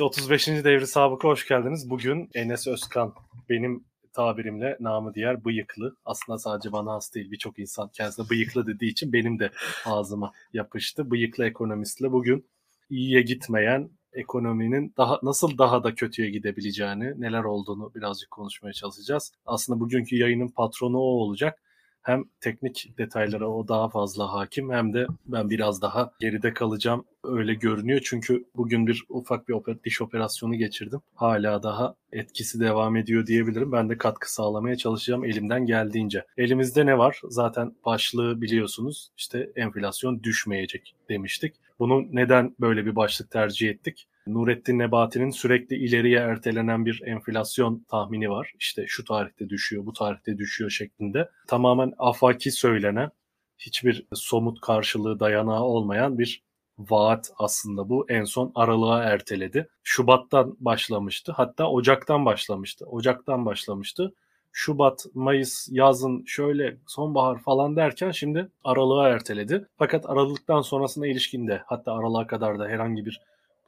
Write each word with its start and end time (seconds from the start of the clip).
Evet 0.00 0.08
35. 0.08 0.46
devri 0.46 0.86
sabıka 0.86 1.28
hoş 1.28 1.48
geldiniz. 1.48 1.90
Bugün 1.90 2.30
Enes 2.34 2.66
Özkan 2.66 3.14
benim 3.48 3.84
tabirimle 4.12 4.76
namı 4.80 5.14
diğer 5.14 5.44
bıyıklı. 5.44 5.96
Aslında 6.04 6.38
sadece 6.38 6.72
bana 6.72 6.92
has 6.92 7.14
değil 7.14 7.30
birçok 7.30 7.58
insan 7.58 7.88
kendisine 7.88 8.30
bıyıklı 8.30 8.66
dediği 8.66 8.90
için 8.90 9.12
benim 9.12 9.38
de 9.38 9.50
ağzıma 9.86 10.32
yapıştı. 10.52 11.10
Bıyıklı 11.10 11.46
ekonomistle 11.46 12.12
bugün 12.12 12.46
iyiye 12.90 13.22
gitmeyen 13.22 13.90
ekonominin 14.12 14.94
daha 14.96 15.20
nasıl 15.22 15.58
daha 15.58 15.84
da 15.84 15.94
kötüye 15.94 16.30
gidebileceğini, 16.30 17.20
neler 17.20 17.44
olduğunu 17.44 17.94
birazcık 17.94 18.30
konuşmaya 18.30 18.72
çalışacağız. 18.72 19.32
Aslında 19.46 19.80
bugünkü 19.80 20.16
yayının 20.16 20.48
patronu 20.48 20.98
o 20.98 21.02
olacak 21.02 21.58
hem 22.02 22.24
teknik 22.40 22.94
detaylara 22.98 23.48
o 23.48 23.68
daha 23.68 23.88
fazla 23.88 24.32
hakim 24.32 24.72
hem 24.72 24.94
de 24.94 25.06
ben 25.26 25.50
biraz 25.50 25.82
daha 25.82 26.12
geride 26.20 26.54
kalacağım 26.54 27.04
öyle 27.24 27.54
görünüyor. 27.54 28.00
Çünkü 28.04 28.44
bugün 28.56 28.86
bir 28.86 29.04
ufak 29.08 29.48
bir 29.48 29.54
oper, 29.54 29.84
diş 29.84 30.02
operasyonu 30.02 30.54
geçirdim. 30.54 31.00
Hala 31.14 31.62
daha 31.62 31.94
etkisi 32.12 32.60
devam 32.60 32.96
ediyor 32.96 33.26
diyebilirim. 33.26 33.72
Ben 33.72 33.88
de 33.88 33.98
katkı 33.98 34.34
sağlamaya 34.34 34.76
çalışacağım 34.76 35.24
elimden 35.24 35.66
geldiğince. 35.66 36.24
Elimizde 36.36 36.86
ne 36.86 36.98
var? 36.98 37.20
Zaten 37.28 37.74
başlığı 37.84 38.40
biliyorsunuz. 38.40 39.10
İşte 39.16 39.50
enflasyon 39.56 40.22
düşmeyecek 40.22 40.94
demiştik. 41.08 41.54
Bunu 41.78 42.06
neden 42.12 42.56
böyle 42.60 42.86
bir 42.86 42.96
başlık 42.96 43.30
tercih 43.30 43.68
ettik? 43.68 44.08
Nurettin 44.34 44.78
Nebati'nin 44.78 45.30
sürekli 45.30 45.76
ileriye 45.76 46.18
ertelenen 46.18 46.86
bir 46.86 47.02
enflasyon 47.06 47.84
tahmini 47.90 48.30
var. 48.30 48.52
İşte 48.58 48.84
şu 48.86 49.04
tarihte 49.04 49.48
düşüyor, 49.48 49.86
bu 49.86 49.92
tarihte 49.92 50.38
düşüyor 50.38 50.70
şeklinde. 50.70 51.30
Tamamen 51.46 51.92
afaki 51.98 52.50
söylenen, 52.50 53.10
hiçbir 53.58 54.06
somut 54.14 54.60
karşılığı 54.60 55.20
dayanağı 55.20 55.62
olmayan 55.62 56.18
bir 56.18 56.42
vaat 56.78 57.30
aslında 57.38 57.88
bu. 57.88 58.06
En 58.08 58.24
son 58.24 58.52
aralığa 58.54 59.02
erteledi. 59.02 59.68
Şubat'tan 59.82 60.56
başlamıştı. 60.60 61.32
Hatta 61.36 61.70
Ocak'tan 61.70 62.24
başlamıştı. 62.24 62.86
Ocak'tan 62.86 63.46
başlamıştı. 63.46 64.14
Şubat, 64.52 65.06
Mayıs, 65.14 65.68
yazın 65.70 66.24
şöyle 66.26 66.76
sonbahar 66.86 67.38
falan 67.38 67.76
derken 67.76 68.10
şimdi 68.10 68.48
aralığa 68.64 69.08
erteledi. 69.08 69.66
Fakat 69.78 70.10
aralıktan 70.10 70.60
sonrasına 70.60 71.06
ilişkinde 71.06 71.62
hatta 71.66 71.92
aralığa 71.92 72.26
kadar 72.26 72.58
da 72.58 72.68
herhangi 72.68 73.06
bir 73.06 73.20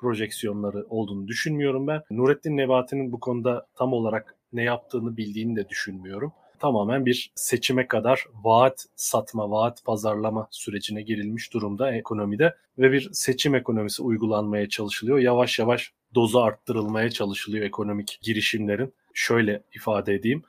projeksiyonları 0.03 0.87
olduğunu 0.89 1.29
düşünmüyorum 1.29 1.87
ben. 1.87 2.03
Nurettin 2.11 2.57
Nebati'nin 2.57 3.13
bu 3.13 3.21
konuda 3.21 3.67
tam 3.75 3.93
olarak 3.93 4.37
ne 4.53 4.63
yaptığını 4.63 5.17
bildiğini 5.17 5.57
de 5.57 5.69
düşünmüyorum. 5.69 6.33
Tamamen 6.59 7.07
bir 7.07 7.33
seçime 7.35 7.89
kadar 7.89 8.25
vaat 8.45 8.87
satma, 8.97 9.51
vaat 9.51 9.85
pazarlama 9.85 10.49
sürecine 10.51 11.03
girilmiş 11.03 11.53
durumda 11.53 11.95
ekonomide 11.95 12.55
ve 12.79 12.93
bir 12.93 13.09
seçim 13.13 13.55
ekonomisi 13.55 14.03
uygulanmaya 14.03 14.69
çalışılıyor. 14.69 15.19
Yavaş 15.19 15.59
yavaş 15.59 15.93
dozu 16.15 16.39
arttırılmaya 16.39 17.11
çalışılıyor 17.11 17.65
ekonomik 17.65 18.19
girişimlerin. 18.23 18.95
Şöyle 19.15 19.63
ifade 19.75 20.15
edeyim 20.15 20.43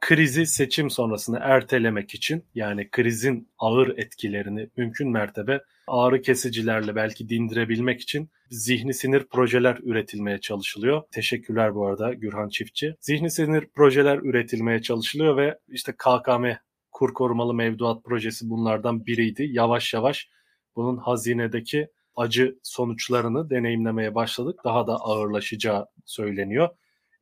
krizi 0.00 0.46
seçim 0.46 0.90
sonrasını 0.90 1.38
ertelemek 1.42 2.14
için 2.14 2.44
yani 2.54 2.90
krizin 2.90 3.48
ağır 3.58 3.98
etkilerini 3.98 4.68
mümkün 4.76 5.10
mertebe 5.10 5.60
ağrı 5.88 6.22
kesicilerle 6.22 6.94
belki 6.96 7.28
dindirebilmek 7.28 8.00
için 8.00 8.30
zihni 8.50 8.94
sinir 8.94 9.24
projeler 9.24 9.78
üretilmeye 9.82 10.40
çalışılıyor. 10.40 11.02
Teşekkürler 11.10 11.74
bu 11.74 11.86
arada 11.86 12.14
Gürhan 12.14 12.48
Çiftçi. 12.48 12.94
Zihni 13.00 13.30
sinir 13.30 13.66
projeler 13.74 14.18
üretilmeye 14.18 14.82
çalışılıyor 14.82 15.36
ve 15.36 15.58
işte 15.68 15.92
KKM 15.92 16.46
kur 16.92 17.14
korumalı 17.14 17.54
mevduat 17.54 18.04
projesi 18.04 18.50
bunlardan 18.50 19.06
biriydi. 19.06 19.46
Yavaş 19.50 19.94
yavaş 19.94 20.28
bunun 20.76 20.96
hazinedeki 20.96 21.88
acı 22.16 22.58
sonuçlarını 22.62 23.50
deneyimlemeye 23.50 24.14
başladık. 24.14 24.60
Daha 24.64 24.86
da 24.86 24.92
ağırlaşacağı 24.92 25.86
söyleniyor. 26.04 26.68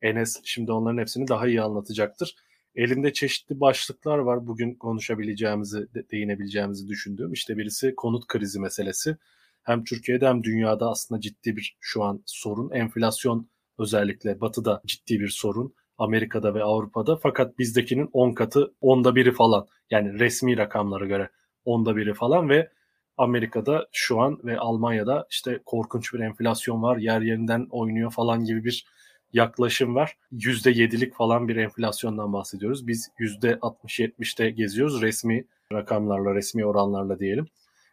Enes 0.01 0.41
şimdi 0.43 0.71
onların 0.71 0.97
hepsini 0.97 1.27
daha 1.27 1.47
iyi 1.47 1.61
anlatacaktır. 1.61 2.35
Elimde 2.77 3.13
çeşitli 3.13 3.59
başlıklar 3.59 4.17
var 4.17 4.47
bugün 4.47 4.73
konuşabileceğimizi, 4.73 5.87
değinebileceğimizi 6.11 6.87
düşündüğüm. 6.87 7.33
İşte 7.33 7.57
birisi 7.57 7.95
konut 7.95 8.27
krizi 8.27 8.59
meselesi. 8.59 9.17
Hem 9.63 9.83
Türkiye'de 9.83 10.27
hem 10.27 10.43
dünyada 10.43 10.89
aslında 10.89 11.21
ciddi 11.21 11.55
bir 11.55 11.77
şu 11.79 12.03
an 12.03 12.23
sorun. 12.25 12.71
Enflasyon 12.71 13.49
özellikle 13.79 14.41
batıda 14.41 14.81
ciddi 14.85 15.19
bir 15.19 15.29
sorun. 15.29 15.73
Amerika'da 15.97 16.53
ve 16.53 16.63
Avrupa'da 16.63 17.15
fakat 17.15 17.59
bizdekinin 17.59 18.09
10 18.13 18.33
katı, 18.33 18.73
onda 18.81 19.15
biri 19.15 19.31
falan. 19.31 19.67
Yani 19.91 20.19
resmi 20.19 20.57
rakamlara 20.57 21.05
göre 21.05 21.29
onda 21.65 21.95
biri 21.95 22.13
falan 22.13 22.49
ve 22.49 22.71
Amerika'da 23.17 23.87
şu 23.91 24.19
an 24.19 24.39
ve 24.43 24.59
Almanya'da 24.59 25.27
işte 25.29 25.61
korkunç 25.65 26.13
bir 26.13 26.19
enflasyon 26.19 26.81
var, 26.81 26.97
yer 26.97 27.21
yerinden 27.21 27.67
oynuyor 27.69 28.11
falan 28.11 28.43
gibi 28.43 28.63
bir 28.63 28.85
yaklaşım 29.33 29.95
var. 29.95 30.17
%7'lik 30.31 31.15
falan 31.15 31.47
bir 31.47 31.55
enflasyondan 31.55 32.33
bahsediyoruz. 32.33 32.87
Biz 32.87 33.09
%60-70'te 33.19 34.49
geziyoruz 34.49 35.01
resmi 35.01 35.45
rakamlarla, 35.73 36.35
resmi 36.35 36.65
oranlarla 36.65 37.19
diyelim. 37.19 37.47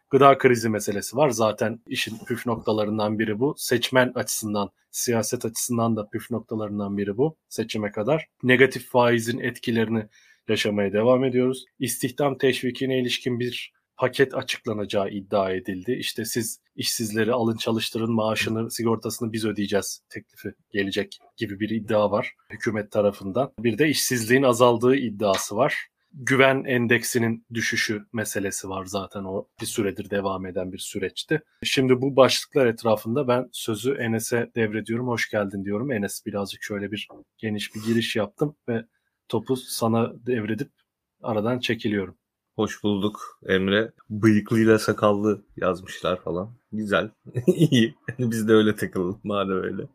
Gıda 0.09 0.37
krizi 0.37 0.69
meselesi 0.69 1.17
var. 1.17 1.29
Zaten 1.29 1.79
işin 1.87 2.17
püf 2.25 2.45
noktalarından 2.45 3.19
biri 3.19 3.39
bu. 3.39 3.55
Seçmen 3.57 4.11
açısından, 4.15 4.69
siyaset 4.91 5.45
açısından 5.45 5.95
da 5.95 6.09
püf 6.09 6.31
noktalarından 6.31 6.97
biri 6.97 7.17
bu 7.17 7.37
seçime 7.49 7.91
kadar. 7.91 8.27
Negatif 8.43 8.89
faizin 8.89 9.39
etkilerini 9.39 10.05
yaşamaya 10.47 10.93
devam 10.93 11.23
ediyoruz. 11.23 11.65
İstihdam 11.79 12.37
teşvikine 12.37 12.99
ilişkin 12.99 13.39
bir 13.39 13.73
paket 13.97 14.35
açıklanacağı 14.35 15.09
iddia 15.09 15.51
edildi. 15.51 15.91
İşte 15.91 16.25
siz 16.25 16.59
işsizleri 16.75 17.33
alın 17.33 17.57
çalıştırın 17.57 18.11
maaşını 18.11 18.71
sigortasını 18.71 19.33
biz 19.33 19.45
ödeyeceğiz 19.45 20.01
teklifi 20.09 20.53
gelecek 20.71 21.19
gibi 21.37 21.59
bir 21.59 21.69
iddia 21.69 22.11
var 22.11 22.33
hükümet 22.49 22.91
tarafından. 22.91 23.51
Bir 23.59 23.77
de 23.77 23.89
işsizliğin 23.89 24.43
azaldığı 24.43 24.95
iddiası 24.95 25.55
var. 25.55 25.87
Güven 26.17 26.63
endeksinin 26.63 27.45
düşüşü 27.53 28.05
meselesi 28.13 28.69
var 28.69 28.85
zaten 28.85 29.23
o 29.23 29.47
bir 29.61 29.65
süredir 29.65 30.09
devam 30.09 30.45
eden 30.45 30.71
bir 30.71 30.77
süreçti. 30.77 31.41
Şimdi 31.63 32.01
bu 32.01 32.15
başlıklar 32.15 32.65
etrafında 32.65 33.27
ben 33.27 33.49
sözü 33.51 33.93
Enes'e 33.93 34.51
devrediyorum. 34.55 35.07
Hoş 35.07 35.29
geldin 35.29 35.65
diyorum. 35.65 35.91
Enes 35.91 36.25
birazcık 36.25 36.63
şöyle 36.63 36.91
bir 36.91 37.07
geniş 37.37 37.75
bir 37.75 37.81
giriş 37.83 38.15
yaptım 38.15 38.55
ve 38.69 38.85
topu 39.27 39.55
sana 39.55 40.25
devredip 40.25 40.71
aradan 41.21 41.59
çekiliyorum. 41.59 42.17
Hoş 42.55 42.83
bulduk 42.83 43.39
Emre. 43.45 43.91
Bıyıklıyla 44.09 44.79
sakallı 44.79 45.45
yazmışlar 45.57 46.21
falan. 46.21 46.55
Güzel. 46.71 47.11
İyi. 47.47 47.95
Biz 48.19 48.47
de 48.47 48.53
öyle 48.53 48.75
takılalım 48.75 49.19
madem 49.23 49.63
öyle. 49.63 49.87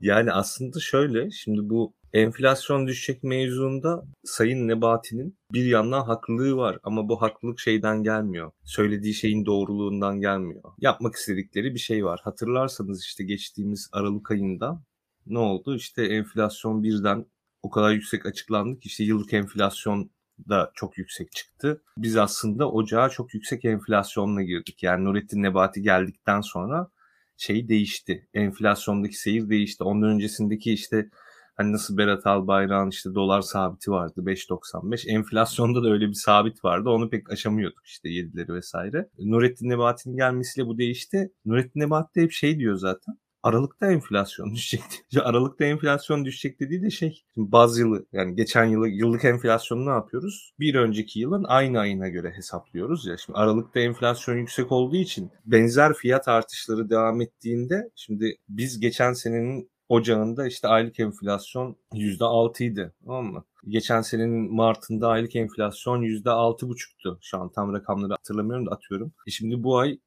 yani 0.00 0.32
aslında 0.32 0.80
şöyle 0.80 1.30
şimdi 1.30 1.70
bu 1.70 1.94
enflasyon 2.12 2.86
düşecek 2.86 3.22
mevzuunda 3.24 4.04
Sayın 4.24 4.68
Nebati'nin 4.68 5.38
bir 5.52 5.64
yandan 5.64 6.02
haklılığı 6.04 6.56
var 6.56 6.78
ama 6.82 7.08
bu 7.08 7.22
haklılık 7.22 7.60
şeyden 7.60 8.02
gelmiyor. 8.02 8.50
Söylediği 8.64 9.14
şeyin 9.14 9.46
doğruluğundan 9.46 10.20
gelmiyor. 10.20 10.62
Yapmak 10.78 11.14
istedikleri 11.14 11.74
bir 11.74 11.80
şey 11.80 12.04
var. 12.04 12.20
Hatırlarsanız 12.24 13.04
işte 13.04 13.24
geçtiğimiz 13.24 13.88
Aralık 13.92 14.30
ayında 14.30 14.82
ne 15.26 15.38
oldu? 15.38 15.76
İşte 15.76 16.02
enflasyon 16.02 16.82
birden 16.82 17.26
o 17.62 17.70
kadar 17.70 17.90
yüksek 17.90 18.26
açıklandı 18.26 18.80
ki 18.80 18.86
işte 18.86 19.04
yıllık 19.04 19.32
enflasyon 19.32 20.10
da 20.48 20.70
çok 20.74 20.98
yüksek 20.98 21.32
çıktı. 21.32 21.82
Biz 21.98 22.16
aslında 22.16 22.70
ocağa 22.70 23.08
çok 23.08 23.34
yüksek 23.34 23.64
enflasyonla 23.64 24.42
girdik. 24.42 24.82
Yani 24.82 25.04
Nurettin 25.04 25.42
Nebati 25.42 25.82
geldikten 25.82 26.40
sonra 26.40 26.90
şey 27.36 27.68
değişti. 27.68 28.28
Enflasyondaki 28.34 29.16
seyir 29.16 29.48
değişti. 29.48 29.84
Ondan 29.84 30.10
öncesindeki 30.10 30.72
işte 30.72 31.10
hani 31.56 31.72
nasıl 31.72 31.96
Berat 31.96 32.26
Albayrak'ın 32.26 32.90
işte 32.90 33.14
dolar 33.14 33.40
sabiti 33.40 33.90
vardı 33.90 34.20
5.95. 34.20 35.10
Enflasyonda 35.10 35.82
da 35.82 35.88
öyle 35.88 36.08
bir 36.08 36.14
sabit 36.14 36.64
vardı. 36.64 36.90
Onu 36.90 37.10
pek 37.10 37.30
aşamıyorduk 37.30 37.86
işte 37.86 38.08
7'leri 38.08 38.54
vesaire. 38.54 39.08
Nurettin 39.18 39.68
Nebati'nin 39.68 40.16
gelmesiyle 40.16 40.66
bu 40.66 40.78
değişti. 40.78 41.32
Nurettin 41.44 41.80
Nebati 41.80 42.14
de 42.14 42.22
hep 42.22 42.32
şey 42.32 42.58
diyor 42.58 42.76
zaten. 42.76 43.18
Aralıkta 43.42 43.92
enflasyon 43.92 44.50
düşecek. 44.54 44.82
Aralıkta 45.22 45.64
enflasyon 45.64 46.24
düşecek 46.24 46.60
dediği 46.60 46.82
de 46.82 46.90
şey. 46.90 47.24
Baz 47.36 47.78
yılı 47.78 48.06
yani 48.12 48.34
geçen 48.34 48.64
yılı 48.64 48.88
yıllık 48.88 49.24
enflasyonu 49.24 49.86
ne 49.86 49.90
yapıyoruz? 49.90 50.52
Bir 50.60 50.74
önceki 50.74 51.20
yılın 51.20 51.44
aynı 51.44 51.80
ayına 51.80 52.08
göre 52.08 52.30
hesaplıyoruz 52.30 53.06
ya. 53.06 53.16
Şimdi 53.16 53.38
Aralıkta 53.38 53.80
enflasyon 53.80 54.36
yüksek 54.36 54.72
olduğu 54.72 54.96
için 54.96 55.30
benzer 55.46 55.94
fiyat 55.94 56.28
artışları 56.28 56.90
devam 56.90 57.20
ettiğinde 57.20 57.90
şimdi 57.96 58.36
biz 58.48 58.80
geçen 58.80 59.12
senenin 59.12 59.70
Ocağında 59.88 60.46
işte 60.46 60.68
aylık 60.68 61.00
enflasyon 61.00 61.76
%6 61.92 62.64
idi. 62.64 62.92
Tamam 63.04 63.24
mı? 63.24 63.44
Geçen 63.68 64.00
senenin 64.00 64.54
Mart'ında 64.54 65.08
aylık 65.08 65.36
enflasyon 65.36 66.02
%6,5'tu. 66.02 67.18
Şu 67.22 67.38
an 67.38 67.52
tam 67.52 67.72
rakamları 67.72 68.12
hatırlamıyorum 68.12 68.66
da 68.66 68.70
atıyorum. 68.70 69.12
E 69.26 69.30
şimdi 69.30 69.62
bu 69.62 69.78
ay 69.78 69.98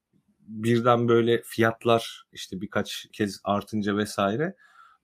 birden 0.47 1.07
böyle 1.07 1.41
fiyatlar 1.45 2.23
işte 2.31 2.61
birkaç 2.61 3.07
kez 3.13 3.41
artınca 3.43 3.97
vesaire 3.97 4.55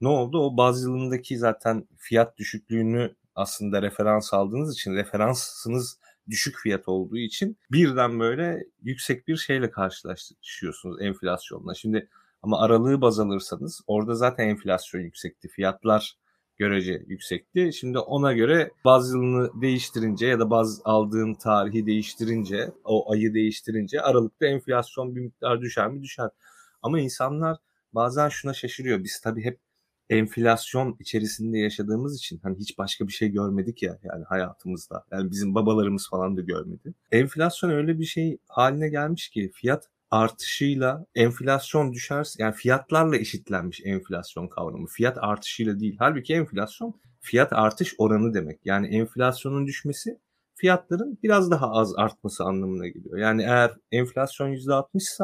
ne 0.02 0.08
oldu? 0.08 0.40
O 0.40 0.58
baz 0.58 0.84
yılındaki 0.84 1.38
zaten 1.38 1.88
fiyat 1.98 2.38
düşüklüğünü 2.38 3.16
aslında 3.36 3.82
referans 3.82 4.34
aldığınız 4.34 4.74
için 4.74 4.94
referansınız 4.94 6.00
düşük 6.30 6.58
fiyat 6.58 6.88
olduğu 6.88 7.18
için 7.18 7.58
birden 7.72 8.20
böyle 8.20 8.64
yüksek 8.82 9.28
bir 9.28 9.38
şeyle 9.38 9.72
karşılaşıyorsunuz 9.72 11.02
enflasyonla. 11.02 11.74
Şimdi 11.76 12.10
Ama 12.44 12.62
aralığı 12.62 13.02
baz 13.02 13.20
alırsanız 13.20 13.82
orada 13.88 14.16
zaten 14.16 14.48
enflasyon 14.48 15.02
yüksekti. 15.02 15.48
Fiyatlar 15.48 16.18
görece 16.58 17.04
yüksekti. 17.08 17.74
Şimdi 17.74 18.00
ona 18.00 18.34
göre 18.34 18.72
baz 18.86 19.10
yılını 19.14 19.62
değiştirince 19.62 20.28
ya 20.28 20.40
da 20.40 20.50
baz 20.50 20.82
aldığın 20.84 21.34
tarihi 21.34 21.86
değiştirince, 21.86 22.72
o 22.84 23.12
ayı 23.12 23.34
değiştirince 23.34 24.02
aralıkta 24.02 24.46
enflasyon 24.46 25.16
bir 25.16 25.22
miktar 25.22 25.62
düşer 25.62 25.88
mi? 25.88 26.02
Düşer. 26.02 26.30
Ama 26.82 27.00
insanlar 27.00 27.58
bazen 27.94 28.30
şuna 28.30 28.54
şaşırıyor. 28.54 29.04
Biz 29.04 29.22
tabii 29.22 29.44
hep 29.44 29.60
enflasyon 30.10 30.98
içerisinde 31.00 31.58
yaşadığımız 31.58 32.18
için 32.18 32.40
hani 32.44 32.58
hiç 32.60 32.78
başka 32.78 33.08
bir 33.08 33.14
şey 33.14 33.30
görmedik 33.30 33.84
ya 33.84 34.00
yani 34.04 34.24
hayatımızda. 34.24 35.06
Yani 35.12 35.32
bizim 35.32 35.56
babalarımız 35.56 36.10
falan 36.10 36.38
da 36.38 36.42
görmedi. 36.42 36.94
Enflasyon 37.12 37.70
öyle 37.70 38.00
bir 38.00 38.06
şey 38.06 38.38
haline 38.48 38.90
gelmiş 38.90 39.30
ki 39.30 39.52
fiyat 39.54 39.90
artışıyla 40.12 41.06
enflasyon 41.16 41.94
düşerse 41.94 42.44
yani 42.44 42.56
fiyatlarla 42.56 43.18
eşitlenmiş 43.18 43.82
enflasyon 43.86 44.48
kavramı. 44.48 44.88
Fiyat 44.88 45.18
artışıyla 45.22 45.80
değil. 45.80 45.96
Halbuki 46.00 46.34
enflasyon 46.34 47.00
fiyat 47.22 47.54
artış 47.54 47.96
oranı 47.98 48.34
demek. 48.34 48.60
Yani 48.66 48.88
enflasyonun 48.88 49.68
düşmesi 49.68 50.20
fiyatların 50.56 51.20
biraz 51.24 51.52
daha 51.52 51.72
az 51.72 51.94
artması 51.98 52.44
anlamına 52.44 52.88
geliyor. 52.88 53.18
Yani 53.18 53.44
eğer 53.44 53.72
enflasyon 53.92 54.50
%60 54.50 54.88
ise 54.96 55.24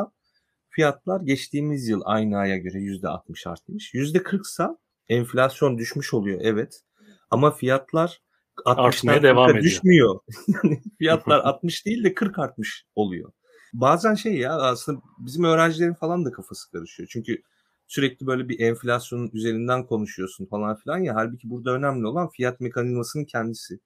fiyatlar 0.70 1.22
geçtiğimiz 1.22 1.88
yıl 1.88 2.02
aynı 2.06 2.38
aya 2.38 2.58
göre 2.58 2.78
%60 2.78 3.50
artmış. 3.50 3.94
%40 3.94 4.42
ise 4.42 4.68
enflasyon 5.10 5.78
düşmüş 5.78 6.14
oluyor 6.14 6.40
evet. 6.44 6.82
Ama 7.30 7.52
fiyatlar 7.52 8.22
60'tan 8.58 9.24
devam 9.24 9.50
ediyor. 9.50 9.64
düşmüyor. 9.64 10.20
yani 10.48 10.82
fiyatlar 10.98 11.40
60 11.40 11.86
değil 11.86 12.04
de 12.04 12.14
40 12.14 12.40
artmış 12.40 12.86
oluyor. 12.96 13.32
Bazen 13.74 14.16
şey 14.16 14.38
ya 14.38 14.56
aslında 14.56 15.02
bizim 15.18 15.44
öğrencilerin 15.44 15.94
falan 15.94 16.26
da 16.26 16.32
kafası 16.32 16.72
karışıyor. 16.72 17.10
Çünkü 17.12 17.42
sürekli 17.88 18.28
böyle 18.28 18.50
bir 18.50 18.60
enflasyonun 18.60 19.30
üzerinden 19.34 19.86
konuşuyorsun 19.86 20.46
falan 20.46 20.76
filan 20.76 20.98
ya. 20.98 21.16
Halbuki 21.16 21.50
burada 21.50 21.72
önemli 21.72 22.08
olan 22.08 22.30
fiyat 22.30 22.60
mekanizmasının 22.60 23.26
kendisi. 23.26 23.80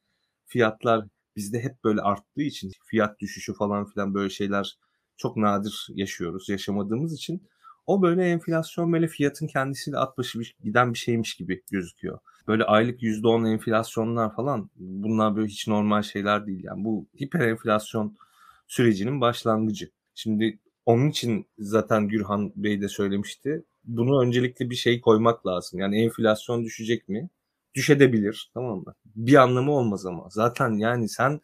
Fiyatlar 0.46 1.06
bizde 1.36 1.64
hep 1.64 1.84
böyle 1.84 2.02
arttığı 2.02 2.42
için 2.42 2.72
fiyat 2.86 3.20
düşüşü 3.20 3.54
falan 3.54 3.86
filan 3.86 4.14
böyle 4.14 4.30
şeyler 4.30 4.78
çok 5.18 5.38
nadir 5.38 5.88
yaşıyoruz. 5.90 6.50
Yaşamadığımız 6.50 7.14
için 7.14 7.48
o 7.88 8.02
böyle 8.02 8.24
enflasyon 8.26 8.94
böyle 8.94 9.08
fiyatın 9.08 9.48
kendisiyle 9.48 9.98
at 9.98 10.18
başı 10.18 10.40
giden 10.64 10.94
bir 10.94 11.00
şeymiş 11.00 11.36
gibi 11.36 11.64
gözüküyor. 11.72 12.20
Böyle 12.48 12.64
aylık 12.64 13.04
%10 13.04 13.46
enflasyonlar 13.52 14.36
falan 14.36 14.70
bunlar 14.76 15.36
böyle 15.36 15.48
hiç 15.48 15.68
normal 15.68 16.02
şeyler 16.02 16.48
değil. 16.48 16.64
Yani 16.64 16.84
bu 16.84 17.08
hiper 17.22 17.40
enflasyon 17.40 18.18
sürecinin 18.68 19.22
başlangıcı. 19.22 19.92
Şimdi 20.16 20.60
onun 20.86 21.10
için 21.10 21.48
zaten 21.58 22.08
Gürhan 22.08 22.52
Bey 22.56 22.82
de 22.82 22.90
söylemişti. 22.90 23.66
Bunu 23.84 24.22
öncelikle 24.22 24.70
bir 24.70 24.76
şey 24.76 25.02
koymak 25.02 25.48
lazım. 25.48 25.80
Yani 25.80 26.04
enflasyon 26.04 26.64
düşecek 26.64 27.10
mi? 27.10 27.30
Düşebilir 27.76 28.52
tamam 28.54 28.78
mı? 28.78 28.96
Bir 29.06 29.36
anlamı 29.36 29.72
olmaz 29.72 30.06
ama. 30.06 30.28
Zaten 30.30 30.72
yani 30.72 31.10
sen 31.10 31.42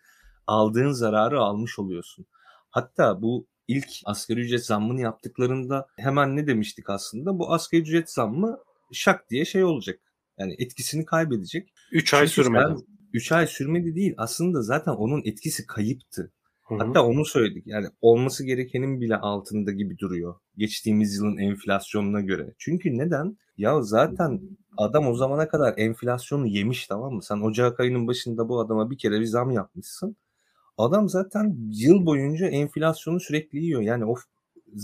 aldığın 0.48 0.92
zararı 0.92 1.40
almış 1.40 1.80
oluyorsun. 1.80 2.26
Hatta 2.70 3.22
bu 3.22 3.48
ilk 3.68 3.90
asgari 4.06 4.40
ücret 4.40 4.66
zammını 4.66 5.02
yaptıklarında 5.02 5.88
hemen 5.98 6.36
ne 6.36 6.48
demiştik 6.48 6.90
aslında? 6.90 7.40
Bu 7.40 7.54
asgari 7.54 7.82
ücret 7.82 8.12
zammı 8.12 8.58
şak 8.92 9.30
diye 9.30 9.46
şey 9.46 9.64
olacak. 9.64 10.00
Yani 10.38 10.56
etkisini 10.60 11.06
kaybedecek. 11.06 11.74
3 11.92 12.14
ay 12.14 12.28
sürmedi. 12.28 12.76
3 13.14 13.32
ay 13.32 13.48
sürmedi 13.48 13.96
değil. 13.96 14.14
Aslında 14.18 14.62
zaten 14.62 14.92
onun 14.92 15.22
etkisi 15.26 15.68
kayıptı. 15.68 16.32
Hı-hı. 16.80 16.88
Hatta 16.88 17.06
onu 17.06 17.26
söyledik. 17.26 17.68
Yani 17.68 17.88
olması 18.02 18.46
gerekenin 18.46 19.02
bile 19.02 19.18
altında 19.18 19.72
gibi 19.72 20.00
duruyor. 20.00 20.36
Geçtiğimiz 20.58 21.16
yılın 21.16 21.38
enflasyonuna 21.38 22.22
göre. 22.22 22.54
Çünkü 22.58 22.98
neden? 22.98 23.38
Ya 23.58 23.82
zaten 23.82 24.42
adam 24.78 25.08
o 25.08 25.16
zamana 25.16 25.48
kadar 25.48 25.74
enflasyonu 25.78 26.48
yemiş 26.48 26.88
tamam 26.88 27.14
mı? 27.14 27.24
Sen 27.24 27.42
Ocak 27.42 27.80
ayının 27.80 28.08
başında 28.08 28.50
bu 28.50 28.60
adama 28.60 28.92
bir 28.92 28.98
kere 28.98 29.20
bir 29.20 29.26
zam 29.26 29.52
yapmışsın. 29.52 30.16
Adam 30.78 31.10
zaten 31.10 31.58
yıl 31.72 32.06
boyunca 32.06 32.48
enflasyonu 32.48 33.20
sürekli 33.20 33.60
yiyor. 33.60 33.82
Yani 33.82 34.06
o 34.06 34.16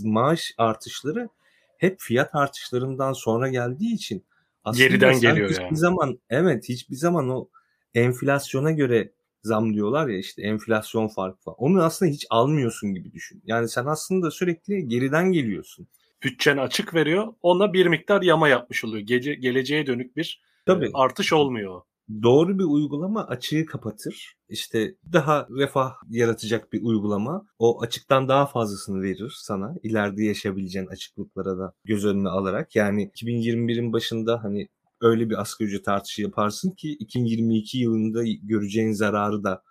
maaş 0.03 0.53
artışları 0.57 1.29
hep 1.77 1.99
fiyat 1.99 2.35
artışlarından 2.35 3.13
sonra 3.13 3.49
geldiği 3.49 3.93
için 3.93 4.25
aslında 4.63 4.87
geriden 4.87 5.19
geliyor 5.19 5.49
hiçbir 5.49 5.63
yani. 5.63 5.77
zaman 5.77 6.19
evet 6.29 6.69
hiçbir 6.69 6.95
zaman 6.95 7.29
o 7.29 7.49
enflasyona 7.93 8.71
göre 8.71 9.11
zam 9.43 9.73
diyorlar 9.73 10.07
ya 10.07 10.17
işte 10.17 10.41
enflasyon 10.41 11.07
farkı 11.07 11.41
falan. 11.41 11.55
Onu 11.57 11.83
aslında 11.83 12.11
hiç 12.11 12.25
almıyorsun 12.29 12.93
gibi 12.93 13.11
düşün. 13.11 13.41
Yani 13.45 13.69
sen 13.69 13.85
aslında 13.85 14.31
sürekli 14.31 14.87
geriden 14.87 15.31
geliyorsun. 15.31 15.87
Bütçen 16.23 16.57
açık 16.57 16.93
veriyor. 16.93 17.27
Ona 17.41 17.73
bir 17.73 17.85
miktar 17.85 18.21
yama 18.21 18.47
yapmış 18.49 18.85
oluyor. 18.85 19.07
Gece, 19.07 19.33
geleceğe 19.33 19.87
dönük 19.87 20.17
bir 20.17 20.41
Tabii. 20.65 20.85
E, 20.85 20.89
artış 20.93 21.33
olmuyor. 21.33 21.81
Doğru 22.23 22.59
bir 22.59 22.63
uygulama 22.63 23.27
açığı 23.27 23.65
kapatır. 23.65 24.35
İşte 24.49 24.95
daha 25.13 25.47
refah 25.57 25.93
yaratacak 26.09 26.73
bir 26.73 26.81
uygulama. 26.81 27.45
O 27.59 27.81
açıktan 27.81 28.27
daha 28.27 28.45
fazlasını 28.45 29.01
verir 29.01 29.33
sana. 29.37 29.75
İleride 29.83 30.23
yaşayabileceğin 30.23 30.87
açıklıklara 30.87 31.57
da 31.57 31.73
göz 31.85 32.05
önüne 32.05 32.29
alarak. 32.29 32.75
Yani 32.75 33.11
2021'in 33.15 33.93
başında 33.93 34.43
hani 34.43 34.67
öyle 35.01 35.29
bir 35.29 35.41
asgari 35.41 35.67
ücret 35.69 35.87
artışı 35.87 36.21
yaparsın 36.21 36.71
ki 36.71 36.91
2022 36.91 37.77
yılında 37.77 38.23
göreceğin 38.43 38.91
zararı 38.91 39.43
da 39.43 39.63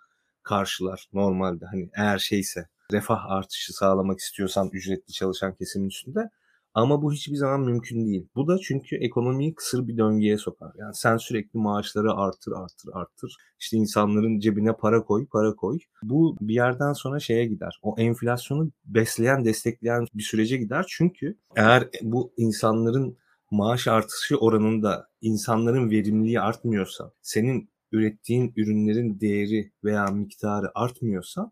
karşılar 0.43 1.09
normalde. 1.13 1.65
Hani 1.65 1.89
eğer 1.97 2.17
şeyse 2.17 2.67
refah 2.91 3.25
artışı 3.31 3.73
sağlamak 3.73 4.19
istiyorsan 4.19 4.69
ücretli 4.73 5.13
çalışan 5.13 5.55
kesimin 5.55 5.87
üstünde. 5.87 6.29
Ama 6.73 7.01
bu 7.01 7.13
hiçbir 7.13 7.35
zaman 7.35 7.61
mümkün 7.61 8.05
değil. 8.05 8.27
Bu 8.35 8.47
da 8.47 8.57
çünkü 8.57 8.95
ekonomiyi 8.95 9.55
kısır 9.55 9.87
bir 9.87 9.97
döngüye 9.97 10.37
sokar. 10.37 10.71
Yani 10.77 10.95
sen 10.95 11.17
sürekli 11.17 11.59
maaşları 11.59 12.13
artır, 12.13 12.51
artır, 12.51 12.89
artır. 12.93 13.35
İşte 13.59 13.77
insanların 13.77 14.39
cebine 14.39 14.73
para 14.73 15.03
koy, 15.03 15.27
para 15.27 15.55
koy. 15.55 15.79
Bu 16.03 16.37
bir 16.41 16.53
yerden 16.53 16.93
sonra 16.93 17.19
şeye 17.19 17.45
gider. 17.45 17.79
O 17.81 17.95
enflasyonu 17.97 18.71
besleyen, 18.85 19.45
destekleyen 19.45 20.07
bir 20.13 20.23
sürece 20.23 20.57
gider. 20.57 20.85
Çünkü 20.89 21.37
eğer 21.55 21.89
bu 22.01 22.33
insanların 22.37 23.17
maaş 23.51 23.87
artışı 23.87 24.37
oranında 24.37 25.08
insanların 25.21 25.89
verimliliği 25.89 26.41
artmıyorsa, 26.41 27.11
senin 27.21 27.69
ürettiğin 27.91 28.53
ürünlerin 28.55 29.19
değeri 29.19 29.71
veya 29.83 30.05
miktarı 30.05 30.71
artmıyorsa 30.75 31.51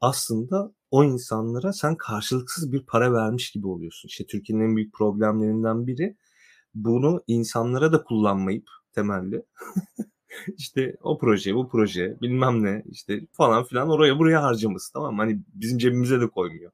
aslında 0.00 0.72
o 0.90 1.04
insanlara 1.04 1.72
sen 1.72 1.96
karşılıksız 1.96 2.72
bir 2.72 2.86
para 2.86 3.12
vermiş 3.12 3.50
gibi 3.50 3.66
oluyorsun. 3.66 4.08
İşte 4.08 4.26
Türkiye'nin 4.26 4.64
en 4.64 4.76
büyük 4.76 4.94
problemlerinden 4.94 5.86
biri 5.86 6.16
bunu 6.74 7.22
insanlara 7.26 7.92
da 7.92 8.04
kullanmayıp 8.04 8.68
temelli 8.94 9.42
işte 10.56 10.96
o 11.02 11.18
proje 11.18 11.54
bu 11.54 11.68
proje 11.68 12.16
bilmem 12.22 12.64
ne 12.64 12.82
işte 12.90 13.20
falan 13.32 13.64
filan 13.64 13.90
oraya 13.90 14.18
buraya 14.18 14.42
harcaması 14.42 14.92
tamam 14.92 15.14
mı? 15.14 15.22
Hani 15.22 15.42
bizim 15.54 15.78
cebimize 15.78 16.20
de 16.20 16.28
koymuyor. 16.28 16.72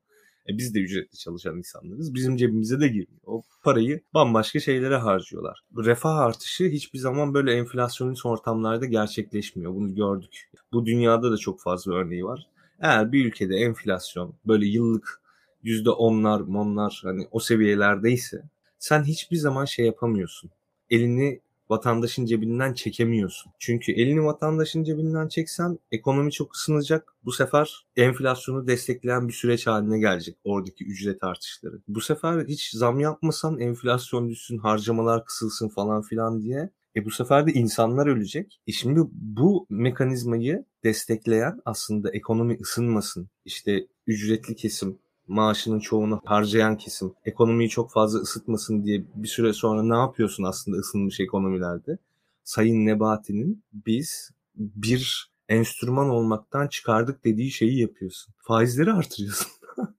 E 0.48 0.58
biz 0.58 0.74
de 0.74 0.80
ücretli 0.80 1.18
çalışan 1.18 1.58
insanlarız. 1.58 2.14
Bizim 2.14 2.36
cebimize 2.36 2.80
de 2.80 2.88
giriyor. 2.88 3.20
O 3.26 3.42
parayı 3.62 4.00
bambaşka 4.14 4.60
şeylere 4.60 4.96
harcıyorlar. 4.96 5.60
Refah 5.76 6.16
artışı 6.16 6.64
hiçbir 6.64 6.98
zaman 6.98 7.34
böyle 7.34 7.52
enflasyonist 7.52 8.26
ortamlarda 8.26 8.86
gerçekleşmiyor. 8.86 9.74
Bunu 9.74 9.94
gördük. 9.94 10.50
Bu 10.72 10.86
dünyada 10.86 11.32
da 11.32 11.36
çok 11.36 11.60
fazla 11.60 11.94
örneği 11.94 12.24
var. 12.24 12.46
Eğer 12.80 13.12
bir 13.12 13.26
ülkede 13.26 13.56
enflasyon 13.56 14.34
böyle 14.46 14.66
yıllık 14.66 15.20
yüzde 15.62 15.90
onlar, 15.90 16.40
monlar 16.40 17.00
hani 17.04 17.28
o 17.30 17.40
seviyelerdeyse 17.40 18.42
sen 18.78 19.04
hiçbir 19.04 19.36
zaman 19.36 19.64
şey 19.64 19.86
yapamıyorsun. 19.86 20.50
Elini 20.90 21.40
vatandaşın 21.71 22.26
cebinden 22.26 22.75
çekemiyorsun. 22.75 23.52
Çünkü 23.59 23.92
elini 23.92 24.25
vatandaşın 24.25 24.85
cebinden 24.85 25.28
çeksen 25.28 25.78
ekonomi 25.92 26.33
çok 26.33 26.54
ısınacak. 26.54 27.16
Bu 27.25 27.33
sefer 27.33 27.87
enflasyonu 27.97 28.68
destekleyen 28.68 29.28
bir 29.28 29.33
süreç 29.33 29.66
haline 29.66 29.99
gelecek 29.99 30.37
oradaki 30.44 30.85
ücret 30.85 31.25
artışları. 31.25 31.80
Bu 31.88 32.00
sefer 32.00 32.47
hiç 32.49 32.71
zam 32.71 33.00
yapmasan 33.00 33.61
enflasyon 33.61 34.28
düşsün, 34.28 34.59
harcamalar 34.59 35.25
kısılsın 35.25 35.68
falan 35.68 36.02
filan 36.02 36.42
diye 36.42 36.71
e 36.97 37.04
bu 37.04 37.11
sefer 37.11 37.47
de 37.47 37.52
insanlar 37.52 38.06
ölecek. 38.06 38.61
E 38.66 38.73
şimdi 38.73 39.00
bu 39.12 39.66
mekanizmayı 39.71 40.64
destekleyen 40.85 41.61
aslında 41.64 42.11
ekonomi 42.11 42.59
ısınmasın. 42.61 43.28
İşte 43.44 43.87
ücretli 44.06 44.56
kesim, 44.56 44.99
maaşının 45.28 45.81
çoğunu 45.81 46.21
harcayan 46.25 46.76
kesim 46.76 47.12
ekonomiyi 47.25 47.69
çok 47.69 47.93
fazla 47.93 48.19
ısıtmasın 48.19 48.85
diye 48.85 49.04
bir 49.14 49.28
süre 49.28 49.52
sonra 49.52 49.83
ne 49.83 49.97
yapıyorsun 49.97 50.45
aslında 50.45 50.76
ısınmış 50.76 51.21
ekonomilerde? 51.21 51.99
Sayın 52.45 52.87
Nebati'nin 52.87 53.64
biz 53.73 54.31
bir 54.54 55.33
enstrüman 55.49 56.11
olmaktan 56.11 56.69
çıkardık 56.69 57.25
dediği 57.25 57.50
şeyi 57.50 57.81
yapıyorsun. 57.81 58.35
Faizleri 58.38 58.93
artırıyorsun. 58.93 59.52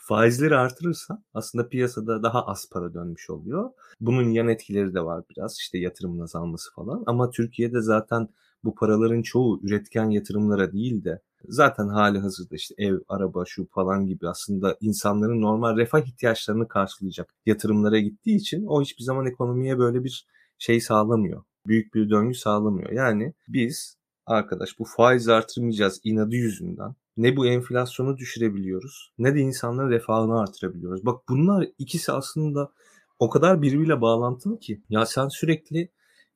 Faizleri 0.00 0.56
artırırsa 0.56 1.22
aslında 1.34 1.68
piyasada 1.68 2.22
daha 2.22 2.46
az 2.46 2.68
para 2.70 2.94
dönmüş 2.94 3.30
oluyor. 3.30 3.70
Bunun 4.00 4.30
yan 4.30 4.48
etkileri 4.48 4.94
de 4.94 5.04
var 5.04 5.24
biraz 5.30 5.56
işte 5.58 5.78
yatırımın 5.78 6.20
azalması 6.20 6.74
falan. 6.74 7.02
Ama 7.06 7.30
Türkiye'de 7.30 7.80
zaten 7.80 8.28
bu 8.64 8.74
paraların 8.74 9.22
çoğu 9.22 9.60
üretken 9.62 10.10
yatırımlara 10.10 10.72
değil 10.72 11.04
de 11.04 11.22
zaten 11.48 11.88
hali 11.88 12.18
hazırda 12.18 12.54
işte 12.54 12.74
ev, 12.78 12.98
araba, 13.08 13.44
şu 13.46 13.66
falan 13.70 14.06
gibi 14.06 14.28
aslında 14.28 14.76
insanların 14.80 15.42
normal 15.42 15.76
refah 15.76 16.00
ihtiyaçlarını 16.00 16.68
karşılayacak 16.68 17.34
yatırımlara 17.46 17.98
gittiği 17.98 18.36
için 18.36 18.66
o 18.66 18.82
hiçbir 18.82 19.04
zaman 19.04 19.26
ekonomiye 19.26 19.78
böyle 19.78 20.04
bir 20.04 20.26
şey 20.58 20.80
sağlamıyor. 20.80 21.44
Büyük 21.66 21.94
bir 21.94 22.10
döngü 22.10 22.34
sağlamıyor. 22.34 22.90
Yani 22.90 23.34
biz 23.48 23.96
arkadaş 24.26 24.78
bu 24.78 24.84
faiz 24.84 25.28
artırmayacağız 25.28 26.00
inadı 26.04 26.36
yüzünden 26.36 26.94
ne 27.16 27.36
bu 27.36 27.46
enflasyonu 27.46 28.18
düşürebiliyoruz 28.18 29.12
ne 29.18 29.34
de 29.34 29.40
insanların 29.40 29.90
refahını 29.90 30.40
artırabiliyoruz. 30.40 31.06
Bak 31.06 31.28
bunlar 31.28 31.68
ikisi 31.78 32.12
aslında 32.12 32.72
o 33.18 33.30
kadar 33.30 33.62
birbiriyle 33.62 34.00
bağlantılı 34.00 34.58
ki 34.58 34.82
ya 34.88 35.06
sen 35.06 35.28
sürekli 35.28 35.88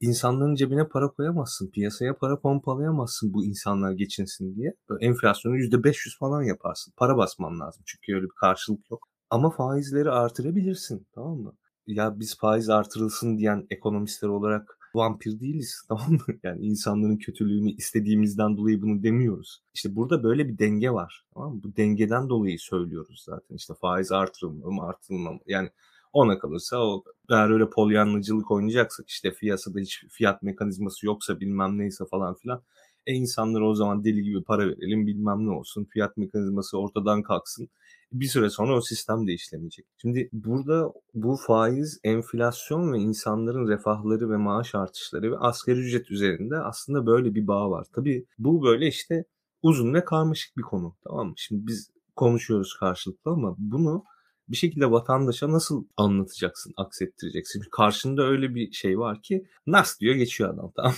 insanların 0.02 0.54
cebine 0.54 0.88
para 0.88 1.08
koyamazsın. 1.08 1.70
Piyasaya 1.70 2.16
para 2.16 2.40
pompalayamazsın 2.40 3.34
bu 3.34 3.44
insanlar 3.44 3.92
geçinsin 3.92 4.56
diye. 4.56 4.74
Böyle 4.88 5.06
enflasyonu 5.06 5.56
%500 5.56 6.18
falan 6.18 6.42
yaparsın. 6.42 6.92
Para 6.96 7.16
basman 7.16 7.60
lazım 7.60 7.82
çünkü 7.86 8.14
öyle 8.14 8.24
bir 8.24 8.34
karşılık 8.40 8.90
yok. 8.90 9.08
Ama 9.30 9.50
faizleri 9.50 10.10
artırabilirsin 10.10 11.06
tamam 11.14 11.38
mı? 11.38 11.52
Ya 11.86 12.20
biz 12.20 12.38
faiz 12.38 12.68
artırılsın 12.68 13.38
diyen 13.38 13.66
ekonomistler 13.70 14.28
olarak 14.28 14.78
vampir 14.94 15.40
değiliz 15.40 15.82
tamam 15.88 16.12
mı? 16.12 16.34
Yani 16.42 16.66
insanların 16.66 17.16
kötülüğünü 17.16 17.70
istediğimizden 17.70 18.56
dolayı 18.56 18.82
bunu 18.82 19.02
demiyoruz. 19.02 19.62
İşte 19.74 19.96
burada 19.96 20.22
böyle 20.22 20.48
bir 20.48 20.58
denge 20.58 20.90
var 20.90 21.24
tamam 21.34 21.54
mı? 21.54 21.62
Bu 21.62 21.76
dengeden 21.76 22.28
dolayı 22.28 22.58
söylüyoruz 22.58 23.22
zaten. 23.26 23.56
İşte 23.56 23.74
faiz 23.80 24.12
artırılmalı 24.12 24.72
mı 24.72 24.82
artırılmalı 24.82 25.38
Yani 25.46 25.70
ona 26.12 26.38
kalırsa 26.38 26.78
o 26.78 27.04
eğer 27.30 27.50
öyle 27.50 27.70
polyanlıcılık 27.70 28.50
oynayacaksak 28.50 29.08
işte 29.08 29.32
piyasada 29.34 29.78
hiç 29.80 30.04
fiyat 30.10 30.42
mekanizması 30.42 31.06
yoksa 31.06 31.40
bilmem 31.40 31.78
neyse 31.78 32.04
falan 32.10 32.34
filan 32.34 32.62
e 33.06 33.12
insanlara 33.12 33.68
o 33.68 33.74
zaman 33.74 34.04
deli 34.04 34.22
gibi 34.22 34.42
para 34.42 34.68
verelim 34.68 35.06
bilmem 35.06 35.46
ne 35.46 35.50
olsun 35.50 35.84
fiyat 35.84 36.16
mekanizması 36.16 36.78
ortadan 36.78 37.22
kalksın. 37.22 37.68
Bir 38.12 38.26
süre 38.26 38.50
sonra 38.50 38.76
o 38.76 38.80
sistem 38.80 39.26
de 39.26 39.32
işlemeyecek. 39.32 39.86
Şimdi 39.98 40.28
burada 40.32 40.92
bu 41.14 41.36
faiz, 41.36 42.00
enflasyon 42.04 42.92
ve 42.92 42.98
insanların 42.98 43.68
refahları 43.68 44.30
ve 44.30 44.36
maaş 44.36 44.74
artışları 44.74 45.32
ve 45.32 45.38
asgari 45.38 45.78
ücret 45.78 46.10
üzerinde 46.10 46.58
aslında 46.58 47.06
böyle 47.06 47.34
bir 47.34 47.46
bağ 47.46 47.70
var. 47.70 47.86
Tabii 47.94 48.26
bu 48.38 48.62
böyle 48.62 48.86
işte 48.86 49.24
uzun 49.62 49.94
ve 49.94 50.04
karmaşık 50.04 50.56
bir 50.56 50.62
konu 50.62 50.96
tamam 51.04 51.26
mı? 51.28 51.34
Şimdi 51.36 51.66
biz 51.66 51.90
konuşuyoruz 52.16 52.76
karşılıklı 52.80 53.30
ama 53.30 53.54
bunu 53.58 54.04
bir 54.52 54.56
şekilde 54.56 54.90
vatandaşa 54.90 55.52
nasıl 55.52 55.84
anlatacaksın, 55.96 56.74
aksettireceksin? 56.76 57.62
Karşında 57.70 58.22
öyle 58.22 58.54
bir 58.54 58.72
şey 58.72 58.98
var 58.98 59.22
ki 59.22 59.46
nas 59.66 60.00
diyor 60.00 60.14
geçiyor 60.14 60.54
adam 60.54 60.72
tamam 60.76 60.94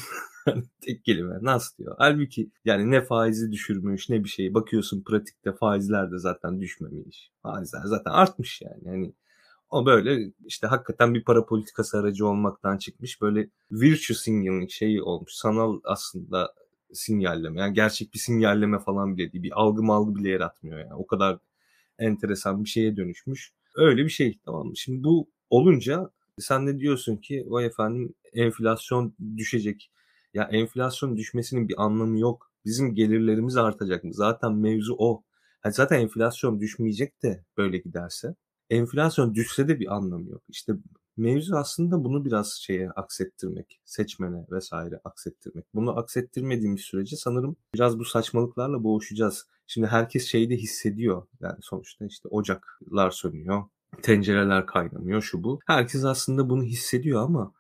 Tek 0.81 1.05
kelime 1.05 1.39
nas 1.43 1.79
diyor. 1.79 1.95
Halbuki 1.99 2.51
yani 2.65 2.91
ne 2.91 3.01
faizi 3.01 3.53
düşürmüş 3.53 4.09
ne 4.09 4.25
bir 4.25 4.29
şey. 4.29 4.55
Bakıyorsun 4.55 5.03
pratikte 5.03 5.53
faizler 5.53 6.13
de 6.13 6.19
zaten 6.19 6.61
düşmemiş. 6.61 7.31
Faizler 7.43 7.83
zaten 7.85 8.11
artmış 8.11 8.63
yani. 8.63 8.83
yani 8.85 9.13
o 9.71 9.87
böyle 9.87 10.33
işte 10.45 10.67
hakikaten 10.67 11.15
bir 11.15 11.25
para 11.25 11.47
politikası 11.47 11.99
aracı 11.99 12.27
olmaktan 12.27 12.79
çıkmış. 12.79 13.21
Böyle 13.23 13.49
virtue 13.73 14.17
signaling 14.17 14.71
şeyi 14.71 15.03
olmuş. 15.03 15.33
Sanal 15.33 15.81
aslında 15.85 16.55
sinyalleme. 16.93 17.61
Yani 17.61 17.75
gerçek 17.75 18.15
bir 18.15 18.19
sinyalleme 18.19 18.79
falan 18.79 19.17
bile 19.17 19.33
değil. 19.33 19.43
Bir 19.45 19.61
algı 19.61 19.83
malgı 19.83 20.15
bile 20.15 20.29
yaratmıyor 20.29 20.79
yani. 20.79 20.95
O 20.95 21.07
kadar 21.07 21.39
enteresan 21.99 22.65
bir 22.65 22.69
şeye 22.69 22.97
dönüşmüş. 22.97 23.53
Öyle 23.77 24.05
bir 24.05 24.11
şey 24.11 24.39
tamam 24.45 24.67
mı? 24.67 24.77
Şimdi 24.77 25.05
bu 25.05 25.31
olunca 25.51 26.11
sen 26.39 26.67
de 26.67 26.79
diyorsun 26.79 27.17
ki 27.17 27.45
vay 27.49 27.67
efendim 27.67 28.15
enflasyon 28.33 29.15
düşecek. 29.37 29.91
Ya 30.35 30.45
enflasyon 30.45 31.17
düşmesinin 31.17 31.69
bir 31.69 31.85
anlamı 31.85 32.19
yok. 32.19 32.51
Bizim 32.65 32.95
gelirlerimiz 32.95 33.57
artacak 33.57 34.05
mı? 34.05 34.15
Zaten 34.15 34.53
mevzu 34.53 34.97
o. 34.99 35.23
Yani 35.65 35.75
zaten 35.75 36.01
enflasyon 36.01 36.61
düşmeyecek 36.61 37.23
de 37.23 37.45
böyle 37.57 37.79
giderse. 37.79 38.35
Enflasyon 38.71 39.35
düşse 39.35 39.69
de 39.69 39.81
bir 39.81 39.95
anlamı 39.97 40.31
yok. 40.31 40.43
İşte 40.49 40.73
mevzu 41.17 41.57
aslında 41.57 42.05
bunu 42.05 42.25
biraz 42.25 42.53
şeye 42.53 42.91
aksettirmek, 42.91 43.81
seçmene 43.85 44.47
vesaire 44.51 45.01
aksettirmek. 45.05 45.65
Bunu 45.75 45.99
aksettirmediğimiz 45.99 46.81
sürece 46.81 47.17
sanırım 47.17 47.57
biraz 47.75 47.99
bu 47.99 48.05
saçmalıklarla 48.05 48.85
boğuşacağız. 48.85 49.47
Şimdi 49.67 49.87
herkes 49.87 50.27
şeyi 50.27 50.51
de 50.51 50.57
hissediyor. 50.57 51.27
Yani 51.41 51.59
sonuçta 51.61 52.07
işte 52.07 52.29
ocaklar 52.29 53.11
sönüyor, 53.11 53.63
tencereler 54.03 54.67
kaynamıyor 54.67 55.23
şu 55.23 55.45
bu. 55.45 55.61
Herkes 55.67 56.05
aslında 56.05 56.51
bunu 56.51 56.63
hissediyor 56.63 57.23
ama 57.23 57.53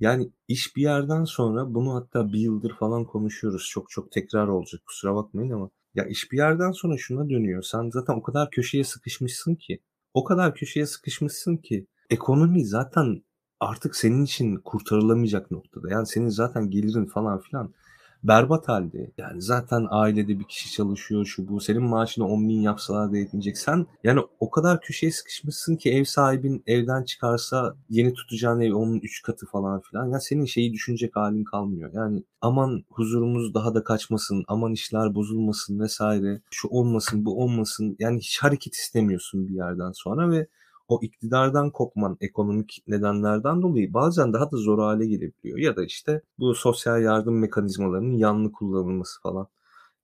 yani 0.00 0.32
iş 0.48 0.76
bir 0.76 0.82
yerden 0.82 1.24
sonra 1.24 1.74
bunu 1.74 1.94
hatta 1.94 2.32
bir 2.32 2.38
yıldır 2.38 2.74
falan 2.74 3.04
konuşuyoruz. 3.04 3.68
Çok 3.70 3.90
çok 3.90 4.12
tekrar 4.12 4.48
olacak 4.48 4.80
kusura 4.86 5.14
bakmayın 5.14 5.50
ama 5.50 5.70
ya 5.94 6.04
iş 6.04 6.32
bir 6.32 6.36
yerden 6.36 6.72
sonra 6.72 6.96
şuna 6.98 7.30
dönüyor. 7.30 7.62
Sen 7.62 7.90
zaten 7.90 8.14
o 8.14 8.22
kadar 8.22 8.50
köşeye 8.50 8.84
sıkışmışsın 8.84 9.54
ki. 9.54 9.80
O 10.14 10.24
kadar 10.24 10.54
köşeye 10.54 10.86
sıkışmışsın 10.86 11.56
ki 11.56 11.86
ekonomi 12.10 12.64
zaten 12.64 13.22
artık 13.60 13.96
senin 13.96 14.24
için 14.24 14.56
kurtarılamayacak 14.56 15.50
noktada. 15.50 15.90
Yani 15.90 16.06
senin 16.06 16.28
zaten 16.28 16.70
gelirin 16.70 17.06
falan 17.06 17.40
filan 17.40 17.74
berbat 18.22 18.68
halde. 18.68 19.10
Yani 19.18 19.42
zaten 19.42 19.86
ailede 19.90 20.38
bir 20.38 20.44
kişi 20.44 20.72
çalışıyor 20.72 21.24
şu 21.26 21.48
bu. 21.48 21.60
Senin 21.60 21.82
maaşını 21.82 22.26
10 22.26 22.48
bin 22.48 22.60
yapsalar 22.60 23.12
da 23.12 23.16
yetmeyecek. 23.16 23.58
Sen 23.58 23.86
yani 24.04 24.20
o 24.40 24.50
kadar 24.50 24.80
köşeye 24.80 25.12
sıkışmışsın 25.12 25.76
ki 25.76 25.90
ev 25.90 26.04
sahibin 26.04 26.62
evden 26.66 27.04
çıkarsa 27.04 27.76
yeni 27.90 28.14
tutacağın 28.14 28.60
ev 28.60 28.74
onun 28.74 29.00
3 29.00 29.22
katı 29.22 29.46
falan 29.46 29.80
filan. 29.80 30.06
Ya 30.06 30.20
senin 30.20 30.44
şeyi 30.44 30.72
düşünecek 30.72 31.16
halin 31.16 31.44
kalmıyor. 31.44 31.90
Yani 31.94 32.22
aman 32.40 32.84
huzurumuz 32.90 33.54
daha 33.54 33.74
da 33.74 33.84
kaçmasın, 33.84 34.44
aman 34.48 34.72
işler 34.72 35.14
bozulmasın 35.14 35.80
vesaire. 35.80 36.40
Şu 36.50 36.68
olmasın, 36.68 37.24
bu 37.24 37.42
olmasın. 37.42 37.96
Yani 37.98 38.18
hiç 38.18 38.38
hareket 38.42 38.74
istemiyorsun 38.74 39.48
bir 39.48 39.54
yerden 39.54 39.92
sonra 39.92 40.30
ve 40.30 40.46
o 40.88 40.98
iktidardan 41.02 41.70
kopman 41.70 42.16
ekonomik 42.20 42.82
nedenlerden 42.86 43.62
dolayı 43.62 43.94
bazen 43.94 44.32
daha 44.32 44.50
da 44.50 44.56
zor 44.56 44.78
hale 44.78 45.06
gelebiliyor. 45.06 45.58
Ya 45.58 45.76
da 45.76 45.84
işte 45.84 46.22
bu 46.38 46.54
sosyal 46.54 47.02
yardım 47.02 47.38
mekanizmalarının 47.38 48.16
yanlı 48.16 48.52
kullanılması 48.52 49.20
falan 49.22 49.48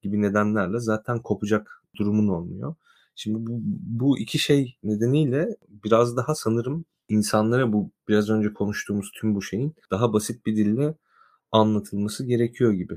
gibi 0.02 0.22
nedenlerle 0.22 0.78
zaten 0.78 1.18
kopacak 1.22 1.82
durumun 1.96 2.28
olmuyor. 2.28 2.74
Şimdi 3.16 3.46
bu, 3.46 3.60
bu 4.00 4.18
iki 4.18 4.38
şey 4.38 4.76
nedeniyle 4.82 5.56
biraz 5.84 6.16
daha 6.16 6.34
sanırım 6.34 6.84
insanlara 7.08 7.72
bu 7.72 7.90
biraz 8.08 8.30
önce 8.30 8.52
konuştuğumuz 8.52 9.10
tüm 9.14 9.34
bu 9.34 9.42
şeyin 9.42 9.74
daha 9.90 10.12
basit 10.12 10.46
bir 10.46 10.56
dille 10.56 10.94
anlatılması 11.52 12.26
gerekiyor 12.26 12.72
gibi. 12.72 12.94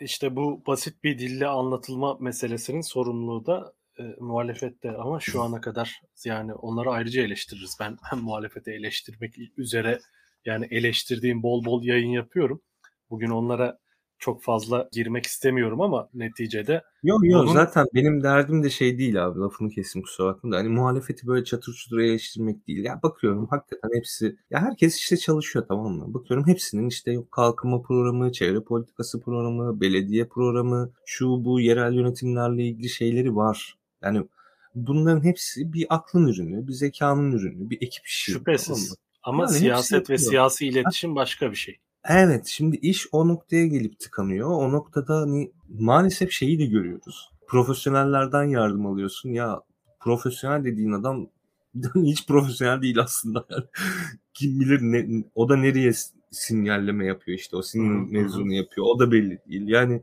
İşte 0.00 0.36
bu 0.36 0.62
basit 0.66 1.04
bir 1.04 1.18
dille 1.18 1.46
anlatılma 1.46 2.16
meselesinin 2.20 2.80
sorumluluğu 2.80 3.46
da 3.46 3.72
e, 4.00 4.16
muhalefette 4.20 4.90
ama 4.90 5.20
şu 5.20 5.42
ana 5.42 5.60
kadar 5.60 6.00
yani 6.24 6.54
onları 6.54 6.90
ayrıca 6.90 7.22
eleştiririz. 7.22 7.76
Ben 7.80 7.96
hem 8.10 8.18
muhalefete 8.18 8.72
eleştirmek 8.72 9.34
üzere 9.56 10.00
yani 10.44 10.66
eleştirdiğim 10.70 11.42
bol 11.42 11.64
bol 11.64 11.82
yayın 11.82 12.10
yapıyorum. 12.10 12.62
Bugün 13.10 13.30
onlara 13.30 13.78
çok 14.20 14.42
fazla 14.42 14.88
girmek 14.92 15.26
istemiyorum 15.26 15.80
ama 15.80 16.08
neticede... 16.14 16.82
Yok 17.02 17.20
yok 17.24 17.44
bunun... 17.44 17.52
zaten 17.52 17.86
benim 17.94 18.22
derdim 18.22 18.62
de 18.62 18.70
şey 18.70 18.98
değil 18.98 19.26
abi 19.26 19.38
lafını 19.38 19.70
kesim 19.70 20.02
kusura 20.02 20.26
bakma 20.26 20.52
da 20.52 20.56
hani 20.56 20.68
muhalefeti 20.68 21.26
böyle 21.26 21.44
çatır 21.44 21.72
çutur 21.72 21.98
eleştirmek 21.98 22.66
değil. 22.66 22.84
Ya 22.84 23.00
bakıyorum 23.02 23.46
hakikaten 23.50 23.90
hepsi 23.94 24.36
ya 24.50 24.60
herkes 24.60 24.96
işte 24.96 25.16
çalışıyor 25.16 25.64
tamam 25.68 25.92
mı? 25.92 26.14
Bakıyorum 26.14 26.46
hepsinin 26.46 26.88
işte 26.88 27.12
yok 27.12 27.32
kalkınma 27.32 27.82
programı, 27.82 28.32
çevre 28.32 28.60
politikası 28.60 29.20
programı, 29.20 29.80
belediye 29.80 30.28
programı, 30.28 30.92
şu 31.06 31.44
bu 31.44 31.60
yerel 31.60 31.92
yönetimlerle 31.92 32.64
ilgili 32.64 32.88
şeyleri 32.88 33.36
var. 33.36 33.79
Yani 34.02 34.26
bunların 34.74 35.24
hepsi 35.24 35.72
bir 35.72 35.86
aklın 35.90 36.26
ürünü, 36.26 36.68
bir 36.68 36.72
zekanın 36.72 37.32
ürünü, 37.32 37.70
bir 37.70 37.76
ekip 37.82 38.06
işi. 38.06 38.32
Şüphesiz. 38.32 38.94
Ama 39.22 39.42
yani 39.42 39.52
siyaset 39.52 40.10
ve 40.10 40.18
siyasi 40.18 40.66
iletişim 40.66 41.14
başka 41.14 41.50
bir 41.50 41.56
şey. 41.56 41.78
Evet 42.04 42.46
şimdi 42.46 42.76
iş 42.76 43.06
o 43.12 43.28
noktaya 43.28 43.66
gelip 43.66 44.00
tıkanıyor. 44.00 44.50
O 44.50 44.72
noktada 44.72 45.20
hani 45.20 45.52
maalesef 45.68 46.30
şeyi 46.30 46.58
de 46.58 46.66
görüyoruz. 46.66 47.30
Profesyonellerden 47.48 48.44
yardım 48.44 48.86
alıyorsun. 48.86 49.30
Ya 49.30 49.60
profesyonel 50.00 50.64
dediğin 50.64 50.92
adam 50.92 51.28
hiç 51.94 52.26
profesyonel 52.26 52.82
değil 52.82 53.00
aslında. 53.00 53.46
Kim 54.34 54.60
bilir 54.60 54.80
ne, 54.80 55.24
o 55.34 55.48
da 55.48 55.56
nereye 55.56 55.92
sinyalleme 56.30 57.06
yapıyor 57.06 57.38
işte 57.38 57.56
o 57.56 57.62
sinir 57.62 58.10
mevzunu 58.12 58.52
yapıyor. 58.52 58.86
O 58.90 58.98
da 58.98 59.12
belli 59.12 59.38
değil. 59.48 59.68
Yani 59.68 60.02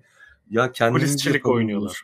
ya 0.50 0.72
kendini 0.72 1.00
polisçilik 1.00 1.48
oynuyorlar. 1.48 2.02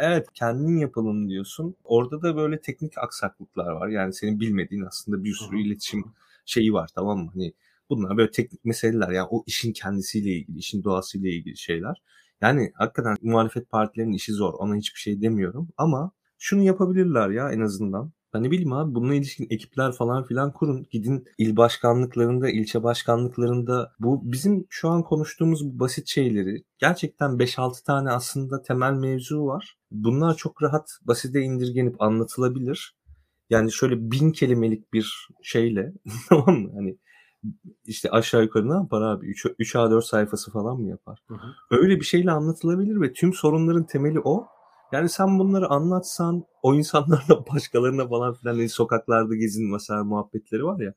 Evet 0.00 0.26
kendin 0.34 0.76
yapalım 0.76 1.28
diyorsun. 1.28 1.76
Orada 1.84 2.22
da 2.22 2.36
böyle 2.36 2.60
teknik 2.60 2.98
aksaklıklar 2.98 3.70
var. 3.72 3.88
Yani 3.88 4.12
senin 4.14 4.40
bilmediğin 4.40 4.82
aslında 4.82 5.24
bir 5.24 5.34
sürü 5.34 5.60
iletişim 5.60 6.04
şeyi 6.46 6.72
var 6.72 6.90
tamam 6.94 7.18
mı? 7.18 7.30
Hani 7.34 7.52
bunlar 7.90 8.16
böyle 8.16 8.30
teknik 8.30 8.64
meseleler. 8.64 9.10
Yani 9.10 9.28
o 9.30 9.44
işin 9.46 9.72
kendisiyle 9.72 10.30
ilgili, 10.30 10.58
işin 10.58 10.84
doğasıyla 10.84 11.30
ilgili 11.30 11.56
şeyler. 11.56 12.02
Yani 12.40 12.72
hakikaten 12.74 13.16
muhalefet 13.22 13.70
partilerinin 13.70 14.12
işi 14.12 14.32
zor. 14.32 14.54
Ona 14.54 14.76
hiçbir 14.76 15.00
şey 15.00 15.22
demiyorum. 15.22 15.68
Ama 15.76 16.12
şunu 16.38 16.62
yapabilirler 16.62 17.30
ya 17.30 17.52
en 17.52 17.60
azından. 17.60 18.12
Ben 18.34 18.42
ne 18.42 18.50
bileyim 18.50 18.72
abi 18.72 18.94
bununla 18.94 19.14
ilişkin 19.14 19.46
ekipler 19.50 19.92
falan 19.92 20.24
filan 20.24 20.52
kurun. 20.52 20.86
Gidin 20.90 21.24
il 21.38 21.56
başkanlıklarında, 21.56 22.50
ilçe 22.50 22.82
başkanlıklarında 22.82 23.92
bu 24.00 24.32
bizim 24.32 24.66
şu 24.70 24.88
an 24.88 25.02
konuştuğumuz 25.02 25.64
bu 25.64 25.80
basit 25.80 26.08
şeyleri 26.08 26.64
gerçekten 26.78 27.30
5-6 27.30 27.84
tane 27.84 28.10
aslında 28.10 28.62
temel 28.62 28.92
mevzu 28.92 29.46
var. 29.46 29.76
Bunlar 29.90 30.36
çok 30.36 30.62
rahat 30.62 30.98
basite 31.02 31.40
indirgenip 31.40 32.02
anlatılabilir. 32.02 32.96
Yani 33.50 33.72
şöyle 33.72 34.10
bin 34.10 34.32
kelimelik 34.32 34.92
bir 34.92 35.28
şeyle 35.42 35.92
tamam 36.28 36.58
mı? 36.60 36.70
Hani 36.74 36.98
işte 37.86 38.10
aşağı 38.10 38.42
yukarı 38.42 38.70
ne 38.70 38.74
yapar 38.74 39.02
abi? 39.02 39.26
3, 39.26 39.46
3 39.58 39.74
A4 39.74 40.02
sayfası 40.02 40.52
falan 40.52 40.80
mı 40.80 40.88
yapar? 40.88 41.18
Hı 41.28 41.34
hı. 41.34 41.54
Öyle 41.70 42.00
bir 42.00 42.04
şeyle 42.04 42.30
anlatılabilir 42.30 43.00
ve 43.00 43.12
tüm 43.12 43.32
sorunların 43.32 43.86
temeli 43.86 44.20
o. 44.20 44.46
Yani 44.92 45.08
sen 45.08 45.38
bunları 45.38 45.68
anlatsan 45.68 46.44
o 46.62 46.74
insanlarla 46.74 47.46
başkalarına 47.54 48.08
falan 48.08 48.34
filan 48.34 48.54
hani 48.54 48.68
sokaklarda 48.68 49.36
gezin 49.36 49.72
mesela 49.72 50.04
muhabbetleri 50.04 50.64
var 50.64 50.80
ya 50.80 50.94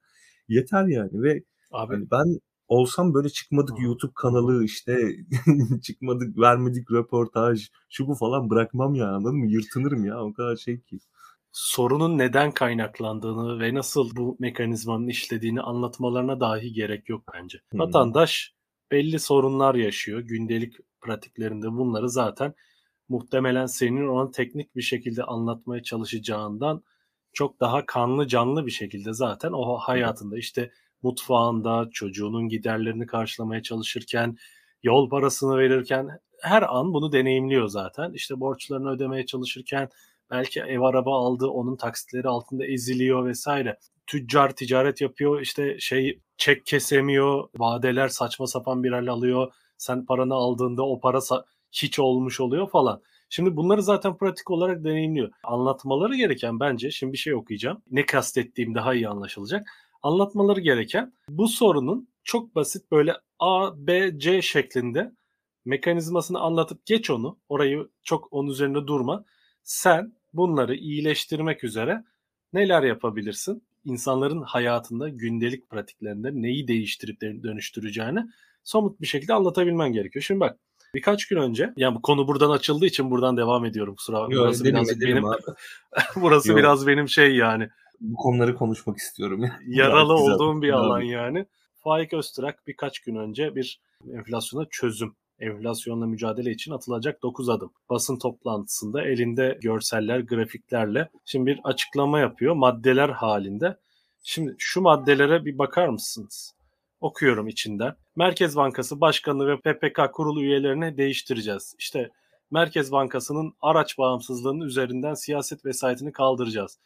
yeter 0.48 0.86
yani 0.86 1.24
ve 1.24 1.44
abi 1.72 1.94
hani 1.94 2.12
ben 2.12 2.40
olsam 2.68 3.14
böyle 3.14 3.30
çıkmadık 3.30 3.80
YouTube 3.80 4.12
kanalı 4.16 4.64
işte 4.64 5.16
çıkmadık 5.82 6.38
vermedik 6.38 6.92
röportaj 6.92 7.70
şu 7.90 8.08
bu 8.08 8.16
falan 8.16 8.50
bırakmam 8.50 8.96
ya 8.96 9.08
anladın 9.08 9.38
mı? 9.38 9.52
Yırtınırım 9.52 10.06
ya 10.06 10.24
o 10.24 10.34
kadar 10.34 10.56
şey 10.56 10.82
ki 10.82 11.00
sorunun 11.52 12.18
neden 12.18 12.52
kaynaklandığını 12.52 13.60
ve 13.60 13.74
nasıl 13.74 14.16
bu 14.16 14.38
mekanizmanın 14.40 15.08
işlediğini 15.08 15.62
anlatmalarına 15.62 16.40
dahi 16.40 16.74
gerek 16.74 17.10
yok 17.10 17.24
bence. 17.34 17.60
Hmm. 17.70 17.80
Vatandaş 17.80 18.54
belli 18.92 19.20
sorunlar 19.20 19.76
yaşıyor. 19.76 20.20
Gündelik 20.20 20.74
pratiklerinde 21.02 21.72
bunları 21.72 22.10
zaten 22.10 22.54
muhtemelen 23.10 23.66
senin 23.66 24.08
ona 24.08 24.32
teknik 24.32 24.76
bir 24.76 24.82
şekilde 24.82 25.24
anlatmaya 25.24 25.84
çalışacağından 25.84 26.84
çok 27.34 27.60
daha 27.60 27.86
kanlı 27.86 28.28
canlı 28.28 28.66
bir 28.66 28.72
şekilde 28.72 29.14
zaten 29.14 29.52
o 29.52 29.78
hayatında 29.78 30.38
işte 30.38 30.72
mutfağında 31.04 31.90
çocuğunun 31.94 32.50
giderlerini 32.50 33.06
karşılamaya 33.06 33.62
çalışırken 33.62 34.38
yol 34.84 35.10
parasını 35.10 35.58
verirken 35.58 36.10
her 36.42 36.76
an 36.76 36.94
bunu 36.94 37.12
deneyimliyor 37.12 37.68
zaten. 37.68 38.14
İşte 38.14 38.40
borçlarını 38.40 38.90
ödemeye 38.90 39.26
çalışırken 39.26 39.90
belki 40.32 40.62
ev 40.62 40.82
araba 40.82 41.26
aldı 41.26 41.48
onun 41.48 41.76
taksitleri 41.76 42.28
altında 42.28 42.66
eziliyor 42.66 43.26
vesaire. 43.26 43.78
Tüccar 44.08 44.56
ticaret 44.56 45.02
yapıyor 45.02 45.42
işte 45.42 45.80
şey 45.80 46.20
çek 46.38 46.66
kesemiyor 46.66 47.50
vadeler 47.58 48.08
saçma 48.08 48.48
sapan 48.48 48.84
bir 48.84 48.92
hal 48.92 49.08
alıyor. 49.08 49.54
Sen 49.78 50.06
paranı 50.06 50.34
aldığında 50.34 50.86
o 50.86 51.00
para 51.00 51.22
hiç 51.74 52.00
olmuş 52.00 52.40
oluyor 52.40 52.70
falan. 52.70 53.02
Şimdi 53.30 53.56
bunları 53.56 53.84
zaten 53.84 54.18
pratik 54.18 54.52
olarak 54.52 54.84
deneyimliyor. 54.84 55.32
Anlatmaları 55.44 56.16
gereken 56.16 56.60
bence, 56.60 56.92
şimdi 56.92 57.14
bir 57.14 57.18
şey 57.18 57.34
okuyacağım. 57.34 57.82
Ne 57.92 58.06
kastettiğim 58.06 58.76
daha 58.76 58.94
iyi 58.94 59.10
anlaşılacak. 59.10 59.68
Anlatmaları 60.04 60.62
gereken 60.62 61.14
bu 61.30 61.48
sorunun 61.48 62.08
çok 62.24 62.56
basit 62.56 62.92
böyle 62.92 63.14
A, 63.40 63.72
B, 63.88 64.20
C 64.20 64.42
şeklinde 64.42 65.12
mekanizmasını 65.66 66.40
anlatıp 66.40 66.86
geç 66.86 67.10
onu. 67.10 67.40
Orayı 67.50 67.90
çok 68.04 68.34
onun 68.34 68.50
üzerinde 68.50 68.88
durma. 68.88 69.26
Sen 69.64 70.14
bunları 70.34 70.76
iyileştirmek 70.76 71.64
üzere 71.64 72.04
neler 72.54 72.84
yapabilirsin? 72.84 73.64
İnsanların 73.86 74.42
hayatında, 74.42 75.10
gündelik 75.10 75.70
pratiklerinde 75.70 76.30
neyi 76.34 76.68
değiştirip 76.68 77.22
dönüştüreceğini 77.22 78.26
somut 78.64 79.02
bir 79.02 79.08
şekilde 79.08 79.34
anlatabilmen 79.34 79.94
gerekiyor. 79.94 80.24
Şimdi 80.24 80.40
bak 80.40 80.60
birkaç 80.96 81.28
gün 81.28 81.38
önce 81.38 81.74
yani 81.78 81.96
bu 81.96 82.02
konu 82.02 82.28
buradan 82.28 82.50
açıldığı 82.50 82.86
için 82.86 83.12
buradan 83.12 83.38
devam 83.38 83.66
ediyorum 83.66 83.96
kusura 83.96 84.22
bakma. 84.22 84.36
Burası 84.36 84.64
edelim, 84.64 84.76
biraz 84.76 85.02
benim 85.02 85.24
burası 86.16 86.52
Yo. 86.52 86.58
biraz 86.58 86.88
benim 86.88 87.10
şey 87.10 87.36
yani. 87.36 87.70
Bu 88.02 88.16
konuları 88.16 88.56
konuşmak 88.56 88.98
istiyorum. 88.98 89.46
Yaralı 89.68 90.14
olduğum 90.14 90.62
bir 90.62 90.72
alan 90.72 91.02
yani. 91.02 91.46
Faik 91.76 92.14
Öztürk 92.14 92.68
birkaç 92.68 93.00
gün 93.00 93.16
önce 93.16 93.56
bir 93.56 93.82
enflasyona 94.14 94.66
çözüm 94.70 95.16
enflasyonla 95.40 96.06
mücadele 96.06 96.52
için 96.52 96.72
atılacak 96.72 97.24
9 97.24 97.50
adım. 97.50 97.72
Basın 97.90 98.20
toplantısında 98.20 99.04
elinde 99.04 99.58
görseller, 99.62 100.20
grafiklerle 100.20 101.10
şimdi 101.26 101.46
bir 101.46 101.60
açıklama 101.64 102.20
yapıyor 102.20 102.56
maddeler 102.56 103.10
halinde. 103.10 103.78
Şimdi 104.24 104.56
şu 104.58 104.82
maddelere 104.82 105.46
bir 105.46 105.58
bakar 105.58 105.88
mısınız? 105.88 106.56
Okuyorum 107.04 107.48
içinden. 107.48 107.96
Merkez 108.16 108.56
Bankası 108.56 109.02
Başkanı 109.02 109.48
ve 109.48 109.58
PPK 109.58 110.14
kurulu 110.14 110.42
üyelerini 110.42 110.98
değiştireceğiz. 110.98 111.76
İşte 111.80 112.10
Merkez 112.52 112.92
Bankası'nın 112.92 113.54
araç 113.62 113.98
bağımsızlığının 113.98 114.66
üzerinden 114.66 115.14
siyaset 115.14 115.66
vesayetini 115.66 116.12
kaldıracağız. 116.12 116.80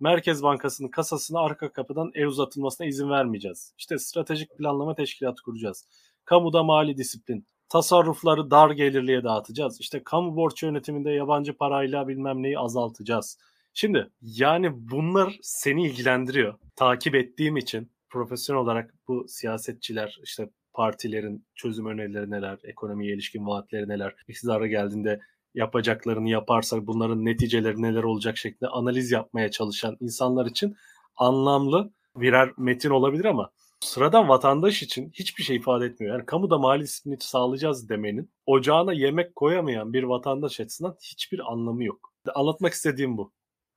Merkez 0.00 0.42
Bankası'nın 0.42 0.88
kasasına 0.88 1.40
arka 1.40 1.72
kapıdan 1.72 2.10
el 2.14 2.26
uzatılmasına 2.26 2.86
izin 2.86 3.10
vermeyeceğiz. 3.10 3.74
İşte 3.78 3.98
stratejik 3.98 4.58
planlama 4.58 4.94
teşkilatı 4.94 5.42
kuracağız. 5.42 5.86
Kamuda 6.24 6.62
mali 6.62 6.96
disiplin, 6.96 7.46
tasarrufları 7.68 8.50
dar 8.50 8.70
gelirliye 8.70 9.24
dağıtacağız. 9.24 9.80
İşte 9.80 10.02
kamu 10.04 10.36
borç 10.36 10.62
yönetiminde 10.62 11.10
yabancı 11.10 11.56
parayla 11.56 12.08
bilmem 12.08 12.42
neyi 12.42 12.58
azaltacağız. 12.58 13.38
Şimdi 13.74 14.10
yani 14.22 14.90
bunlar 14.90 15.38
seni 15.42 15.86
ilgilendiriyor. 15.86 16.54
Takip 16.76 17.14
ettiğim 17.14 17.56
için 17.56 17.90
profesyonel 18.10 18.62
olarak 18.62 18.94
bu 19.08 19.24
siyasetçiler 19.28 20.18
işte 20.22 20.50
partilerin 20.72 21.46
çözüm 21.54 21.86
önerileri 21.86 22.30
neler, 22.30 22.58
ekonomiye 22.64 23.14
ilişkin 23.14 23.46
vaatleri 23.46 23.88
neler, 23.88 24.14
iktidara 24.28 24.66
geldiğinde 24.66 25.20
yapacaklarını 25.54 26.28
yaparsak 26.28 26.86
bunların 26.86 27.24
neticeleri 27.24 27.82
neler 27.82 28.02
olacak 28.02 28.36
şeklinde 28.36 28.70
analiz 28.70 29.10
yapmaya 29.10 29.50
çalışan 29.50 29.96
insanlar 30.00 30.46
için 30.46 30.76
anlamlı 31.16 31.90
birer 32.16 32.50
metin 32.58 32.90
olabilir 32.90 33.24
ama 33.24 33.50
sıradan 33.80 34.28
vatandaş 34.28 34.82
için 34.82 35.10
hiçbir 35.12 35.42
şey 35.42 35.56
ifade 35.56 35.86
etmiyor. 35.86 36.14
Yani 36.14 36.26
kamuda 36.26 36.58
mali 36.58 36.82
disiplini 36.82 37.16
sağlayacağız 37.20 37.88
demenin 37.88 38.30
ocağına 38.46 38.92
yemek 38.92 39.36
koyamayan 39.36 39.92
bir 39.92 40.02
vatandaş 40.02 40.60
açısından 40.60 40.96
hiçbir 41.02 41.52
anlamı 41.52 41.84
yok. 41.84 42.12
Anlatmak 42.34 42.72
istediğim 42.72 43.16
bu. 43.18 43.32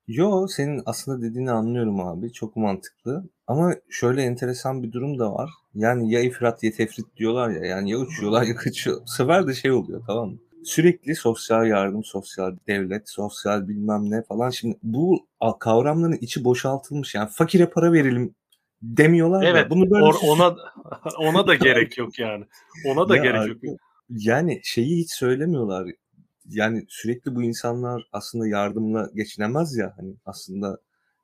Yo 0.08 0.48
senin 0.48 0.82
aslında 0.86 1.22
dediğini 1.22 1.52
anlıyorum 1.52 2.00
abi. 2.00 2.34
Çok 2.34 2.56
mantıklı. 2.56 3.24
Ama 3.48 3.76
şöyle 3.90 4.22
enteresan 4.22 4.84
bir 4.84 4.92
durum 4.92 5.20
da 5.20 5.34
var. 5.34 5.50
Yani 5.76 6.12
ya 6.14 6.22
ifrat 6.22 6.64
ya 6.64 6.72
tefrit 6.72 7.18
diyorlar 7.18 7.50
ya. 7.50 7.66
Yani 7.66 7.92
ya 7.92 7.98
uçuyorlar 7.98 8.44
ya 8.44 8.56
kaçıyor. 8.56 9.02
Bu 9.02 9.08
sefer 9.08 9.48
de 9.48 9.54
şey 9.54 9.72
oluyor 9.72 10.04
tamam 10.08 10.30
mı? 10.30 10.38
Sürekli 10.64 11.16
sosyal 11.16 11.68
yardım, 11.68 12.04
sosyal 12.04 12.58
devlet, 12.68 13.10
sosyal 13.10 13.68
bilmem 13.68 14.12
ne 14.12 14.24
falan. 14.24 14.50
Şimdi 14.50 14.78
bu 14.84 15.28
kavramların 15.60 16.18
içi 16.22 16.44
boşaltılmış. 16.44 17.16
Yani 17.16 17.30
fakire 17.32 17.66
para 17.66 17.94
verelim 17.94 18.36
demiyorlar 18.82 19.44
evet, 19.44 19.66
da. 19.66 19.70
Bunu 19.70 19.92
böyle 19.92 20.04
or, 20.04 20.16
ona 20.28 20.56
ona 21.18 21.48
da 21.48 21.56
gerek 21.56 21.98
yok 21.98 22.20
yani. 22.20 22.46
Ona 22.88 23.10
da 23.10 23.18
ya, 23.18 23.24
gerek 23.24 23.64
yok. 23.64 23.80
Yani 24.10 24.62
şeyi 24.64 24.98
hiç 24.98 25.12
söylemiyorlar. 25.12 25.88
Yani 26.46 26.86
sürekli 26.90 27.36
bu 27.36 27.44
insanlar 27.44 28.04
aslında 28.12 28.48
yardımla 28.48 29.10
geçinemez 29.16 29.78
ya 29.78 29.94
hani 29.98 30.16
aslında 30.26 30.78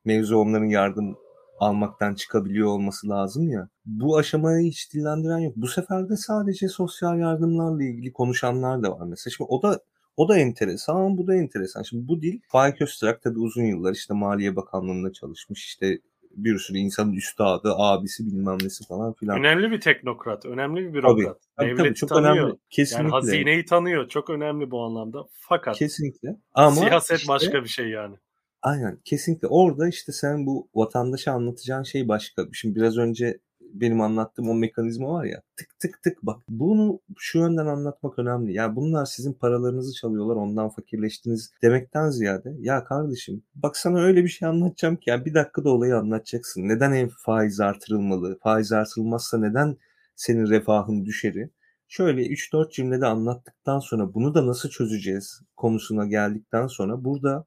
mevzu 0.06 0.38
onların 0.38 0.66
yardım 0.66 1.16
almaktan 1.60 2.16
çıkabiliyor 2.16 2.68
olması 2.68 3.10
lazım 3.10 3.50
ya. 3.50 3.70
Bu 3.86 4.18
aşamayı 4.18 4.68
hiç 4.68 4.94
dillendiren 4.94 5.38
yok. 5.38 5.54
Bu 5.56 5.68
sefer 5.68 6.10
de 6.10 6.18
sadece 6.18 6.68
sosyal 6.68 7.20
yardımlarla 7.20 7.84
ilgili 7.84 8.14
konuşanlar 8.14 8.84
da 8.84 8.92
var 8.92 9.06
mesela. 9.08 9.34
Şimdi 9.38 9.48
o 9.52 9.62
da 9.62 9.80
o 10.18 10.30
da 10.30 10.38
enteresan, 10.38 11.18
bu 11.18 11.28
da 11.28 11.36
enteresan. 11.36 11.84
Şimdi 11.84 12.08
bu 12.08 12.22
dil 12.22 12.40
Faik 12.48 12.82
Öztürk 12.82 13.22
tabii 13.22 13.40
uzun 13.40 13.64
yıllar 13.64 13.94
işte 13.94 14.14
Maliye 14.14 14.56
Bakanlığı'nda 14.56 15.14
çalışmış. 15.14 15.66
işte 15.66 16.00
bir 16.32 16.58
sürü 16.58 16.78
insanın 16.78 17.14
üstadı, 17.14 17.74
abisi 17.76 18.26
bilmem 18.26 18.58
nesi 18.64 18.88
falan 18.88 19.14
filan. 19.14 19.40
Önemli 19.40 19.72
bir 19.72 19.82
teknokrat, 19.82 20.46
önemli 20.46 20.88
bir 20.88 20.94
bürokrat. 20.94 21.38
Tabii, 21.58 21.68
tabii, 21.68 21.78
tabii 21.78 21.96
çok 21.96 22.10
tanıyor. 22.10 22.36
önemli. 22.36 22.58
Kesinlikle. 22.70 23.04
Yani 23.04 23.12
hazineyi 23.12 23.66
tanıyor. 23.66 24.08
Çok 24.10 24.30
önemli 24.30 24.72
bu 24.72 24.84
anlamda. 24.84 25.26
Fakat 25.32 25.78
kesinlikle. 25.78 26.36
Ama 26.54 26.76
siyaset 26.76 27.20
işte, 27.20 27.28
başka 27.28 27.64
bir 27.64 27.70
şey 27.70 27.90
yani. 27.90 28.16
Aynen 28.62 29.00
kesinlikle. 29.06 29.48
Orada 29.48 29.88
işte 29.88 30.12
sen 30.12 30.46
bu 30.46 30.70
vatandaşa 30.76 31.32
anlatacağın 31.32 31.84
şey 31.84 32.08
başka. 32.08 32.48
Şimdi 32.54 32.76
biraz 32.76 32.98
önce 32.98 33.40
benim 33.74 34.02
anlattığım 34.02 34.50
o 34.50 34.54
mekanizma 34.54 35.14
var 35.14 35.26
ya 35.26 35.42
tık 35.58 35.80
tık 35.80 36.04
tık 36.04 36.24
bak 36.24 36.42
bunu 36.50 37.00
şu 37.18 37.40
yönden 37.40 37.66
anlatmak 37.66 38.20
önemli. 38.20 38.54
Ya 38.54 38.76
bunlar 38.76 39.06
sizin 39.06 39.34
paralarınızı 39.34 39.94
çalıyorlar 39.94 40.36
ondan 40.36 40.70
fakirleştiniz 40.70 41.52
demekten 41.62 42.10
ziyade 42.10 42.56
ya 42.60 42.84
kardeşim 42.84 43.44
bak 43.56 43.78
sana 43.78 44.00
öyle 44.00 44.24
bir 44.24 44.30
şey 44.30 44.48
anlatacağım 44.48 44.96
ki 44.96 45.10
ya 45.10 45.26
bir 45.26 45.34
dakikada 45.34 45.70
olayı 45.70 45.98
anlatacaksın. 45.98 46.68
Neden 46.70 46.92
ev 46.92 47.10
faiz 47.18 47.60
artırılmalı? 47.60 48.40
Faiz 48.44 48.72
artırılmazsa 48.72 49.38
neden 49.38 49.78
senin 50.16 50.50
refahın 50.50 51.06
düşeri? 51.06 51.50
Şöyle 51.88 52.22
3-4 52.22 52.72
cümlede 52.72 53.06
anlattıktan 53.06 53.80
sonra 53.80 54.14
bunu 54.14 54.34
da 54.34 54.48
nasıl 54.48 54.70
çözeceğiz 54.70 55.42
konusuna 55.58 56.06
geldikten 56.06 56.68
sonra 56.68 57.04
burada 57.04 57.46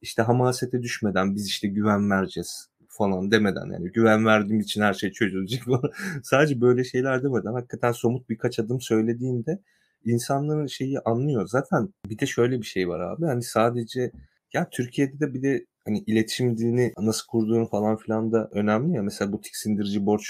işte 0.00 0.22
hamasete 0.22 0.82
düşmeden 0.82 1.34
biz 1.34 1.46
işte 1.46 1.68
güven 1.68 2.10
vereceğiz 2.10 2.68
falan 2.92 3.30
demeden 3.30 3.66
yani 3.72 3.92
güven 3.92 4.26
verdiğim 4.26 4.60
için 4.60 4.82
her 4.82 4.94
şey 4.94 5.12
çözülecek 5.12 5.62
falan. 5.64 5.92
Sadece 6.22 6.60
böyle 6.60 6.84
şeyler 6.84 7.22
demeden 7.22 7.52
hakikaten 7.52 7.92
somut 7.92 8.28
birkaç 8.28 8.58
adım 8.58 8.80
söylediğinde 8.80 9.58
insanların 10.04 10.66
şeyi 10.66 11.00
anlıyor. 11.00 11.48
Zaten 11.48 11.88
bir 12.10 12.18
de 12.18 12.26
şöyle 12.26 12.58
bir 12.58 12.66
şey 12.66 12.88
var 12.88 13.00
abi 13.00 13.26
hani 13.26 13.42
sadece 13.42 14.12
ya 14.52 14.68
Türkiye'de 14.70 15.20
de 15.20 15.34
bir 15.34 15.42
de 15.42 15.66
hani 15.84 15.98
iletişim 16.06 16.58
dilini 16.58 16.92
nasıl 16.98 17.26
kurduğun 17.26 17.64
falan 17.64 17.96
filan 17.96 18.32
da 18.32 18.48
önemli 18.52 18.96
ya. 18.96 19.02
Mesela 19.02 19.32
bu 19.32 19.40
tiksindirici 19.40 20.06
borç 20.06 20.24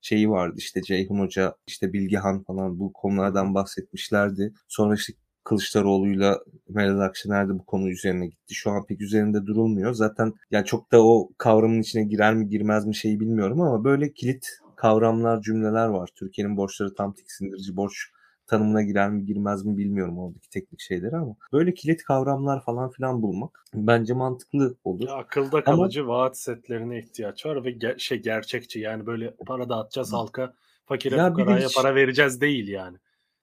şeyi 0.00 0.30
vardı 0.30 0.54
işte 0.58 0.82
Ceyhun 0.82 1.18
Hoca, 1.18 1.54
işte 1.66 1.92
Bilgehan 1.92 2.42
falan 2.42 2.78
bu 2.78 2.92
konulardan 2.92 3.54
bahsetmişlerdi. 3.54 4.52
Sonra 4.68 4.94
işte 4.94 5.12
Kılıçdaroğlu'yla 5.46 6.38
Meral 6.68 7.00
Akşener 7.00 7.48
de 7.48 7.52
bu 7.52 7.64
konu 7.64 7.90
üzerine 7.90 8.26
gitti. 8.26 8.54
Şu 8.54 8.70
an 8.70 8.86
pek 8.86 9.00
üzerinde 9.00 9.46
durulmuyor. 9.46 9.92
Zaten 9.92 10.32
yani 10.50 10.64
çok 10.64 10.92
da 10.92 11.06
o 11.06 11.28
kavramın 11.38 11.80
içine 11.80 12.04
girer 12.04 12.34
mi 12.34 12.48
girmez 12.48 12.86
mi 12.86 12.94
şeyi 12.94 13.20
bilmiyorum 13.20 13.60
ama 13.60 13.84
böyle 13.84 14.12
kilit 14.12 14.48
kavramlar, 14.76 15.42
cümleler 15.42 15.86
var. 15.86 16.10
Türkiye'nin 16.14 16.56
borçları 16.56 16.94
tam 16.94 17.12
tiksindirici 17.12 17.76
borç 17.76 17.94
tanımına 18.46 18.82
girer 18.82 19.10
mi 19.10 19.24
girmez 19.24 19.64
mi 19.64 19.76
bilmiyorum 19.76 20.18
oradaki 20.18 20.50
teknik 20.50 20.80
şeyleri 20.80 21.16
ama 21.16 21.36
böyle 21.52 21.74
kilit 21.74 22.02
kavramlar 22.02 22.64
falan 22.64 22.90
filan 22.90 23.22
bulmak 23.22 23.64
bence 23.74 24.14
mantıklı 24.14 24.76
olur. 24.84 25.08
Ya, 25.08 25.14
akılda 25.14 25.64
kalıcı 25.64 26.00
ama, 26.00 26.08
vaat 26.08 26.38
setlerine 26.38 26.98
ihtiyaç 26.98 27.46
var 27.46 27.64
ve 27.64 27.70
ger- 27.70 27.98
şey 27.98 28.18
gerçekçi 28.18 28.80
yani 28.80 29.06
böyle 29.06 29.34
para 29.46 29.68
dağıtacağız 29.68 30.12
halka 30.12 30.54
fakire 30.86 31.16
ya 31.16 31.28
fukaraya 31.28 31.68
para 31.76 31.94
vereceğiz 31.94 32.40
değil 32.40 32.68
yani. 32.68 32.96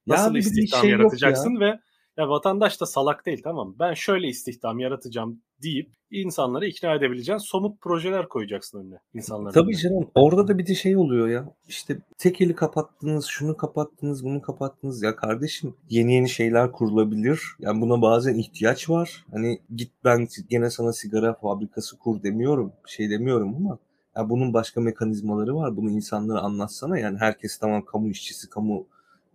Nasıl 0.07 0.33
ya 0.33 0.39
istihdam 0.39 0.81
şey 0.81 0.89
yaratacaksın 0.89 1.59
ve 1.59 1.79
ya 2.17 2.29
vatandaş 2.29 2.81
da 2.81 2.85
salak 2.85 3.25
değil 3.25 3.41
tamam 3.43 3.75
Ben 3.79 3.93
şöyle 3.93 4.27
istihdam 4.27 4.79
yaratacağım 4.79 5.41
deyip 5.63 5.91
insanları 6.11 6.67
ikna 6.67 6.95
edebileceğin 6.95 7.37
somut 7.37 7.81
projeler 7.81 8.29
koyacaksın 8.29 8.79
önüne 8.79 8.97
insanlara. 9.13 9.53
Tabii 9.53 9.77
canım. 9.77 10.09
Orada 10.15 10.47
da 10.47 10.57
bir 10.57 10.65
de 10.65 10.75
şey 10.75 10.97
oluyor 10.97 11.27
ya. 11.27 11.49
İşte 11.67 11.97
tek 12.17 12.41
eli 12.41 12.55
kapattınız, 12.55 13.25
şunu 13.25 13.57
kapattınız, 13.57 14.25
bunu 14.25 14.41
kapattınız. 14.41 15.03
Ya 15.03 15.15
kardeşim 15.15 15.75
yeni 15.89 16.13
yeni 16.13 16.29
şeyler 16.29 16.71
kurulabilir. 16.71 17.41
Yani 17.59 17.81
buna 17.81 18.01
bazen 18.01 18.35
ihtiyaç 18.35 18.89
var. 18.89 19.25
Hani 19.31 19.59
git 19.75 19.91
ben 20.03 20.27
gene 20.49 20.69
sana 20.69 20.93
sigara 20.93 21.33
fabrikası 21.33 21.97
kur 21.97 22.23
demiyorum. 22.23 22.73
Şey 22.87 23.09
demiyorum 23.09 23.55
ama 23.55 23.77
ya 24.15 24.29
bunun 24.29 24.53
başka 24.53 24.81
mekanizmaları 24.81 25.55
var. 25.55 25.77
Bunu 25.77 25.89
insanlara 25.89 26.39
anlatsana. 26.39 26.97
Yani 26.99 27.17
herkes 27.17 27.57
tamam 27.57 27.85
kamu 27.85 28.09
işçisi, 28.09 28.49
kamu 28.49 28.85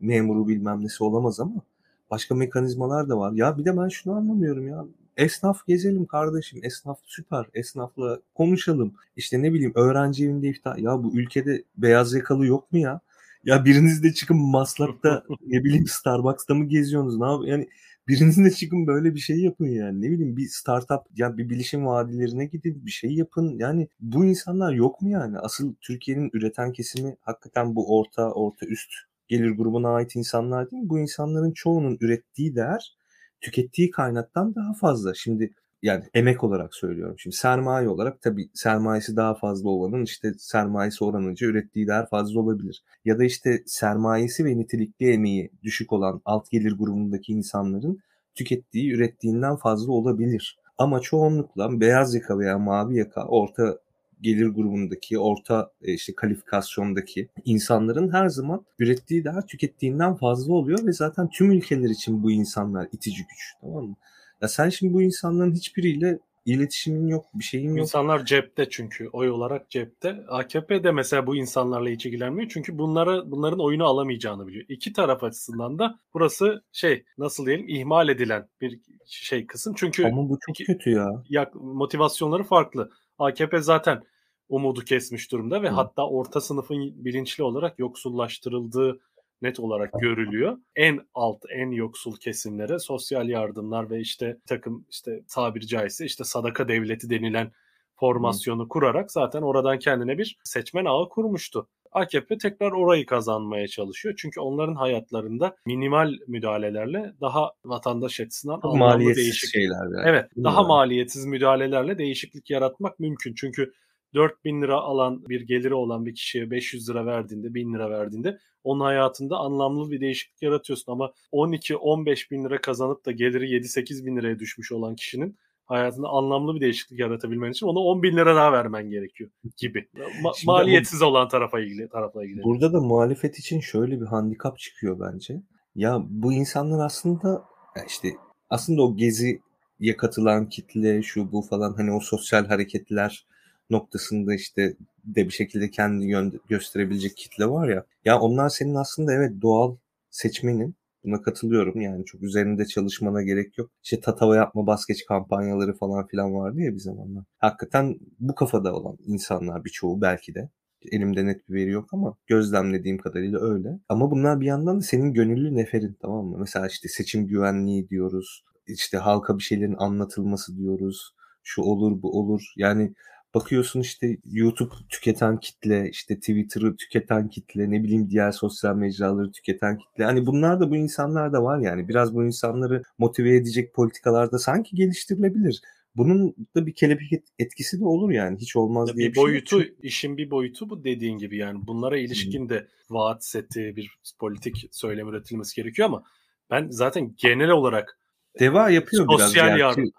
memuru 0.01 0.49
bilmem 0.49 0.85
nesi 0.85 1.05
olamaz 1.05 1.41
ama 1.41 1.63
başka 2.11 2.35
mekanizmalar 2.35 3.09
da 3.09 3.19
var. 3.19 3.33
Ya 3.33 3.59
bir 3.59 3.65
de 3.65 3.77
ben 3.77 3.89
şunu 3.89 4.15
anlamıyorum 4.15 4.69
ya. 4.69 4.85
Esnaf 5.17 5.67
gezelim 5.67 6.07
kardeşim. 6.07 6.61
Esnaf 6.63 6.99
süper. 7.05 7.47
Esnafla 7.55 8.21
konuşalım. 8.35 8.95
İşte 9.17 9.43
ne 9.43 9.53
bileyim 9.55 9.73
öğrenci 9.75 10.25
evinde 10.25 10.49
iftar. 10.49 10.77
Ya 10.77 11.03
bu 11.03 11.19
ülkede 11.19 11.65
beyaz 11.77 12.15
yakalı 12.15 12.47
yok 12.47 12.73
mu 12.73 12.79
ya? 12.79 13.01
Ya 13.45 13.65
biriniz 13.65 14.03
de 14.03 14.13
çıkın 14.15 14.37
Maslak'ta 14.37 15.25
ne 15.47 15.65
bileyim 15.65 15.87
Starbucks'ta 15.87 16.55
mı 16.55 16.65
geziyorsunuz? 16.65 17.19
Ne 17.19 17.27
yap 17.27 17.41
yani 17.47 17.69
biriniz 18.09 18.39
de 18.45 18.51
çıkın 18.51 18.87
böyle 18.87 19.15
bir 19.15 19.21
şey 19.21 19.41
yapın 19.41 19.67
yani. 19.67 20.03
Ne 20.03 20.11
bileyim 20.11 20.37
bir 20.37 20.47
startup 20.49 21.01
ya 21.17 21.37
bir 21.39 21.49
bilişim 21.51 21.87
vadilerine 21.87 22.45
gidin 22.47 22.87
bir 22.87 22.91
şey 22.91 23.11
yapın. 23.15 23.59
Yani 23.59 23.89
bu 24.01 24.25
insanlar 24.25 24.73
yok 24.73 25.03
mu 25.03 25.11
yani? 25.11 25.39
Asıl 25.39 25.75
Türkiye'nin 25.81 26.31
üreten 26.33 26.73
kesimi 26.73 27.17
hakikaten 27.21 27.77
bu 27.77 27.99
orta 27.99 28.33
orta 28.33 28.67
üst 28.67 28.91
gelir 29.29 29.51
grubuna 29.51 29.95
ait 29.95 30.17
insanlar 30.17 30.71
değil? 30.71 30.83
Bu 30.87 30.99
insanların 30.99 31.53
çoğunun 31.53 31.99
ürettiği 32.01 32.57
değer 32.57 32.97
tükettiği 33.41 33.91
kaynaktan 33.91 34.55
daha 34.55 34.73
fazla. 34.75 35.15
Şimdi 35.15 35.53
yani 35.83 36.05
emek 36.15 36.45
olarak 36.45 36.75
söylüyorum. 36.75 37.15
Şimdi 37.19 37.37
sermaye 37.37 37.89
olarak 37.89 38.23
tabii 38.23 38.51
sermayesi 38.55 39.17
daha 39.17 39.35
fazla 39.35 39.69
olanın 39.69 40.05
işte 40.05 40.33
sermayesi 40.39 41.05
oranınca 41.05 41.47
ürettiği 41.47 41.87
değer 41.87 42.09
fazla 42.09 42.41
olabilir. 42.41 42.83
Ya 43.05 43.19
da 43.19 43.25
işte 43.25 43.63
sermayesi 43.67 44.45
ve 44.45 44.59
nitelikli 44.59 45.11
emeği 45.11 45.51
düşük 45.63 45.93
olan 45.93 46.23
alt 46.25 46.51
gelir 46.51 46.73
grubundaki 46.73 47.33
insanların 47.33 47.99
tükettiği 48.35 48.93
ürettiğinden 48.93 49.57
fazla 49.57 49.93
olabilir. 49.93 50.59
Ama 50.79 51.01
çoğunlukla 51.01 51.81
beyaz 51.81 52.15
yaka 52.15 52.39
veya 52.39 52.59
mavi 52.59 52.97
yaka 52.97 53.25
orta 53.27 53.79
gelir 54.21 54.47
grubundaki, 54.47 55.19
orta 55.19 55.71
e, 55.83 55.93
işte 55.93 56.15
kalifikasyondaki 56.15 57.29
insanların 57.45 58.13
her 58.13 58.29
zaman 58.29 58.65
ürettiği 58.79 59.25
daha 59.25 59.47
tükettiğinden 59.47 60.15
fazla 60.15 60.55
oluyor 60.55 60.87
ve 60.87 60.93
zaten 60.93 61.29
tüm 61.31 61.53
ülkeler 61.53 61.91
için 61.91 62.23
bu 62.23 62.31
insanlar 62.31 62.89
itici 62.93 63.19
güç. 63.19 63.55
Tamam 63.61 63.85
mı? 63.85 63.97
Ya 64.43 64.49
sen 64.49 64.69
şimdi 64.69 64.95
bu 64.95 65.03
insanların 65.03 65.55
hiçbiriyle 65.55 66.19
iletişimin 66.45 67.09
yok, 67.09 67.27
bir 67.35 67.45
şeyin 67.45 67.69
yok. 67.69 67.79
İnsanlar 67.79 68.25
cepte 68.25 68.69
çünkü 68.71 69.09
oy 69.09 69.31
olarak 69.31 69.71
cepte. 69.71 70.25
AKP 70.29 70.85
de 70.85 70.93
mesela 70.93 71.27
bu 71.27 71.37
insanlarla 71.37 71.89
hiç 71.89 72.07
ilgilenmiyor 72.07 72.49
çünkü 72.49 72.79
bunlara 72.79 73.31
bunların 73.31 73.61
oyunu 73.61 73.85
alamayacağını 73.85 74.47
biliyor. 74.47 74.65
İki 74.69 74.93
taraf 74.93 75.25
açısından 75.25 75.79
da 75.79 75.99
burası 76.15 76.63
şey 76.73 77.05
nasıl 77.19 77.47
diyelim 77.47 77.69
ihmal 77.69 78.09
edilen 78.09 78.49
bir 78.61 78.81
şey 79.07 79.47
kısım. 79.47 79.75
Çünkü 79.77 80.05
Ama 80.07 80.29
bu 80.29 80.39
çok 80.47 80.61
iki, 80.61 80.65
kötü 80.65 80.91
ya. 80.91 81.23
ya. 81.29 81.51
Motivasyonları 81.55 82.45
farklı. 82.45 82.91
AKP 83.19 83.61
zaten 83.61 84.03
umudu 84.49 84.81
kesmiş 84.81 85.33
durumda 85.33 85.63
ve 85.63 85.69
Hı. 85.69 85.75
hatta 85.75 86.09
orta 86.09 86.41
sınıfın 86.41 87.05
bilinçli 87.05 87.45
olarak 87.45 87.79
yoksullaştırıldığı 87.79 89.01
net 89.43 89.61
olarak 89.61 89.93
görülüyor. 90.01 90.59
En 90.77 91.01
alt, 91.15 91.43
en 91.51 91.71
yoksul 91.71 92.17
kesimlere 92.17 92.79
sosyal 92.79 93.29
yardımlar 93.29 93.91
ve 93.91 94.01
işte 94.01 94.39
takım 94.47 94.87
işte 94.91 95.23
tabiri 95.29 95.67
caizse 95.67 96.05
işte 96.05 96.25
sadaka 96.25 96.69
devleti 96.69 97.11
denilen 97.11 97.53
formasyonu 97.95 98.65
Hı. 98.65 98.69
kurarak 98.69 99.13
zaten 99.13 99.43
oradan 99.43 99.79
kendine 99.79 100.19
bir 100.19 100.39
seçmen 100.45 100.85
ağı 100.85 101.09
kurmuştu. 101.09 101.69
AKP 101.93 102.39
tekrar 102.39 102.73
orayı 102.73 103.07
kazanmaya 103.07 103.69
çalışıyor. 103.69 104.15
Çünkü 104.19 104.41
onların 104.41 104.75
hayatlarında 104.75 105.57
minimal 105.67 106.15
müdahalelerle 106.27 107.13
daha 107.21 107.53
vatandaş 107.65 108.21
açısından 108.21 108.61
Çok 108.61 108.75
anlamlı 108.75 109.15
değişik 109.17 109.51
şeyler. 109.51 109.97
Yani. 109.97 110.09
Evet, 110.09 110.37
Değil 110.37 110.45
daha 110.45 110.63
mi? 110.63 110.69
maliyetsiz 110.69 111.25
müdahalelerle 111.25 111.99
değişiklik 111.99 112.51
yaratmak 112.51 113.01
mümkün. 113.01 113.35
Çünkü 113.35 113.73
4000 114.15 114.63
lira 114.63 114.77
alan 114.77 115.29
bir 115.29 115.41
geliri 115.41 115.75
olan 115.75 116.07
bir 116.07 116.15
kişiye 116.15 116.51
500 116.51 116.91
lira 116.91 117.07
verdiğinde 117.07 117.55
1000 117.55 117.75
lira 117.75 117.91
verdiğinde 117.91 118.39
onun 118.65 118.81
hayatında 118.81 119.37
anlamlı 119.37 119.91
bir 119.91 120.01
değişiklik 120.01 120.43
yaratıyorsun 120.43 120.93
ama 120.93 121.13
12-15 121.33 122.31
bin 122.31 122.45
lira 122.45 122.61
kazanıp 122.61 123.07
da 123.07 123.13
geliri 123.13 123.51
7-8 123.51 124.07
bin 124.07 124.17
liraya 124.17 124.39
düşmüş 124.39 124.73
olan 124.73 124.97
kişinin 124.97 125.39
hayatında 125.69 126.09
anlamlı 126.09 126.55
bir 126.55 126.61
değişiklik 126.61 127.01
yaratabilmen 127.01 127.51
için 127.51 127.67
ona 127.67 127.79
10 127.79 128.03
bin 128.03 128.17
lira 128.17 128.37
daha 128.37 128.53
vermen 128.53 128.91
gerekiyor 128.91 129.31
gibi. 129.57 129.89
Ma- 130.23 130.47
maliyetsiz 130.47 131.03
olan 131.03 131.29
tarafa 131.29 131.61
ilgili 131.61 131.89
tarafla 131.89 132.25
ilgili. 132.25 132.43
Burada 132.43 132.73
da 132.73 132.81
muhalefet 132.81 133.39
için 133.39 133.61
şöyle 133.61 134.01
bir 134.01 134.07
handikap 134.07 134.59
çıkıyor 134.59 135.01
bence. 135.01 135.43
Ya 135.75 136.03
bu 136.09 136.33
insanlar 136.33 136.87
aslında 136.87 137.45
işte 137.87 138.09
aslında 138.51 138.83
o 138.83 138.97
geziye 138.97 139.97
katılan 139.99 140.49
kitle 140.49 141.03
şu 141.03 141.33
bu 141.33 141.43
falan 141.43 141.75
hani 141.75 141.93
o 141.93 142.01
sosyal 142.01 142.47
hareketler 142.47 143.27
noktasında 143.71 144.35
işte 144.35 144.75
de 145.05 145.25
bir 145.25 145.31
şekilde 145.31 145.71
kendini 145.71 146.33
gösterebilecek 146.49 147.17
kitle 147.17 147.47
var 147.47 147.69
ya. 147.69 147.85
Ya 148.05 148.21
onlar 148.21 148.49
senin 148.49 148.75
aslında 148.75 149.13
evet 149.13 149.33
doğal 149.43 149.77
seçmenin 150.11 150.75
Buna 151.09 151.23
katılıyorum 151.23 151.81
yani 151.81 152.05
çok 152.05 152.23
üzerinde 152.23 152.67
çalışmana 152.67 153.23
gerek 153.23 153.59
yok. 153.59 153.71
İşte 153.85 154.01
tatava 154.01 154.37
yapma 154.37 154.67
baskeç 154.67 155.07
kampanyaları 155.07 155.75
falan 155.75 156.07
filan 156.07 156.35
vardı 156.35 156.61
ya 156.61 156.73
bir 156.73 156.79
zamanlar. 156.79 157.25
Hakikaten 157.39 157.99
bu 158.21 158.35
kafada 158.35 158.75
olan 158.75 158.97
insanlar 159.07 159.65
birçoğu 159.65 160.01
belki 160.01 160.35
de. 160.35 160.51
Elimde 160.93 161.27
net 161.27 161.49
bir 161.49 161.55
veri 161.55 161.71
yok 161.71 161.89
ama 161.93 162.15
gözlemlediğim 162.27 162.99
kadarıyla 162.99 163.41
öyle. 163.41 163.79
Ama 163.89 164.11
bunlar 164.11 164.41
bir 164.41 164.47
yandan 164.47 164.77
da 164.77 164.83
senin 164.83 165.13
gönüllü 165.13 165.55
neferin 165.55 165.97
tamam 166.03 166.27
mı? 166.27 166.37
Mesela 166.39 166.67
işte 166.67 166.89
seçim 166.89 167.27
güvenliği 167.27 167.89
diyoruz. 167.89 168.45
İşte 168.67 168.99
halka 168.99 169.39
bir 169.39 169.43
şeylerin 169.43 169.77
anlatılması 169.79 170.57
diyoruz. 170.57 171.15
Şu 171.43 171.63
olur 171.63 172.03
bu 172.03 172.19
olur. 172.19 172.53
Yani 172.57 172.95
bakıyorsun 173.35 173.81
işte 173.81 174.17
YouTube 174.25 174.75
tüketen 174.89 175.41
kitle, 175.41 175.91
işte 175.91 176.17
Twitter'ı 176.17 176.77
tüketen 176.77 177.29
kitle, 177.29 177.71
ne 177.71 177.85
bileyim 177.85 178.11
diğer 178.11 178.33
sosyal 178.33 178.77
mecraları 178.77 179.33
tüketen 179.33 179.79
kitle. 179.79 180.05
Hani 180.05 180.27
bunlar 180.27 180.61
da 180.61 180.71
bu 180.71 180.77
insanlar 180.77 181.33
da 181.33 181.43
var 181.43 181.59
yani. 181.59 181.89
Biraz 181.89 182.15
bu 182.15 182.25
insanları 182.25 182.83
motive 182.99 183.37
edecek 183.37 183.75
politikalarda 183.75 184.39
sanki 184.39 184.77
geliştirilebilir. 184.77 185.61
Bunun 185.97 186.35
da 186.57 186.67
bir 186.67 186.75
kelebek 186.75 187.13
etkisi 187.39 187.81
de 187.81 187.85
olur 187.85 188.11
yani. 188.11 188.39
Hiç 188.39 188.57
olmaz 188.57 188.97
diye 188.97 189.09
bir, 189.09 189.13
bir 189.13 189.15
şey 189.15 189.25
boyutu, 189.25 189.61
şey. 189.61 189.75
işin 189.83 190.17
bir 190.17 190.31
boyutu 190.31 190.71
bu 190.71 190.85
dediğin 190.85 191.19
gibi 191.19 191.37
yani. 191.37 191.67
Bunlara 191.67 191.99
ilişkin 191.99 192.49
de 192.49 192.69
vaat 192.91 193.25
seti, 193.25 193.77
bir 193.77 193.99
politik 194.19 194.69
söylem 194.71 195.09
üretilmesi 195.09 195.57
gerekiyor 195.57 195.89
ama 195.89 196.03
ben 196.51 196.69
zaten 196.71 197.15
genel 197.17 197.51
olarak 197.51 197.99
Deva 198.41 198.71
yapıyor 198.71 199.07
sosyal 199.07 199.19
biraz. 199.19 199.29
Sosyal 199.29 199.59
yardım. 199.59 199.93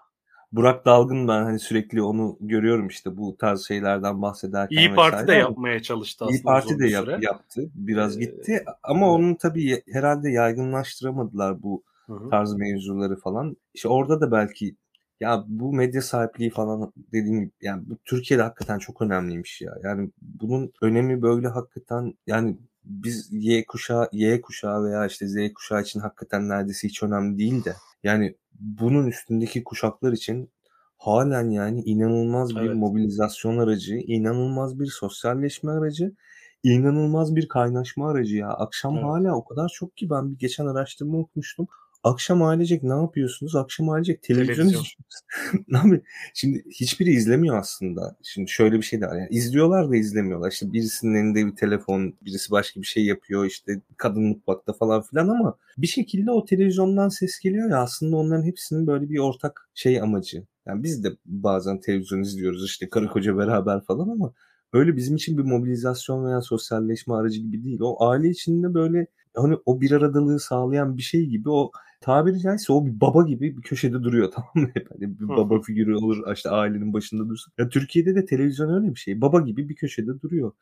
Burak 0.52 0.84
Dalgın 0.86 1.28
ben 1.28 1.42
hani 1.42 1.58
sürekli 1.58 2.02
onu 2.02 2.36
görüyorum 2.40 2.88
işte 2.88 3.16
bu 3.16 3.36
tarz 3.36 3.66
şeylerden 3.66 4.22
bahsederken 4.22 4.76
İyi 4.76 4.94
Parti 4.94 5.26
de 5.26 5.34
yapmaya 5.34 5.82
çalıştı 5.82 6.24
aslında. 6.24 6.38
İyi 6.38 6.42
Parti 6.42 6.78
de 6.78 6.88
yap, 6.88 7.22
yaptı. 7.22 7.70
Biraz 7.74 8.16
ee, 8.16 8.20
gitti 8.20 8.64
ama 8.82 9.06
evet. 9.06 9.14
onun 9.14 9.34
tabii 9.34 9.82
herhalde 9.92 10.30
yaygınlaştıramadılar 10.30 11.62
bu 11.62 11.82
Hı-hı. 12.06 12.30
tarz 12.30 12.54
mevzuları 12.54 13.16
falan. 13.16 13.56
İşte 13.74 13.88
orada 13.88 14.20
da 14.20 14.32
belki 14.32 14.76
ya 15.20 15.44
bu 15.48 15.72
medya 15.72 16.02
sahipliği 16.02 16.50
falan 16.50 16.92
dediğim 16.96 17.40
gibi 17.40 17.52
yani 17.60 17.82
bu 17.86 17.96
Türkiye'de 18.04 18.42
hakikaten 18.42 18.78
çok 18.78 19.02
önemliymiş 19.02 19.60
ya. 19.60 19.74
Yani 19.82 20.10
bunun 20.22 20.72
önemi 20.82 21.22
böyle 21.22 21.48
hakikaten 21.48 22.14
yani 22.26 22.56
biz 22.84 23.28
Y 23.32 23.64
kuşağı, 23.66 24.08
Y 24.12 24.40
kuşağı 24.40 24.84
veya 24.84 25.06
işte 25.06 25.28
Z 25.28 25.52
kuşağı 25.54 25.82
için 25.82 26.00
hakikaten 26.00 26.48
neredeyse 26.48 26.88
hiç 26.88 27.02
önemli 27.02 27.38
değil 27.38 27.64
de 27.64 27.76
yani 28.02 28.34
bunun 28.60 29.06
üstündeki 29.06 29.64
kuşaklar 29.64 30.12
için 30.12 30.50
halen 30.98 31.50
yani 31.50 31.80
inanılmaz 31.82 32.60
bir 32.60 32.70
Evet. 32.70 32.76
mobilizasyon 32.76 33.58
aracı, 33.58 33.94
inanılmaz 33.96 34.80
bir 34.80 34.86
sosyalleşme 34.86 35.72
aracı, 35.72 36.14
inanılmaz 36.62 37.36
bir 37.36 37.48
kaynaşma 37.48 38.10
aracı 38.10 38.36
ya. 38.36 38.48
Akşam 38.48 38.98
Evet. 38.98 39.02
hala 39.02 39.34
o 39.36 39.44
kadar 39.44 39.68
çok 39.68 39.96
ki 39.96 40.10
ben 40.10 40.32
bir 40.32 40.38
geçen 40.38 40.66
araştırma 40.66 41.18
okumuştum. 41.18 41.68
Akşam 42.02 42.42
ailecek 42.42 42.82
ne 42.82 42.92
yapıyorsunuz? 42.94 43.56
Akşam 43.56 43.88
ailecek 43.90 44.22
televizyon 44.22 44.54
Televizyon. 44.54 44.82
izliyorsunuz. 44.82 45.84
Abi 45.84 46.02
şimdi 46.34 46.64
hiçbiri 46.70 47.10
izlemiyor 47.10 47.58
aslında. 47.58 48.16
Şimdi 48.22 48.50
şöyle 48.50 48.76
bir 48.76 48.82
şey 48.82 49.00
de 49.00 49.06
var. 49.06 49.16
Yani 49.16 49.28
izliyorlar 49.30 49.90
da 49.90 49.96
izlemiyorlar. 49.96 50.50
İşte 50.50 50.72
birisinin 50.72 51.14
elinde 51.14 51.46
bir 51.46 51.56
telefon, 51.56 52.14
birisi 52.22 52.50
başka 52.50 52.80
bir 52.80 52.86
şey 52.86 53.04
yapıyor. 53.04 53.44
işte 53.46 53.80
kadın 53.96 54.22
mutfakta 54.22 54.72
falan 54.72 55.02
filan 55.02 55.28
ama 55.28 55.56
bir 55.78 55.86
şekilde 55.86 56.30
o 56.30 56.44
televizyondan 56.44 57.08
ses 57.08 57.38
geliyor 57.40 57.70
ya 57.70 57.78
aslında 57.78 58.16
onların 58.16 58.44
hepsinin 58.44 58.86
böyle 58.86 59.10
bir 59.10 59.18
ortak 59.18 59.70
şey 59.74 60.00
amacı. 60.00 60.44
Yani 60.66 60.82
biz 60.82 61.04
de 61.04 61.08
bazen 61.26 61.80
televizyon 61.80 62.20
izliyoruz 62.22 62.64
işte 62.66 62.88
karı 62.88 63.08
koca 63.08 63.36
beraber 63.38 63.84
falan 63.84 64.08
ama 64.08 64.32
öyle 64.72 64.96
bizim 64.96 65.16
için 65.16 65.38
bir 65.38 65.42
mobilizasyon 65.42 66.24
veya 66.26 66.40
sosyalleşme 66.42 67.14
aracı 67.14 67.40
gibi 67.40 67.64
değil. 67.64 67.78
O 67.82 68.04
aile 68.08 68.28
içinde 68.28 68.74
böyle 68.74 69.06
hani 69.36 69.56
o 69.66 69.80
bir 69.80 69.92
aradalığı 69.92 70.40
sağlayan 70.40 70.96
bir 70.96 71.02
şey 71.02 71.26
gibi 71.26 71.50
o 71.50 71.70
tabiri 72.00 72.40
caizse 72.40 72.72
o 72.72 72.86
bir 72.86 73.00
baba 73.00 73.22
gibi 73.22 73.56
bir 73.56 73.62
köşede 73.62 74.02
duruyor 74.02 74.30
tamam 74.34 74.50
mı? 74.54 74.70
Hep 74.74 74.90
hani 74.90 75.20
bir 75.20 75.28
baba 75.28 75.60
figürü 75.60 75.94
olur 75.94 76.32
işte 76.32 76.50
ailenin 76.50 76.92
başında 76.92 77.28
dursun. 77.28 77.52
Ya 77.58 77.68
Türkiye'de 77.68 78.14
de 78.14 78.24
televizyon 78.24 78.82
öyle 78.82 78.94
bir 78.94 79.00
şey. 79.00 79.20
Baba 79.20 79.40
gibi 79.40 79.68
bir 79.68 79.74
köşede 79.74 80.20
duruyor. 80.20 80.52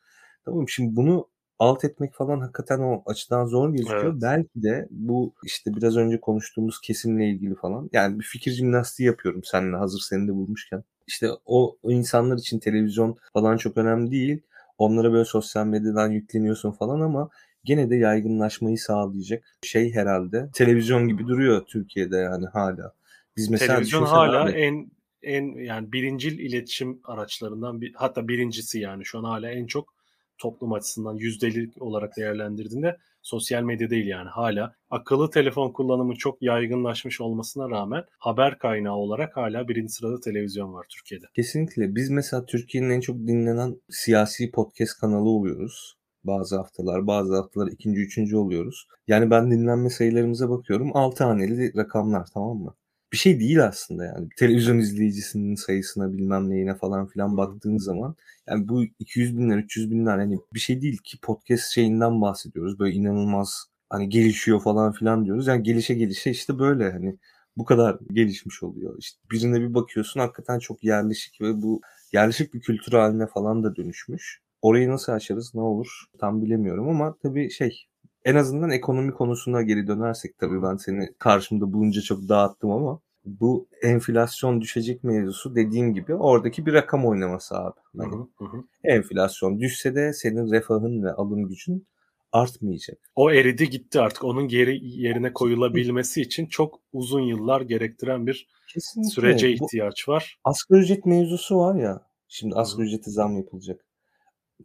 Tamam? 0.45 0.69
Şimdi 0.69 0.95
bunu 0.95 1.27
alt 1.59 1.85
etmek 1.85 2.13
falan 2.13 2.39
hakikaten 2.39 2.79
o 2.79 3.03
açıdan 3.05 3.45
zor 3.45 3.69
gözüküyor. 3.69 4.13
Evet. 4.13 4.21
Belki 4.21 4.63
de 4.63 4.87
bu 4.91 5.33
işte 5.45 5.75
biraz 5.75 5.97
önce 5.97 6.19
konuştuğumuz 6.19 6.81
kesimle 6.81 7.29
ilgili 7.29 7.55
falan. 7.55 7.89
Yani 7.93 8.19
bir 8.19 8.23
fikir 8.23 8.51
jimnastiği 8.51 9.07
yapıyorum 9.07 9.41
seninle 9.43 9.77
hazır 9.77 9.99
seni 9.99 10.27
de 10.27 10.33
bulmuşken. 10.33 10.83
İşte 11.07 11.29
o, 11.45 11.77
o 11.83 11.91
insanlar 11.91 12.37
için 12.37 12.59
televizyon 12.59 13.17
falan 13.33 13.57
çok 13.57 13.77
önemli 13.77 14.11
değil. 14.11 14.41
Onlara 14.77 15.11
böyle 15.13 15.25
sosyal 15.25 15.65
medyadan 15.65 16.11
yükleniyorsun 16.11 16.71
falan 16.71 17.01
ama 17.01 17.29
gene 17.63 17.89
de 17.89 17.95
yaygınlaşmayı 17.95 18.77
sağlayacak 18.77 19.43
şey 19.63 19.93
herhalde. 19.93 20.49
Televizyon 20.53 21.07
gibi 21.07 21.27
duruyor 21.27 21.65
Türkiye'de 21.65 22.17
yani 22.17 22.45
hala. 22.45 22.93
Biz 23.37 23.49
mesela 23.49 23.73
Televizyon 23.73 24.03
hala 24.03 24.43
abi. 24.43 24.51
en 24.51 24.91
en 25.23 25.63
yani 25.63 25.91
birincil 25.91 26.39
iletişim 26.39 26.99
araçlarından 27.03 27.81
bir 27.81 27.93
hatta 27.93 28.27
birincisi 28.27 28.79
yani 28.79 29.05
şu 29.05 29.19
an 29.19 29.23
hala 29.23 29.51
en 29.51 29.65
çok 29.65 29.93
toplum 30.37 30.73
açısından 30.73 31.15
yüzdeli 31.15 31.71
olarak 31.79 32.17
değerlendirdiğinde 32.17 32.97
sosyal 33.21 33.63
medya 33.63 33.89
değil 33.89 34.07
yani 34.07 34.29
hala 34.29 34.75
akıllı 34.89 35.29
telefon 35.29 35.71
kullanımı 35.71 36.15
çok 36.15 36.41
yaygınlaşmış 36.41 37.21
olmasına 37.21 37.69
rağmen 37.69 38.03
haber 38.19 38.59
kaynağı 38.59 38.95
olarak 38.95 39.37
hala 39.37 39.67
birinci 39.67 39.93
sırada 39.93 40.19
televizyon 40.19 40.73
var 40.73 40.85
Türkiye'de. 40.89 41.25
Kesinlikle. 41.35 41.95
Biz 41.95 42.09
mesela 42.09 42.45
Türkiye'nin 42.45 42.89
en 42.89 43.01
çok 43.01 43.17
dinlenen 43.17 43.81
siyasi 43.89 44.51
podcast 44.51 44.99
kanalı 44.99 45.29
oluyoruz. 45.29 45.98
Bazı 46.23 46.57
haftalar, 46.57 47.07
bazı 47.07 47.35
haftalar 47.35 47.67
ikinci, 47.67 48.01
üçüncü 48.01 48.37
oluyoruz. 48.37 48.87
Yani 49.07 49.31
ben 49.31 49.51
dinlenme 49.51 49.89
sayılarımıza 49.89 50.49
bakıyorum. 50.49 50.91
6 50.93 51.23
haneli 51.23 51.77
rakamlar 51.77 52.27
tamam 52.33 52.57
mı? 52.57 52.75
Bir 53.13 53.17
şey 53.17 53.39
değil 53.39 53.65
aslında 53.65 54.05
yani. 54.05 54.29
Televizyon 54.37 54.77
izleyicisinin 54.77 55.55
sayısına 55.55 56.13
bilmem 56.13 56.49
neyine 56.49 56.75
falan 56.75 57.07
filan 57.07 57.37
baktığın 57.37 57.77
zaman 57.77 58.15
yani 58.49 58.67
bu 58.67 58.83
200 58.99 59.37
binler, 59.37 59.57
300 59.57 59.91
binler 59.91 60.17
hani 60.17 60.39
bir 60.53 60.59
şey 60.59 60.81
değil 60.81 60.97
ki 61.03 61.17
podcast 61.21 61.63
şeyinden 61.73 62.21
bahsediyoruz. 62.21 62.79
Böyle 62.79 62.95
inanılmaz 62.95 63.65
hani 63.89 64.09
gelişiyor 64.09 64.61
falan 64.61 64.91
filan 64.91 65.25
diyoruz. 65.25 65.47
Yani 65.47 65.63
gelişe 65.63 65.93
gelişe 65.93 66.31
işte 66.31 66.59
böyle 66.59 66.91
hani 66.91 67.17
bu 67.57 67.65
kadar 67.65 67.99
gelişmiş 68.13 68.63
oluyor. 68.63 68.95
İşte 68.99 69.19
birine 69.31 69.61
bir 69.61 69.73
bakıyorsun 69.73 70.19
hakikaten 70.19 70.59
çok 70.59 70.83
yerleşik 70.83 71.41
ve 71.41 71.61
bu 71.61 71.81
yerleşik 72.13 72.53
bir 72.53 72.61
kültür 72.61 72.91
haline 72.93 73.27
falan 73.27 73.63
da 73.63 73.75
dönüşmüş. 73.75 74.41
Orayı 74.61 74.89
nasıl 74.89 75.11
aşarız 75.11 75.55
ne 75.55 75.61
olur 75.61 76.05
tam 76.19 76.41
bilemiyorum 76.41 76.89
ama 76.89 77.15
tabii 77.23 77.49
şey 77.49 77.85
en 78.25 78.35
azından 78.35 78.69
ekonomi 78.69 79.11
konusuna 79.11 79.61
geri 79.61 79.87
dönersek 79.87 80.37
tabii 80.37 80.63
ben 80.63 80.75
seni 80.75 81.13
karşımda 81.19 81.73
bulunca 81.73 82.01
çok 82.01 82.29
dağıttım 82.29 82.71
ama 82.71 82.99
bu 83.25 83.67
enflasyon 83.81 84.61
düşecek 84.61 85.03
mevzusu 85.03 85.55
dediğim 85.55 85.93
gibi 85.93 86.15
oradaki 86.15 86.65
bir 86.65 86.73
rakam 86.73 87.05
oynaması 87.05 87.57
abi. 87.57 87.79
Hani 87.97 88.15
hı, 88.15 88.45
hı 88.45 88.63
enflasyon 88.83 89.59
düşse 89.59 89.95
de 89.95 90.13
senin 90.13 90.51
refahın 90.51 91.03
ve 91.03 91.11
alım 91.11 91.47
gücün 91.47 91.87
artmayacak. 92.31 92.97
O 93.15 93.31
eridi 93.31 93.69
gitti 93.69 93.99
artık. 93.99 94.23
Onun 94.23 94.47
geri 94.47 94.79
yerine 94.83 95.33
koyulabilmesi 95.33 96.21
için 96.21 96.45
çok 96.45 96.79
uzun 96.93 97.21
yıllar 97.21 97.61
gerektiren 97.61 98.27
bir 98.27 98.47
Kesinlikle. 98.73 99.09
sürece 99.09 99.47
Bu 99.47 99.65
ihtiyaç 99.65 100.09
var. 100.09 100.39
asgari 100.43 100.79
ücret 100.81 101.05
mevzusu 101.05 101.57
var 101.57 101.75
ya. 101.75 102.01
Şimdi 102.27 102.55
asgari 102.55 102.87
ücrete 102.87 103.11
zam 103.11 103.37
yapılacak. 103.37 103.85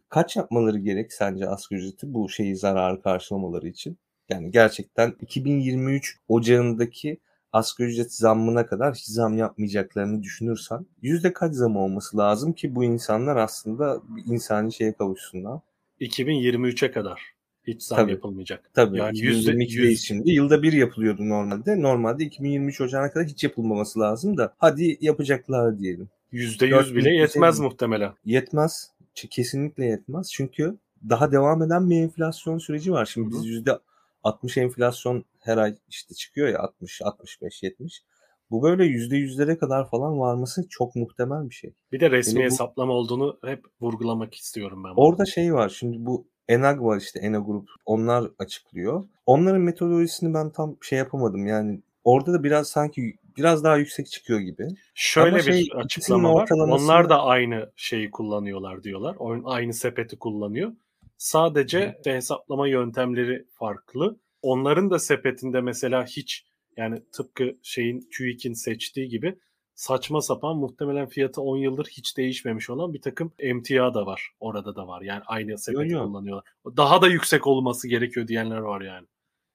Kaç 0.09 0.35
yapmaları 0.35 0.79
gerek 0.79 1.13
sence 1.13 1.47
asgari 1.47 1.79
ücreti 1.79 2.13
bu 2.13 2.29
şeyi 2.29 2.55
zararı 2.55 3.01
karşılamaları 3.01 3.67
için? 3.67 3.97
Yani 4.29 4.51
gerçekten 4.51 5.15
2023 5.21 6.17
ocağındaki 6.27 7.19
asgari 7.51 7.87
ücret 7.87 8.13
zammına 8.13 8.65
kadar 8.65 8.95
hiç 8.95 9.05
zam 9.05 9.37
yapmayacaklarını 9.37 10.23
düşünürsen 10.23 10.85
yüzde 11.01 11.33
kaç 11.33 11.53
zam 11.53 11.77
olması 11.77 12.17
lazım 12.17 12.53
ki 12.53 12.75
bu 12.75 12.83
insanlar 12.83 13.35
aslında 13.35 14.01
bir 14.07 14.33
insani 14.33 14.73
şeye 14.73 14.93
kavuşsunlar? 14.93 15.59
2023'e 16.01 16.91
kadar 16.91 17.21
hiç 17.67 17.83
zam 17.83 17.97
Tabii. 17.97 18.11
yapılmayacak. 18.11 18.69
Tabii 18.73 18.97
Yani 18.97 19.19
yüzde 19.19 19.51
2022'deyiz 19.51 19.89
yüz 19.89 20.03
şimdi. 20.03 20.31
Yılda 20.31 20.63
bir 20.63 20.73
yapılıyordu 20.73 21.29
normalde. 21.29 21.81
Normalde 21.81 22.23
2023 22.23 22.81
Ocağı'na 22.81 23.11
kadar 23.11 23.27
hiç 23.27 23.43
yapılmaması 23.43 23.99
lazım 23.99 24.37
da 24.37 24.53
hadi 24.57 24.97
yapacaklar 25.01 25.79
diyelim. 25.79 26.09
yüzde 26.31 26.65
yüz 26.65 26.75
4000 26.75 26.95
bile 26.95 27.13
yetmez 27.13 27.59
muhtemelen. 27.59 28.13
Yetmez. 28.25 28.94
Kesinlikle 29.15 29.85
yetmez. 29.85 30.31
Çünkü 30.31 30.77
daha 31.09 31.31
devam 31.31 31.63
eden 31.63 31.89
bir 31.89 32.01
enflasyon 32.01 32.57
süreci 32.57 32.91
var. 32.91 33.05
Şimdi 33.05 33.29
biz 33.31 33.45
yüzde 33.45 33.79
60 34.23 34.57
enflasyon 34.57 35.25
her 35.39 35.57
ay 35.57 35.75
işte 35.89 36.13
çıkıyor 36.15 36.47
ya 36.47 36.59
60, 36.59 37.01
65, 37.01 37.63
70. 37.63 38.03
Bu 38.51 38.63
böyle 38.63 38.85
yüzde 38.85 39.17
yüzlere 39.17 39.57
kadar 39.57 39.89
falan 39.89 40.19
varması 40.19 40.69
çok 40.69 40.95
muhtemel 40.95 41.49
bir 41.49 41.55
şey. 41.55 41.73
Bir 41.91 41.99
de 41.99 42.11
resmi 42.11 42.39
Yani 42.39 42.49
bu 42.49 42.53
hesaplama 42.53 42.93
olduğunu 42.93 43.39
hep 43.45 43.65
vurgulamak 43.81 44.35
istiyorum 44.35 44.83
ben 44.83 44.95
bunu. 44.95 45.05
orada 45.05 45.25
şey 45.25 45.53
var. 45.53 45.69
Şimdi 45.69 46.05
bu 46.05 46.27
Enag 46.47 46.81
var 46.81 46.97
işte 46.97 47.19
Enag 47.19 47.45
Grup. 47.45 47.69
Onlar 47.85 48.31
açıklıyor. 48.39 49.07
Onların 49.25 49.61
metodolojisini 49.61 50.33
ben 50.33 50.51
tam 50.51 50.77
şey 50.81 50.97
yapamadım. 50.97 51.47
Yani 51.47 51.81
orada 52.03 52.33
da 52.33 52.43
biraz 52.43 52.67
sanki 52.67 53.15
biraz 53.37 53.63
daha 53.63 53.77
yüksek 53.77 54.07
çıkıyor 54.07 54.39
gibi. 54.39 54.67
Şöyle 54.93 55.29
Ama 55.29 55.37
bir 55.37 55.43
şey 55.43 55.69
açıklama 55.75 56.29
var. 56.29 56.33
Onlar 56.33 56.43
ortalamasını 56.43 57.09
da 57.09 57.23
aynı 57.23 57.71
şeyi 57.75 58.11
kullanıyorlar 58.11 58.83
diyorlar. 58.83 59.15
O- 59.19 59.49
Aynı 59.49 59.73
sepeti 59.73 60.19
kullanıyor. 60.19 60.71
Sadece 61.17 61.95
işte 61.97 62.13
hesaplama 62.13 62.67
yöntemleri 62.67 63.45
farklı. 63.51 64.19
Onların 64.41 64.91
da 64.91 64.99
sepetinde 64.99 65.61
mesela 65.61 66.05
hiç 66.05 66.45
yani 66.77 67.01
tıpkı 67.11 67.57
şeyin 67.63 68.09
TÜİK'in 68.11 68.53
seçtiği 68.53 69.09
gibi 69.09 69.35
saçma 69.75 70.21
sapan 70.21 70.57
muhtemelen 70.57 71.07
fiyatı 71.07 71.41
10 71.41 71.57
yıldır 71.57 71.85
hiç 71.85 72.17
değişmemiş 72.17 72.69
olan 72.69 72.93
bir 72.93 73.01
takım 73.01 73.33
emtia 73.39 73.93
da 73.93 74.05
var. 74.05 74.29
Orada 74.39 74.75
da 74.75 74.87
var. 74.87 75.01
Yani 75.01 75.21
aynı 75.25 75.57
sepeti 75.57 75.93
yo. 75.93 76.03
kullanıyorlar. 76.03 76.43
Daha 76.65 77.01
da 77.01 77.07
yüksek 77.07 77.47
olması 77.47 77.87
gerekiyor 77.87 78.27
diyenler 78.27 78.57
var 78.57 78.81
yani. 78.81 79.07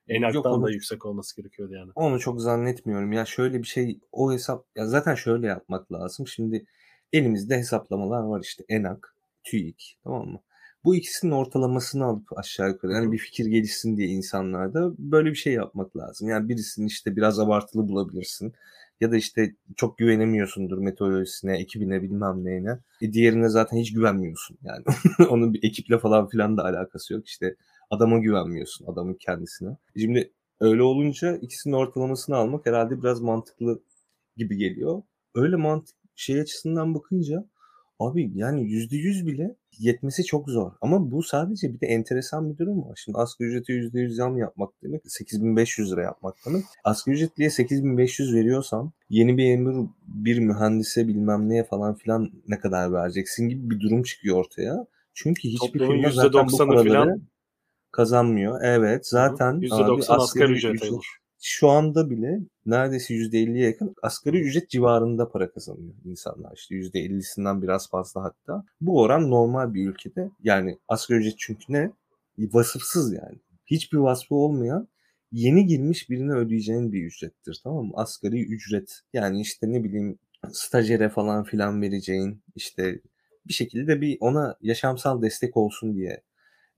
Yok 0.09 0.19
Enak'tan 0.19 0.53
onu 0.53 0.67
da 0.67 0.71
yüksek 0.71 1.07
olması 1.07 1.37
gerekiyor 1.37 1.71
yani. 1.71 1.91
Onu 1.95 2.21
çok 2.21 2.41
zannetmiyorum. 2.41 3.13
Ya 3.13 3.25
şöyle 3.25 3.59
bir 3.63 3.67
şey 3.67 3.99
o 4.13 4.33
hesap 4.33 4.65
ya 4.77 4.87
zaten 4.87 5.15
şöyle 5.15 5.47
yapmak 5.47 5.93
lazım. 5.93 6.27
Şimdi 6.27 6.67
elimizde 7.13 7.59
hesaplamalar 7.59 8.23
var 8.23 8.41
işte 8.41 8.65
ENAK, 8.69 9.15
TÜİK 9.45 9.99
tamam 10.05 10.29
mı? 10.29 10.41
Bu 10.85 10.97
ikisinin 10.97 11.33
ortalamasını 11.33 12.05
alıp 12.05 12.39
aşağı 12.39 12.69
yukarı 12.69 12.93
yani 12.93 13.13
bir 13.13 13.19
fikir 13.19 13.47
gelişsin 13.47 13.97
diye 13.97 14.09
insanlarda 14.09 14.93
böyle 14.99 15.31
bir 15.31 15.35
şey 15.35 15.53
yapmak 15.53 15.97
lazım. 15.97 16.29
Yani 16.29 16.49
birisini 16.49 16.87
işte 16.87 17.17
biraz 17.17 17.41
abartılı 17.41 17.89
bulabilirsin. 17.89 18.53
Ya 19.01 19.13
da 19.13 19.17
işte 19.17 19.55
çok 19.77 19.99
güvenemiyorsundur 19.99 20.79
meteorolojisine, 20.79 21.57
ekibine 21.59 22.03
bilmem 22.03 22.45
neyine. 22.45 22.79
E 23.01 23.13
diğerine 23.13 23.49
zaten 23.49 23.77
hiç 23.77 23.93
güvenmiyorsun 23.93 24.59
yani. 24.63 24.85
Onun 25.31 25.55
bir 25.55 25.65
ekiple 25.65 25.99
falan 25.99 26.29
filan 26.29 26.57
da 26.57 26.65
alakası 26.65 27.15
yok. 27.15 27.27
İşte 27.27 27.57
adama 27.91 28.19
güvenmiyorsun, 28.19 28.87
adamın 28.87 29.15
kendisine. 29.15 29.77
Şimdi 29.97 30.33
öyle 30.61 30.83
olunca 30.83 31.37
ikisinin 31.37 31.75
ortalamasını 31.75 32.37
almak 32.37 32.67
herhalde 32.67 32.99
biraz 32.99 33.21
mantıklı 33.21 33.83
gibi 34.37 34.57
geliyor. 34.57 35.03
Öyle 35.35 35.57
mantık 35.57 35.97
şey 36.17 36.41
açısından 36.41 36.95
bakınca 36.95 37.45
abi 37.99 38.31
yani 38.35 38.71
yüzde 38.71 38.97
yüz 38.97 39.27
bile 39.27 39.57
yetmesi 39.79 40.25
çok 40.25 40.49
zor. 40.49 40.73
Ama 40.81 41.11
bu 41.11 41.23
sadece 41.23 41.75
bir 41.75 41.81
de 41.81 41.87
enteresan 41.87 42.53
bir 42.53 42.59
durum 42.59 42.89
var. 42.89 43.01
Şimdi 43.05 43.19
asgari 43.19 43.63
yüzde 43.69 44.01
yüz 44.01 44.17
zam 44.17 44.39
yapmak 44.39 44.71
demek 44.83 45.03
8500 45.13 45.93
lira 45.93 46.03
yapmak 46.03 46.37
demek. 46.47 46.65
Asgari 46.85 47.17
ücretliye 47.17 47.51
8500 47.51 48.35
veriyorsan 48.35 48.93
yeni 49.11 49.37
bir 49.37 49.45
emir 49.45 49.87
bir 50.07 50.39
mühendise 50.39 51.09
bilmem 51.09 51.49
neye 51.49 51.65
falan 51.65 51.95
filan 51.95 52.31
ne 52.49 52.59
kadar 52.59 52.93
vereceksin 52.93 53.49
gibi 53.49 53.71
bir 53.71 53.81
durum 53.81 54.03
çıkıyor 54.03 54.37
ortaya. 54.37 54.87
Çünkü 55.15 55.49
hiçbir 55.49 55.79
Toplumun 55.79 55.97
firma 55.97 56.11
zaten 56.11 56.47
bu 56.47 56.51
%90'ı 56.51 56.59
paraları 56.59 56.89
falan 56.89 57.23
kazanmıyor. 57.93 58.61
Evet 58.63 59.05
hı. 59.05 59.09
zaten 59.11 59.57
abi 59.57 59.67
%90 59.67 60.01
asgari 60.01 60.21
asgari 60.23 60.53
ücrete 60.53 60.75
ücret 60.75 60.93
olur. 60.93 61.05
şu 61.43 61.69
anda 61.69 62.11
bile 62.11 62.39
neredeyse 62.67 63.15
%50'ye 63.15 63.67
yakın 63.67 63.95
asgari 64.03 64.41
ücret 64.41 64.71
civarında 64.71 65.29
para 65.29 65.51
kazanıyor 65.51 65.95
insanlar. 66.05 66.53
İşte 66.57 66.75
%50'sinden 66.75 67.63
biraz 67.63 67.91
fazla 67.91 68.23
hatta. 68.23 68.65
Bu 68.81 69.01
oran 69.01 69.31
normal 69.31 69.75
bir 69.75 69.89
ülkede. 69.89 70.31
Yani 70.43 70.79
asgari 70.89 71.19
ücret 71.19 71.39
çünkü 71.39 71.73
ne? 71.73 71.93
Vasıfsız 72.39 73.13
yani. 73.13 73.39
Hiçbir 73.67 73.99
vasfı 73.99 74.35
olmayan 74.35 74.89
yeni 75.33 75.67
girmiş 75.67 76.11
birine 76.11 76.33
ödeyeceğin 76.33 76.93
bir 76.93 77.07
ücrettir 77.07 77.61
tamam 77.65 77.87
mı? 77.87 77.93
Asgari 77.95 78.43
ücret. 78.43 79.01
Yani 79.13 79.41
işte 79.41 79.73
ne 79.73 79.85
bileyim 79.85 80.19
stajyere 80.53 81.09
falan 81.09 81.45
filan 81.45 81.83
vereceğin 81.83 82.43
işte 82.55 83.01
bir 83.47 83.53
şekilde 83.53 84.01
bir 84.01 84.17
ona 84.21 84.57
yaşamsal 84.61 85.23
destek 85.23 85.57
olsun 85.57 85.97
diye 85.97 86.23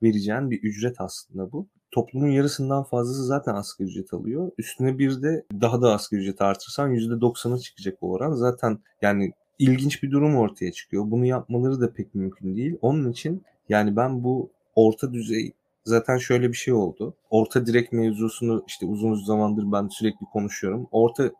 vereceğin 0.03 0.51
bir 0.51 0.63
ücret 0.63 1.01
aslında 1.01 1.53
bu. 1.53 1.67
Toplumun 1.91 2.29
yarısından 2.29 2.85
fazlası 2.85 3.27
zaten 3.27 3.55
asgari 3.55 3.89
ücret 3.89 4.15
alıyor. 4.15 4.53
Üstüne 4.59 4.99
bir 4.99 5.23
de 5.23 5.45
daha 5.61 5.83
da 5.83 5.95
asgari 5.95 6.21
ücret 6.21 6.41
artırsan 6.41 6.95
%90'a 6.95 7.59
çıkacak 7.59 7.99
o 8.01 8.11
oran. 8.11 8.33
Zaten 8.33 8.79
yani 9.03 9.33
ilginç 9.59 10.03
bir 10.03 10.11
durum 10.11 10.37
ortaya 10.37 10.73
çıkıyor. 10.73 11.11
Bunu 11.11 11.27
yapmaları 11.27 11.81
da 11.81 11.93
pek 11.93 12.15
mümkün 12.15 12.57
değil. 12.57 12.79
Onun 12.83 13.11
için 13.11 13.43
yani 13.69 13.97
ben 13.97 14.25
bu 14.25 14.51
orta 14.75 15.13
düzey 15.13 15.53
zaten 15.85 16.19
şöyle 16.19 16.49
bir 16.49 16.57
şey 16.57 16.75
oldu. 16.75 17.15
Orta 17.31 17.67
direk 17.67 17.93
mevzusunu 17.93 18.65
işte 18.67 18.87
uzun 18.87 19.15
zamandır 19.15 19.73
ben 19.73 19.89
sürekli 19.89 20.27
konuşuyorum. 20.33 20.89
Orta 20.91 21.31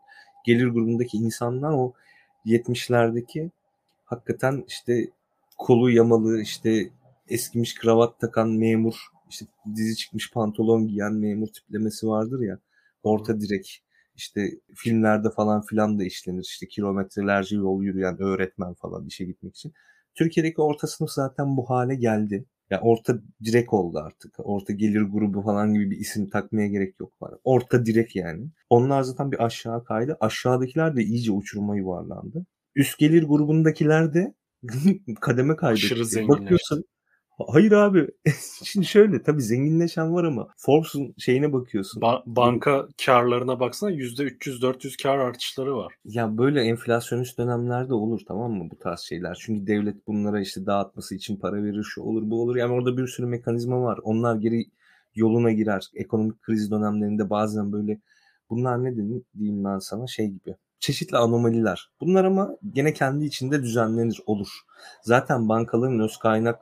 gelir 0.45 0.67
grubundaki 0.67 1.17
insanlar 1.17 1.71
o 1.71 1.93
70'lerdeki 2.45 3.49
hakikaten 4.05 4.63
işte 4.67 5.07
kolu 5.57 5.91
yamalı 5.91 6.41
işte 6.41 6.89
eskimiş 7.27 7.75
kravat 7.75 8.19
takan 8.19 8.49
memur 8.49 8.95
işte 9.29 9.45
dizi 9.75 9.95
çıkmış 9.95 10.31
pantolon 10.31 10.87
giyen 10.87 11.13
memur 11.13 11.47
tiplemesi 11.47 12.07
vardır 12.07 12.39
ya 12.41 12.59
orta 13.03 13.41
direk 13.41 13.83
işte 14.15 14.51
filmlerde 14.75 15.29
falan 15.29 15.61
filan 15.61 15.99
da 15.99 16.03
işlenir 16.03 16.43
işte 16.43 16.67
kilometrelerce 16.67 17.55
yol 17.55 17.83
yürüyen 17.83 18.21
öğretmen 18.21 18.73
falan 18.73 19.05
işe 19.05 19.25
gitmek 19.25 19.55
için. 19.55 19.73
Türkiye'deki 20.15 20.61
orta 20.61 20.87
sınıf 20.87 21.11
zaten 21.11 21.57
bu 21.57 21.69
hale 21.69 21.95
geldi. 21.95 22.45
Yani 22.69 22.81
orta 22.81 23.19
direk 23.43 23.73
oldu 23.73 23.99
artık. 23.99 24.35
Orta 24.37 24.73
gelir 24.73 25.01
grubu 25.01 25.41
falan 25.41 25.73
gibi 25.73 25.91
bir 25.91 25.97
isim 25.97 26.29
takmaya 26.29 26.67
gerek 26.67 26.99
yok. 26.99 27.21
Var. 27.21 27.33
Orta 27.43 27.85
direk 27.85 28.15
yani. 28.15 28.47
Onlar 28.69 29.01
zaten 29.01 29.31
bir 29.31 29.45
aşağı 29.45 29.83
kaydı. 29.83 30.17
Aşağıdakiler 30.19 30.95
de 30.95 31.03
iyice 31.03 31.31
uçuruma 31.31 31.75
yuvarlandı. 31.77 32.45
Üst 32.75 32.97
gelir 32.97 33.23
grubundakiler 33.23 34.13
de 34.13 34.33
kademe 35.21 35.55
kaybetti. 35.55 36.27
Bakıyorsun 36.27 36.83
Hayır 37.47 37.71
abi. 37.71 38.07
Şimdi 38.63 38.85
şöyle 38.85 39.23
tabii 39.23 39.41
zenginleşen 39.41 40.13
var 40.13 40.23
ama 40.23 40.47
Forbes'un 40.57 41.13
şeyine 41.17 41.53
bakıyorsun. 41.53 42.01
Ba- 42.01 42.23
banka 42.25 42.87
karlarına 43.05 43.59
baksana 43.59 43.91
%300-400 43.91 45.03
kar 45.03 45.17
artışları 45.17 45.75
var. 45.75 45.93
Ya 46.05 46.37
böyle 46.37 46.61
enflasyonist 46.61 47.37
dönemlerde 47.37 47.93
olur 47.93 48.21
tamam 48.27 48.51
mı 48.51 48.67
bu 48.71 48.75
tarz 48.79 48.99
şeyler. 48.99 49.37
Çünkü 49.41 49.67
devlet 49.67 50.07
bunlara 50.07 50.41
işte 50.41 50.65
dağıtması 50.65 51.15
için 51.15 51.35
para 51.35 51.63
verir 51.63 51.83
şu 51.83 52.01
olur 52.01 52.23
bu 52.25 52.41
olur. 52.41 52.55
Yani 52.55 52.73
orada 52.73 52.97
bir 52.97 53.07
sürü 53.07 53.27
mekanizma 53.27 53.81
var. 53.81 53.99
Onlar 54.03 54.35
geri 54.35 54.65
yoluna 55.15 55.51
girer. 55.51 55.87
Ekonomik 55.95 56.41
kriz 56.41 56.71
dönemlerinde 56.71 57.29
bazen 57.29 57.71
böyle 57.71 57.99
bunlar 58.49 58.83
ne 58.83 58.95
diyeyim 58.95 59.63
ben 59.63 59.79
sana 59.79 60.07
şey 60.07 60.27
gibi 60.27 60.55
çeşitli 60.83 61.17
anomaliler. 61.17 61.89
Bunlar 62.01 62.25
ama 62.25 62.57
gene 62.73 62.93
kendi 62.93 63.25
içinde 63.25 63.63
düzenlenir 63.63 64.21
olur. 64.25 64.47
Zaten 65.01 65.49
bankaların 65.49 65.99
öz 65.99 66.17
kaynak 66.17 66.59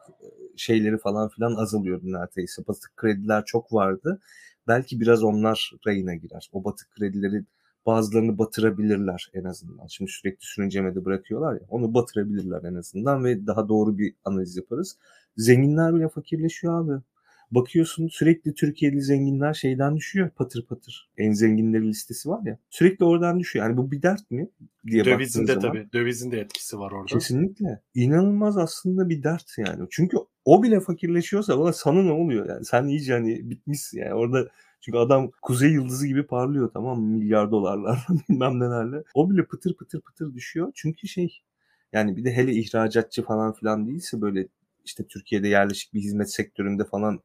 şeyleri 0.58 0.98
falan 0.98 1.30
filan 1.30 1.56
azalıyordu 1.56 2.06
neredeyse. 2.06 2.68
Batık 2.68 2.98
krediler 2.98 3.46
çok 3.46 3.74
vardı. 3.74 4.20
Belki 4.68 5.00
biraz 5.00 5.24
onlar 5.24 5.72
rayına 5.88 6.16
girer. 6.16 6.50
O 6.52 6.64
batık 6.64 6.92
kredileri 6.92 7.44
bazılarını 7.86 8.38
batırabilirler 8.38 9.30
en 9.34 9.44
azından. 9.44 9.88
Şimdi 9.88 10.12
sürekli 10.12 10.46
sürüncemede 10.46 11.06
bırakıyorlar 11.06 11.54
ya. 11.54 11.62
Onu 11.70 11.94
batırabilirler 11.94 12.64
en 12.64 12.76
azından 12.76 13.24
ve 13.26 13.48
daha 13.48 13.70
doğru 13.70 13.98
bir 13.98 14.14
analiz 14.26 14.58
yaparız. 14.58 14.98
Zenginler 15.38 15.96
bile 15.96 16.10
fakirleşiyor 16.10 16.84
abi. 16.84 17.04
Bakıyorsun 17.52 18.08
sürekli 18.08 18.54
Türkiye'li 18.54 19.02
zenginler 19.02 19.54
şeyden 19.54 19.98
düşüyor 19.98 20.30
patır 20.30 20.66
patır. 20.66 21.10
En 21.18 21.32
zenginleri 21.32 21.88
listesi 21.88 22.30
var 22.30 22.46
ya. 22.46 22.58
Sürekli 22.70 23.06
oradan 23.06 23.40
düşüyor. 23.40 23.66
Yani 23.66 23.78
bu 23.78 23.92
bir 23.92 24.02
dert 24.02 24.32
mi? 24.32 24.50
diye 24.86 25.06
Dövizin 25.06 25.48
de 25.48 25.60
tabii. 25.60 25.88
Dövizin 25.94 26.32
de 26.32 26.40
etkisi 26.40 26.80
var 26.80 26.92
orada. 26.92 27.06
Kesinlikle. 27.06 27.82
İnanılmaz 27.96 28.58
aslında 28.58 29.10
bir 29.10 29.24
dert 29.24 29.58
yani. 29.58 29.88
Çünkü 29.90 30.18
o 30.46 30.64
bile 30.64 30.80
fakirleşiyorsa 30.80 31.60
bana 31.60 31.74
sana 31.74 32.04
ne 32.04 32.12
oluyor 32.12 32.50
yani? 32.50 32.66
Sen 32.66 32.88
iyice 32.88 33.14
hani 33.14 33.50
bitmişsin 33.50 34.00
yani. 34.00 34.14
Orada 34.14 34.48
çünkü 34.82 34.98
adam 34.98 35.32
kuzey 35.42 35.72
yıldızı 35.72 36.08
gibi 36.08 36.24
parlıyor 36.24 36.70
tamam 36.74 37.02
mı? 37.02 37.18
Milyar 37.18 37.52
dolarlar 37.52 38.08
bilmem 38.30 38.60
nelerle. 38.60 39.04
O 39.14 39.32
bile 39.32 39.46
pıtır 39.46 39.74
pıtır 39.74 40.02
pıtır 40.02 40.34
düşüyor. 40.34 40.72
Çünkü 40.76 41.08
şey 41.08 41.42
yani 41.94 42.18
bir 42.18 42.26
de 42.26 42.32
hele 42.32 42.54
ihracatçı 42.54 43.24
falan 43.24 43.54
filan 43.54 43.88
değilse 43.88 44.22
böyle 44.22 44.48
işte 44.86 45.08
Türkiye'de 45.08 45.48
yerleşik 45.48 45.94
bir 45.94 46.00
hizmet 46.00 46.32
sektöründe 46.32 46.86
falan 46.86 47.20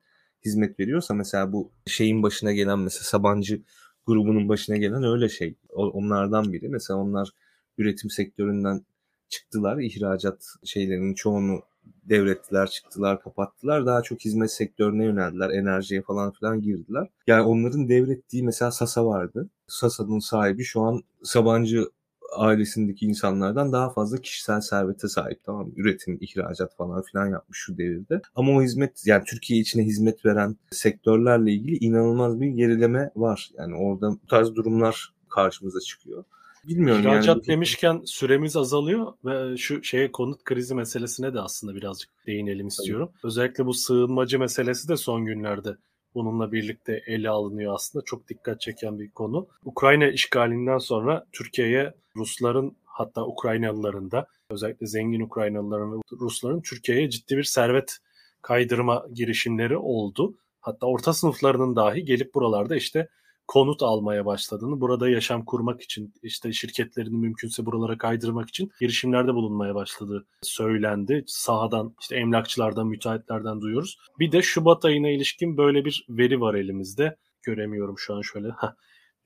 hizmet 0.45 0.81
veriyorsa 0.81 1.15
mesela 1.15 1.53
bu 1.53 1.73
şeyin 1.87 2.23
başına 2.23 2.53
gelen 2.53 2.79
mesela 2.79 3.05
Sabancı 3.05 3.63
grubunun 4.07 4.49
başına 4.49 4.77
gelen 4.77 5.05
öyle 5.05 5.29
şey. 5.29 5.55
Onlardan 5.73 6.53
biri. 6.53 6.69
Mesela 6.69 7.01
onlar 7.01 7.31
üretim 7.79 8.11
sektöründen 8.11 8.87
çıktılar. 9.29 9.79
ihracat 9.79 10.45
şeylerinin 10.65 11.15
çoğunu 11.15 11.63
devrettiler, 12.05 12.67
çıktılar, 12.67 13.23
kapattılar. 13.23 13.87
Daha 13.87 14.03
çok 14.03 14.21
hizmet 14.21 14.53
sektörüne 14.53 15.05
yöneldiler. 15.05 15.51
Enerjiye 15.51 16.03
falan 16.03 16.33
filan 16.33 16.61
girdiler. 16.61 17.09
Yani 17.27 17.43
onların 17.43 17.89
devrettiği 17.89 18.43
mesela 18.43 18.71
Sasa 18.71 19.07
vardı. 19.07 19.51
Sasa'nın 19.67 20.19
sahibi 20.19 20.65
şu 20.65 20.81
an 20.81 21.03
Sabancı 21.23 21.91
ailesindeki 22.37 23.07
insanlardan 23.07 23.73
daha 23.73 23.91
fazla 23.91 24.19
kişisel 24.19 24.61
servete 24.61 25.09
sahip 25.09 25.45
tamam 25.45 25.71
Üretim, 25.77 26.19
ihracat 26.21 26.77
falan 26.77 27.03
filan 27.03 27.27
yapmış 27.27 27.59
şu 27.59 27.79
devirde. 27.79 28.21
Ama 28.35 28.53
o 28.53 28.63
hizmet 28.63 29.07
yani 29.07 29.25
Türkiye 29.25 29.61
içine 29.61 29.85
hizmet 29.85 30.25
veren 30.25 30.57
sektörlerle 30.71 31.53
ilgili 31.53 31.77
inanılmaz 31.77 32.41
bir 32.41 32.49
gerileme 32.49 33.11
var. 33.17 33.51
Yani 33.59 33.75
orada 33.77 34.11
bu 34.11 34.27
tarz 34.27 34.55
durumlar 34.55 35.13
karşımıza 35.29 35.81
çıkıyor. 35.81 36.25
Bilmiyorum 36.69 37.03
İhracat 37.03 37.37
yani. 37.37 37.47
demişken 37.47 38.03
süremiz 38.05 38.57
azalıyor 38.57 39.13
ve 39.25 39.57
şu 39.57 39.83
şeye 39.83 40.13
konut 40.13 40.45
krizi 40.45 40.75
meselesine 40.75 41.35
de 41.35 41.41
aslında 41.41 41.75
birazcık 41.75 42.11
değinelim 42.27 42.67
istiyorum. 42.67 43.09
Tabii. 43.13 43.27
Özellikle 43.27 43.67
bu 43.67 43.75
sığınmacı 43.75 44.39
meselesi 44.39 44.89
de 44.89 44.97
son 44.97 45.25
günlerde 45.25 45.77
bununla 46.17 46.53
birlikte 46.53 47.03
ele 47.07 47.31
alınıyor 47.31 47.75
aslında. 47.75 48.05
Çok 48.05 48.29
dikkat 48.29 48.61
çeken 48.61 48.99
bir 48.99 49.11
konu. 49.11 49.49
Ukrayna 49.65 50.09
işgalinden 50.09 50.79
sonra 50.79 51.27
Türkiye'ye 51.33 51.95
Rusların 52.17 52.77
hatta 52.85 53.27
Ukraynalıların 53.27 54.11
da 54.11 54.27
özellikle 54.51 54.87
zengin 54.87 55.21
Ukraynalıların 55.21 55.93
ve 55.93 56.01
Rusların 56.21 56.61
Türkiye'ye 56.61 57.11
ciddi 57.11 57.37
bir 57.37 57.45
servet 57.45 57.99
kaydırma 58.43 59.07
girişimleri 59.15 59.77
oldu. 59.77 60.39
Hatta 60.61 60.87
orta 60.87 61.13
sınıflarının 61.13 61.77
dahi 61.77 62.05
gelip 62.05 62.35
buralarda 62.35 62.77
işte 62.77 63.09
konut 63.49 63.83
almaya 63.83 64.27
başladığını, 64.27 64.81
burada 64.81 65.09
yaşam 65.09 65.45
kurmak 65.45 65.83
için, 65.83 66.15
işte 66.23 66.53
şirketlerini 66.53 67.17
mümkünse 67.17 67.67
buralara 67.67 67.99
kaydırmak 67.99 68.49
için 68.49 68.71
girişimlerde 68.81 69.35
bulunmaya 69.35 69.75
başladığı 69.75 70.27
söylendi. 70.43 71.25
Sahadan, 71.27 71.95
işte 72.01 72.17
emlakçılardan, 72.17 72.87
müteahhitlerden 72.87 73.61
duyuyoruz. 73.61 73.99
Bir 74.19 74.33
de 74.33 74.43
Şubat 74.43 74.85
ayına 74.85 75.09
ilişkin 75.09 75.57
böyle 75.57 75.85
bir 75.85 76.07
veri 76.09 76.41
var 76.41 76.55
elimizde. 76.55 77.17
Göremiyorum 77.43 77.99
şu 77.99 78.15
an 78.15 78.21
şöyle. 78.21 78.49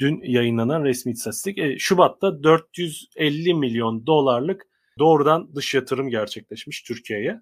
Dün 0.01 0.21
yayınlanan 0.23 0.85
resmi 0.85 1.13
istatistik. 1.13 1.59
E, 1.59 1.79
Şubat'ta 1.79 2.43
450 2.43 3.55
milyon 3.55 4.07
dolarlık 4.07 4.67
doğrudan 4.99 5.55
dış 5.55 5.75
yatırım 5.75 6.09
gerçekleşmiş 6.09 6.83
Türkiye'ye. 6.83 7.41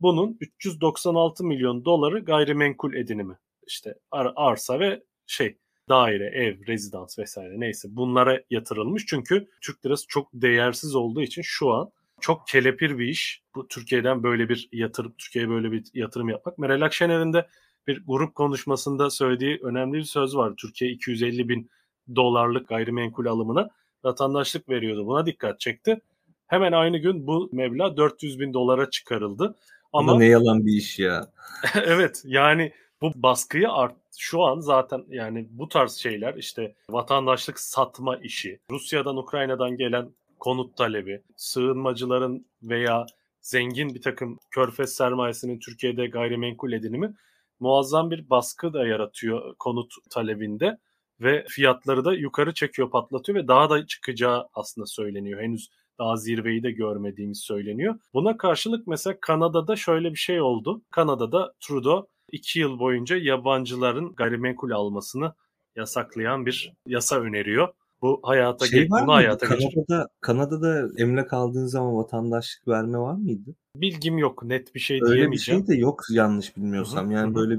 Bunun 0.00 0.36
396 0.40 1.44
milyon 1.44 1.84
doları 1.84 2.24
gayrimenkul 2.24 2.94
edinimi. 2.94 3.38
İşte 3.66 3.94
ar- 4.10 4.32
arsa 4.36 4.80
ve 4.80 5.02
şey 5.26 5.58
daire, 5.88 6.24
ev, 6.24 6.66
rezidans 6.66 7.18
vesaire 7.18 7.60
neyse 7.60 7.88
bunlara 7.90 8.40
yatırılmış. 8.50 9.06
Çünkü 9.06 9.48
Türk 9.60 9.86
lirası 9.86 10.06
çok 10.08 10.28
değersiz 10.32 10.94
olduğu 10.94 11.22
için 11.22 11.42
şu 11.42 11.70
an 11.70 11.90
çok 12.20 12.46
kelepir 12.48 12.98
bir 12.98 13.06
iş. 13.06 13.42
Bu 13.54 13.68
Türkiye'den 13.68 14.22
böyle 14.22 14.48
bir 14.48 14.68
yatırım, 14.72 15.14
Türkiye'ye 15.18 15.50
böyle 15.50 15.72
bir 15.72 15.84
yatırım 15.94 16.28
yapmak. 16.28 16.58
Meral 16.58 16.82
Akşener'in 16.82 17.32
de 17.32 17.46
bir 17.86 18.02
grup 18.06 18.34
konuşmasında 18.34 19.10
söylediği 19.10 19.58
önemli 19.62 19.98
bir 19.98 20.02
söz 20.02 20.36
var. 20.36 20.52
Türkiye 20.56 20.90
250 20.90 21.48
bin 21.48 21.70
dolarlık 22.16 22.68
gayrimenkul 22.68 23.26
alımına 23.26 23.70
vatandaşlık 24.04 24.68
veriyordu. 24.68 25.06
Buna 25.06 25.26
dikkat 25.26 25.60
çekti. 25.60 26.00
Hemen 26.46 26.72
aynı 26.72 26.98
gün 26.98 27.26
bu 27.26 27.48
meblağ 27.52 27.96
400 27.96 28.40
bin 28.40 28.54
dolara 28.54 28.90
çıkarıldı. 28.90 29.54
Ama 29.92 30.14
Bu 30.14 30.20
ne 30.20 30.26
yalan 30.26 30.66
bir 30.66 30.72
iş 30.72 30.98
ya. 30.98 31.26
evet 31.84 32.22
yani 32.24 32.72
bu 33.00 33.12
baskıyı 33.16 33.70
art 33.70 33.94
şu 34.18 34.42
an 34.42 34.60
zaten 34.60 35.04
yani 35.08 35.48
bu 35.50 35.68
tarz 35.68 35.92
şeyler 35.92 36.34
işte 36.34 36.74
vatandaşlık 36.90 37.60
satma 37.60 38.16
işi, 38.16 38.60
Rusya'dan 38.70 39.16
Ukrayna'dan 39.16 39.76
gelen 39.76 40.10
konut 40.38 40.76
talebi, 40.76 41.22
sığınmacıların 41.36 42.46
veya 42.62 43.06
zengin 43.40 43.94
bir 43.94 44.02
takım 44.02 44.38
körfez 44.50 44.92
sermayesinin 44.92 45.58
Türkiye'de 45.58 46.06
gayrimenkul 46.06 46.72
edinimi 46.72 47.14
muazzam 47.60 48.10
bir 48.10 48.30
baskı 48.30 48.72
da 48.72 48.86
yaratıyor 48.86 49.54
konut 49.58 49.92
talebinde 50.10 50.78
ve 51.20 51.44
fiyatları 51.48 52.04
da 52.04 52.14
yukarı 52.14 52.54
çekiyor, 52.54 52.90
patlatıyor 52.90 53.38
ve 53.38 53.48
daha 53.48 53.70
da 53.70 53.86
çıkacağı 53.86 54.48
aslında 54.54 54.86
söyleniyor. 54.86 55.42
Henüz 55.42 55.70
daha 55.98 56.16
zirveyi 56.16 56.62
de 56.62 56.70
görmediğimiz 56.70 57.40
söyleniyor. 57.40 57.98
Buna 58.14 58.36
karşılık 58.36 58.86
mesela 58.86 59.16
Kanada'da 59.20 59.76
şöyle 59.76 60.10
bir 60.10 60.18
şey 60.18 60.40
oldu. 60.40 60.82
Kanada'da 60.90 61.54
Trudeau 61.60 62.08
2 62.32 62.60
yıl 62.60 62.78
boyunca 62.78 63.16
yabancıların 63.16 64.14
gayrimenkul 64.14 64.70
almasını 64.70 65.32
yasaklayan 65.76 66.46
bir 66.46 66.72
yasa 66.86 67.20
öneriyor. 67.20 67.68
Bu 68.02 68.20
hayata 68.22 68.66
Şey 68.66 68.80
ge- 68.80 68.90
var 68.90 69.02
bunu 69.02 69.12
hayata 69.12 69.46
geçir. 69.46 69.74
Kanada'da, 69.74 70.08
Kanada'da 70.20 70.88
emlak 71.02 71.32
aldığın 71.32 71.66
zaman 71.66 71.96
vatandaşlık 71.96 72.68
verme 72.68 72.98
var 72.98 73.14
mıydı? 73.14 73.54
Bilgim 73.76 74.18
yok, 74.18 74.44
net 74.44 74.74
bir 74.74 74.80
şey 74.80 75.00
Öyle 75.00 75.14
bir 75.14 75.16
diyemeyeceğim. 75.16 75.60
şey 75.66 75.76
de 75.76 75.80
yok 75.80 76.02
yanlış 76.10 76.56
bilmiyorsam. 76.56 77.04
Hı 77.06 77.08
hı, 77.10 77.12
Yani 77.14 77.30
hı. 77.30 77.34
böyle 77.34 77.58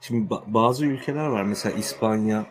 şimdi 0.00 0.28
ba- 0.34 0.54
bazı 0.54 0.86
ülkeler 0.86 1.26
var 1.26 1.44
mesela 1.44 1.76
İspanya, 1.76 2.46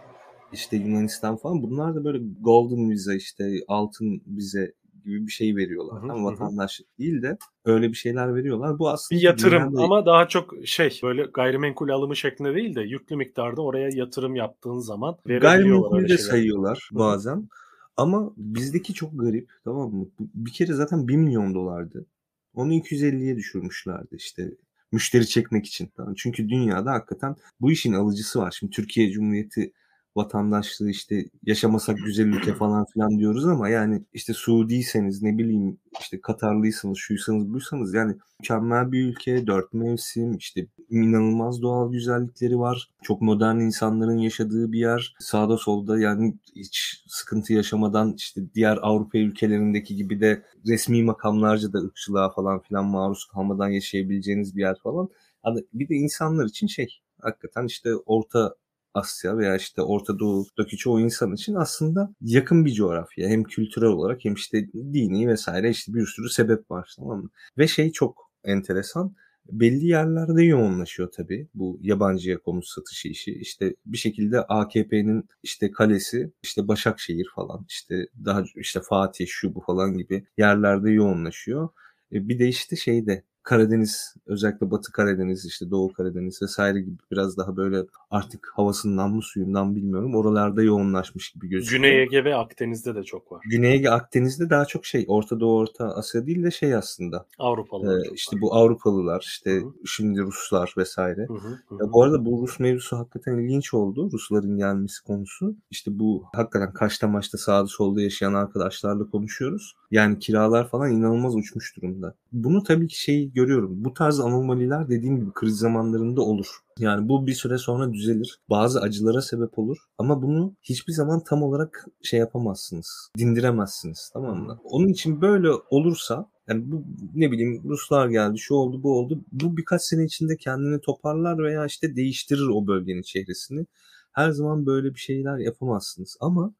işte 0.54 0.78
Yunanistan 0.78 1.38
falan. 1.38 1.64
Bunlar 1.64 1.96
da 1.96 2.04
böyle 2.04 2.20
golden 2.42 2.90
vize 2.90 3.16
işte 3.16 3.44
altın 3.68 4.22
vize 4.28 4.74
gibi 5.04 5.28
bir 5.28 5.32
şey 5.32 5.56
veriyorlar. 5.56 6.02
Hı 6.02 6.04
hı, 6.04 6.08
Tam 6.08 6.18
hı 6.18 6.22
hı. 6.22 6.26
vatandaşlık 6.26 7.00
değil 7.00 7.22
de 7.22 7.38
öyle 7.66 7.90
bir 7.90 7.98
şeyler 7.98 8.36
veriyorlar. 8.36 8.80
Bu 8.80 8.90
aslında 8.90 9.20
Bir 9.20 9.26
yatırım 9.26 9.64
dünyada- 9.70 9.84
ama 9.84 10.06
daha 10.06 10.28
çok 10.28 10.54
şey 10.66 11.00
böyle 11.04 11.24
gayrimenkul 11.34 11.90
alımı 11.90 12.16
şeklinde 12.16 12.56
değil 12.56 12.76
de 12.76 12.82
yüklü 12.82 13.16
miktarda 13.16 13.62
oraya 13.62 13.90
yatırım 13.94 14.36
yaptığın 14.36 14.80
zaman 14.80 15.18
verebiliyorlar 15.28 15.58
Gayrimenkul 15.60 15.98
öyle 15.98 16.10
de 16.10 16.18
sayıyorlar 16.18 16.90
Hı 16.94 16.98
bazen. 16.98 17.50
Ama 17.98 18.34
bizdeki 18.38 18.94
çok 18.94 19.20
garip 19.20 19.50
tamam 19.64 19.94
mı? 19.94 20.08
Bir 20.20 20.52
kere 20.54 20.74
zaten 20.74 21.08
1 21.08 21.16
milyon 21.16 21.54
dolardı. 21.54 22.06
Onu 22.54 22.74
250'ye 22.74 23.36
düşürmüşlerdi 23.36 24.16
işte 24.16 24.52
müşteri 24.92 25.28
çekmek 25.28 25.66
için. 25.66 25.92
Tamam. 25.98 26.14
Çünkü 26.18 26.50
dünyada 26.50 26.92
hakikaten 26.92 27.36
bu 27.62 27.72
işin 27.72 27.94
alıcısı 27.94 28.40
var. 28.40 28.56
Şimdi 28.60 28.72
Türkiye 28.76 29.12
Cumhuriyeti 29.12 29.74
vatandaşlığı 30.20 30.90
işte 30.90 31.26
yaşamasak 31.44 31.98
güzel 32.06 32.26
ülke 32.26 32.54
falan 32.54 32.86
filan 32.94 33.20
diyoruz 33.20 33.46
ama 33.46 33.70
yani 33.70 34.04
işte 34.14 34.34
Suudiyseniz 34.34 35.22
ne 35.22 35.38
bileyim 35.38 35.78
işte 36.02 36.22
Katarlıysanız 36.22 36.98
şuysanız 36.98 37.54
buysanız 37.54 37.94
yani 37.94 38.16
mükemmel 38.40 38.92
bir 38.92 39.06
ülke, 39.06 39.48
dört 39.48 39.74
mevsim, 39.74 40.38
işte 40.38 40.68
inanılmaz 40.90 41.62
doğal 41.62 41.92
güzellikleri 41.92 42.60
var. 42.60 42.90
Çok 43.04 43.22
modern 43.22 43.60
insanların 43.60 44.18
yaşadığı 44.18 44.72
bir 44.72 44.80
yer. 44.80 45.16
Sağda 45.20 45.58
solda 45.58 46.00
yani 46.00 46.38
hiç 46.56 47.04
sıkıntı 47.08 47.54
yaşamadan 47.54 48.14
işte 48.18 48.42
diğer 48.56 48.78
Avrupa 48.82 49.18
ülkelerindeki 49.18 49.96
gibi 49.96 50.22
de 50.22 50.44
resmi 50.68 51.04
makamlarca 51.04 51.74
da 51.74 51.78
ırkçılığa 51.78 52.30
falan 52.30 52.60
filan 52.60 52.86
maruz 52.86 53.26
kalmadan 53.26 53.70
yaşayabileceğiniz 53.70 54.56
bir 54.56 54.62
yer 54.62 54.76
falan. 54.84 55.10
Hani 55.44 55.64
bir 55.74 55.90
de 55.90 55.96
insanlar 55.96 56.46
için 56.46 56.68
şey 56.68 56.88
hakikaten 57.22 57.66
işte 57.66 57.96
Orta 57.96 58.56
Asya 59.00 59.38
veya 59.38 59.56
işte 59.56 59.82
Orta 59.82 60.20
Doğu'daki 60.20 60.78
çoğu 60.78 61.00
insan 61.00 61.34
için 61.34 61.56
aslında 61.56 62.14
yakın 62.22 62.66
bir 62.66 62.74
coğrafya. 62.74 63.30
Hem 63.30 63.44
kültürel 63.44 63.90
olarak 63.90 64.26
hem 64.26 64.34
işte 64.34 64.68
dini 64.74 65.28
vesaire 65.28 65.70
işte 65.70 65.94
bir 65.94 66.06
sürü 66.06 66.30
sebep 66.30 66.72
var 66.72 66.94
tamam 66.98 67.22
mı? 67.22 67.30
Ve 67.58 67.68
şey 67.68 67.92
çok 67.92 68.32
enteresan. 68.44 69.16
Belli 69.52 69.86
yerlerde 69.86 70.44
yoğunlaşıyor 70.44 71.12
tabii 71.12 71.48
bu 71.54 71.80
yabancıya 71.82 72.38
konut 72.40 72.68
satışı 72.68 73.08
işi. 73.08 73.32
İşte 73.34 73.76
bir 73.86 73.98
şekilde 73.98 74.42
AKP'nin 74.42 75.24
işte 75.44 75.72
kalesi, 75.72 76.32
işte 76.44 76.68
Başakşehir 76.68 77.28
falan, 77.36 77.66
işte 77.70 78.08
daha 78.26 78.44
işte 78.56 78.82
Fatih 78.90 79.26
şu 79.28 79.56
bu 79.56 79.62
falan 79.62 79.98
gibi 79.98 80.26
yerlerde 80.38 80.92
yoğunlaşıyor. 80.92 81.70
E, 82.14 82.28
Bir 82.28 82.40
de 82.40 82.48
işte 82.48 82.76
şeyde 82.76 83.24
Karadeniz 83.50 84.16
özellikle 84.26 84.72
Batı 84.72 84.92
Karadeniz 84.92 85.46
işte 85.46 85.72
Doğu 85.72 85.94
Karadeniz 85.94 86.42
vesaire 86.42 86.82
gibi 86.82 86.98
biraz 87.12 87.38
daha 87.38 87.58
böyle 87.58 87.84
artık 88.12 88.52
havasından 88.56 89.12
mı 89.12 89.22
suyundan 89.22 89.76
bilmiyorum 89.76 90.16
oralarda 90.16 90.64
yoğunlaşmış 90.64 91.32
gibi 91.32 91.50
gözüküyor. 91.50 91.84
Güney 91.84 92.02
Ege 92.02 92.24
ve 92.24 92.36
Akdeniz'de 92.36 92.96
de 92.96 93.04
çok 93.04 93.32
var. 93.32 93.42
Güney 93.50 93.74
Ege 93.74 93.90
Akdeniz'de 93.90 94.50
daha 94.50 94.66
çok 94.66 94.86
şey 94.86 95.06
Orta 95.08 95.40
Doğu 95.40 95.58
Orta 95.58 95.86
Asya 95.86 96.26
değil 96.26 96.44
de 96.44 96.52
şey 96.52 96.76
aslında 96.76 97.26
Avrupalılar 97.40 98.06
e, 98.06 98.14
işte 98.14 98.36
var. 98.36 98.42
bu 98.42 98.56
Avrupalılar 98.56 99.22
işte 99.22 99.52
Hı 99.52 99.74
şimdi 99.86 100.22
Ruslar 100.22 100.74
vesaire. 100.78 101.28
Hı 101.28 101.34
hı, 101.34 101.60
hı 101.68 101.76
Ya 101.84 101.94
bu 101.94 102.04
arada 102.04 102.26
bu 102.26 102.42
Rus 102.42 102.60
mevzusu 102.60 102.98
hakikaten 102.98 103.38
ilginç 103.38 103.74
oldu. 103.74 104.10
Rusların 104.14 104.58
gelmesi 104.58 105.04
konusu. 105.04 105.56
İşte 105.72 106.00
bu 106.00 106.24
hakikaten 106.34 106.74
Kaş'ta 106.74 107.08
maçta 107.08 107.38
sağda 107.38 107.68
solda 107.68 108.02
yaşayan 108.02 108.34
arkadaşlarla 108.34 109.10
konuşuyoruz. 109.10 109.76
Yani 109.92 110.20
kiralar 110.20 110.68
falan 110.68 110.92
inanılmaz 110.92 111.36
uçmuş 111.36 111.78
durumda. 111.78 112.16
Bunu 112.32 112.64
tabii 112.64 112.88
ki 112.88 113.02
şey 113.02 113.32
görüyorum. 113.32 113.84
Bu 113.84 113.94
tarz 113.94 114.20
anomaliler 114.20 114.90
dediğim 114.90 115.20
gibi 115.20 115.32
kriz 115.34 115.58
zamanlarında 115.58 116.22
olur. 116.22 116.48
Yani 116.80 117.10
bu 117.10 117.28
bir 117.28 117.34
süre 117.34 117.58
sonra 117.58 117.94
düzelir. 117.94 118.40
Bazı 118.50 118.82
acılara 118.82 119.22
sebep 119.22 119.60
olur. 119.60 119.78
Ama 119.98 120.22
bunu 120.22 120.56
hiçbir 120.64 120.94
zaman 120.94 121.24
tam 121.24 121.44
olarak 121.44 121.86
şey 122.04 122.20
yapamazsınız. 122.20 123.12
Dindiremezsiniz. 123.18 124.10
Tamam 124.14 124.38
mı? 124.38 124.60
Onun 124.64 124.88
için 124.88 125.22
böyle 125.22 125.50
olursa 125.70 126.30
yani 126.48 126.72
bu 126.72 126.84
ne 127.16 127.32
bileyim 127.32 127.62
Ruslar 127.66 128.08
geldi, 128.08 128.40
şu 128.40 128.54
oldu, 128.54 128.84
bu 128.84 129.00
oldu. 129.00 129.24
Bu 129.32 129.58
birkaç 129.58 129.82
sene 129.82 130.04
içinde 130.06 130.38
kendini 130.38 130.82
toparlar 130.82 131.38
veya 131.38 131.66
işte 131.66 131.96
değiştirir 131.96 132.48
o 132.48 132.68
bölgenin 132.68 133.02
çehresini. 133.02 133.66
Her 134.12 134.32
zaman 134.32 134.66
böyle 134.66 134.94
bir 134.94 135.00
şeyler 135.00 135.38
yapamazsınız. 135.38 136.18
Ama 136.20 136.54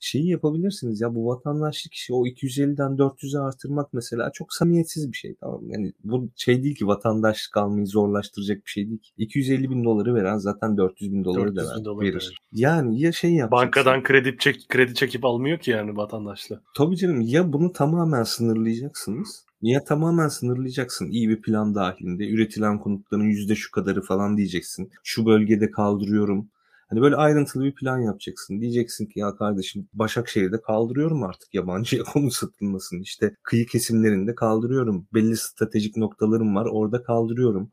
şeyi 0.00 0.28
yapabilirsiniz 0.28 1.00
ya 1.00 1.14
bu 1.14 1.26
vatandaşlık 1.26 1.94
işi 1.94 2.14
o 2.14 2.26
250'den 2.26 2.96
400'e 2.96 3.40
artırmak 3.40 3.92
mesela 3.92 4.30
çok 4.32 4.52
samimiyetsiz 4.52 5.12
bir 5.12 5.16
şey 5.16 5.34
tamam? 5.40 5.70
Yani 5.70 5.92
bu 6.04 6.28
şey 6.36 6.62
değil 6.62 6.74
ki 6.74 6.86
vatandaşlık 6.86 7.56
almayı 7.56 7.86
zorlaştıracak 7.86 8.56
bir 8.56 8.70
şey 8.70 8.88
değil 8.88 8.98
ki. 8.98 9.10
250 9.16 9.70
bin 9.70 9.84
doları 9.84 10.14
veren 10.14 10.38
zaten 10.38 10.76
400 10.76 11.12
bin 11.12 11.24
doları 11.24 11.56
400 11.56 11.84
da 11.84 11.90
ver- 11.90 12.00
verir. 12.00 12.14
verir. 12.14 12.38
Yani 12.52 13.00
ya 13.00 13.12
şey 13.12 13.34
yapacaksın. 13.34 13.66
Bankadan 13.66 14.02
kredi 14.02 14.36
çek 14.38 14.68
kredi 14.68 14.94
çekip 14.94 15.24
almıyor 15.24 15.58
ki 15.58 15.70
yani 15.70 15.96
vatandaşlığı. 15.96 16.62
Tabii 16.76 16.96
canım 16.96 17.20
ya 17.20 17.52
bunu 17.52 17.72
tamamen 17.72 18.22
sınırlayacaksınız 18.22 19.46
ya 19.62 19.84
tamamen 19.84 20.28
sınırlayacaksın 20.28 21.10
iyi 21.10 21.28
bir 21.28 21.42
plan 21.42 21.74
dahilinde 21.74 22.28
üretilen 22.28 22.78
konutların 22.78 23.24
yüzde 23.24 23.54
şu 23.54 23.70
kadarı 23.70 24.02
falan 24.02 24.36
diyeceksin. 24.36 24.90
Şu 25.02 25.26
bölgede 25.26 25.70
kaldırıyorum. 25.70 26.48
Hani 26.88 27.00
böyle 27.00 27.16
ayrıntılı 27.16 27.64
bir 27.64 27.74
plan 27.74 27.98
yapacaksın. 27.98 28.60
Diyeceksin 28.60 29.06
ki 29.06 29.20
ya 29.20 29.36
kardeşim 29.36 29.88
Başakşehir'de 29.92 30.60
kaldırıyorum 30.60 31.22
artık 31.22 31.54
yabancıya 31.54 32.04
konut 32.12 32.32
satılmasını. 32.32 33.00
İşte 33.00 33.36
kıyı 33.42 33.66
kesimlerinde 33.66 34.34
kaldırıyorum. 34.34 35.08
Belli 35.14 35.36
stratejik 35.36 35.96
noktalarım 35.96 36.56
var 36.56 36.66
orada 36.72 37.02
kaldırıyorum. 37.02 37.72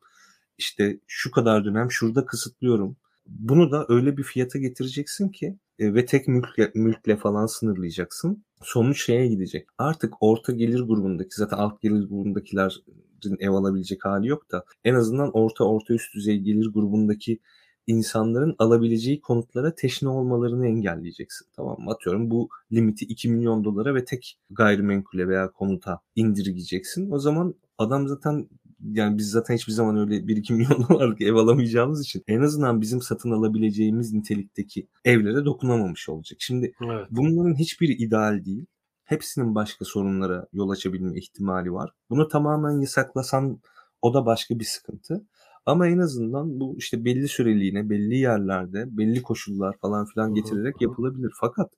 İşte 0.58 1.00
şu 1.08 1.32
kadar 1.32 1.66
dönem 1.66 1.92
şurada 1.92 2.26
kısıtlıyorum. 2.26 2.98
Bunu 3.28 3.72
da 3.72 3.86
öyle 3.90 4.18
bir 4.18 4.24
fiyata 4.24 4.60
getireceksin 4.60 5.30
ki 5.30 5.58
e, 5.80 5.94
ve 5.94 6.06
tek 6.06 6.28
mülkle, 6.28 6.72
mülkle 6.76 7.18
falan 7.18 7.46
sınırlayacaksın. 7.46 8.46
Sonuç 8.62 9.06
şeye 9.06 9.28
gidecek. 9.28 9.68
Artık 9.78 10.14
orta 10.20 10.52
gelir 10.52 10.82
grubundaki 10.82 11.36
zaten 11.36 11.58
alt 11.58 11.82
gelir 11.82 12.10
grubundakilerin 12.10 13.38
ev 13.40 13.50
alabilecek 13.50 14.06
hali 14.06 14.28
yok 14.28 14.52
da 14.52 14.66
en 14.84 14.94
azından 14.96 15.32
orta 15.32 15.64
orta 15.64 15.94
üst 15.94 16.16
düzey 16.16 16.40
gelir 16.40 16.68
grubundaki 16.74 17.40
insanların 17.88 18.56
alabileceği 18.60 19.22
konutlara 19.22 19.76
teşne 19.76 20.10
olmalarını 20.10 20.68
engelleyeceksin. 20.68 21.48
Tamam 21.56 21.80
mı? 21.80 21.92
Atıyorum 21.92 22.32
bu 22.32 22.50
limiti 22.72 23.06
2 23.06 23.30
milyon 23.30 23.64
dolara 23.64 23.96
ve 23.96 24.06
tek 24.06 24.38
gayrimenkule 24.50 25.28
veya 25.28 25.52
konuta 25.52 26.00
indirgeyeceksin. 26.16 27.12
O 27.12 27.20
zaman 27.20 27.56
adam 27.78 28.08
zaten 28.08 28.50
yani 28.92 29.18
biz 29.18 29.30
zaten 29.30 29.56
hiçbir 29.56 29.72
zaman 29.74 29.98
öyle 29.98 30.28
1-2 30.28 30.54
milyon 30.54 30.86
dolarlık 30.90 31.22
ev 31.22 31.36
alamayacağımız 31.36 32.02
için 32.02 32.24
en 32.28 32.42
azından 32.42 32.82
bizim 32.82 33.02
satın 33.02 33.32
alabileceğimiz 33.32 34.14
nitelikteki 34.14 34.88
evlere 35.06 35.46
dokunamamış 35.46 36.10
olacak. 36.10 36.38
Şimdi 36.42 36.74
Evet. 36.86 37.08
bunların 37.12 37.56
hiçbiri 37.60 37.92
ideal 37.94 38.46
değil. 38.46 38.66
Hepsinin 39.04 39.56
başka 39.56 39.86
sorunlara 39.86 40.48
yol 40.54 40.70
açabilme 40.70 41.20
ihtimali 41.20 41.74
var. 41.74 41.92
Bunu 42.10 42.28
tamamen 42.28 42.82
yasaklasan 42.82 43.60
o 44.02 44.14
da 44.14 44.26
başka 44.26 44.60
bir 44.60 44.66
sıkıntı. 44.66 45.26
Ama 45.66 45.88
en 45.88 46.00
azından 46.00 46.60
bu 46.60 46.76
işte 46.78 47.06
belli 47.06 47.28
süreliğine, 47.28 47.90
belli 47.90 48.18
yerlerde, 48.18 48.86
belli 48.98 49.22
koşullar 49.22 49.78
falan 49.82 50.06
filan 50.06 50.34
getirerek 50.34 50.82
yapılabilir. 50.82 51.32
Fakat 51.40 51.72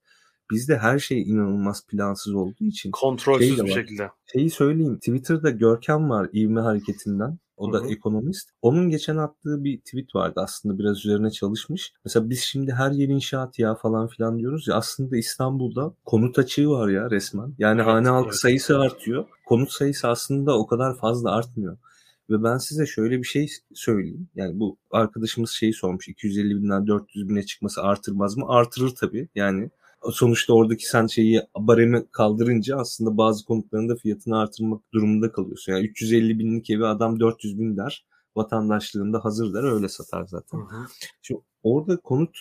bizde 0.52 0.78
her 0.78 1.00
şey 1.00 1.22
inanılmaz 1.22 1.88
plansız 1.88 2.34
olduğu 2.36 2.66
için 2.66 2.92
Kontrolsüz 2.92 3.56
Şey 3.58 3.66
bir 3.66 3.72
şekilde. 3.72 4.10
şeyi 4.34 4.50
söyleyeyim. 4.50 4.96
Twitter'da 4.98 5.50
Görkem 5.50 6.10
var 6.10 6.30
ivme 6.34 6.62
hareketinden. 6.62 7.38
O 7.58 7.74
da 7.74 7.78
Hı 7.78 7.84
hı. 7.84 7.88
ekonomist. 7.88 8.50
Onun 8.62 8.90
geçen 8.90 9.18
attığı 9.18 9.64
bir 9.64 9.78
tweet 9.80 10.16
vardı. 10.16 10.34
Aslında 10.44 10.80
biraz 10.80 10.98
üzerine 11.06 11.32
çalışmış. 11.32 11.94
Mesela 12.06 12.30
biz 12.30 12.40
şimdi 12.40 12.72
her 12.74 12.92
yer 12.92 13.08
inşaat 13.08 13.60
ya 13.60 13.76
falan 13.76 14.08
filan 14.08 14.40
diyoruz 14.40 14.68
ya. 14.68 14.76
Aslında 14.76 15.18
İstanbul'da 15.18 15.94
konut 16.06 16.40
açığı 16.40 16.70
var 16.70 16.90
ya 16.90 17.10
resmen. 17.12 17.56
Yani 17.58 17.82
Evet, 17.82 17.92
hane 17.92 18.08
halkı 18.10 18.28
evet. 18.28 18.40
sayısı 18.40 18.80
artıyor. 18.80 19.26
Konut 19.46 19.72
sayısı 19.72 20.08
aslında 20.08 20.58
o 20.58 20.68
kadar 20.68 20.98
fazla 20.98 21.32
artmıyor. 21.32 21.78
Ve 22.30 22.44
ben 22.44 22.58
size 22.58 22.86
şöyle 22.86 23.18
bir 23.18 23.28
şey 23.28 23.48
söyleyeyim. 23.74 24.28
Yani 24.36 24.60
bu 24.60 24.78
arkadaşımız 24.92 25.52
şeyi 25.52 25.74
sormuş. 25.74 26.08
250 26.08 26.56
binden 26.56 26.88
400 26.88 27.30
bine 27.30 27.44
çıkması 27.44 27.82
artırmaz 27.82 28.38
mı? 28.38 28.46
Artırır 28.48 28.90
tabii. 28.90 29.30
Yani 29.36 29.70
sonuçta 30.12 30.54
oradaki 30.54 30.90
sen 30.90 31.08
şeyi 31.08 31.42
baremi 31.58 32.06
kaldırınca 32.12 32.78
aslında 32.78 33.18
bazı 33.18 33.46
konutların 33.46 33.90
da 33.90 33.96
fiyatını 33.96 34.40
artırmak 34.40 34.82
durumunda 34.94 35.32
kalıyorsun. 35.32 35.72
Yani 35.72 35.86
350 35.86 36.40
binlik 36.40 36.70
evi 36.70 36.86
adam 36.86 37.20
400 37.20 37.60
bin 37.60 37.78
der. 37.78 38.06
Vatandaşlığında 38.36 39.26
hazır 39.26 39.54
der 39.54 39.64
öyle 39.64 39.90
satar 39.90 40.26
zaten. 40.26 40.58
Hı 40.58 40.64
hı. 40.64 40.86
Şimdi 41.22 41.42
orada 41.64 41.98
konut 41.98 42.38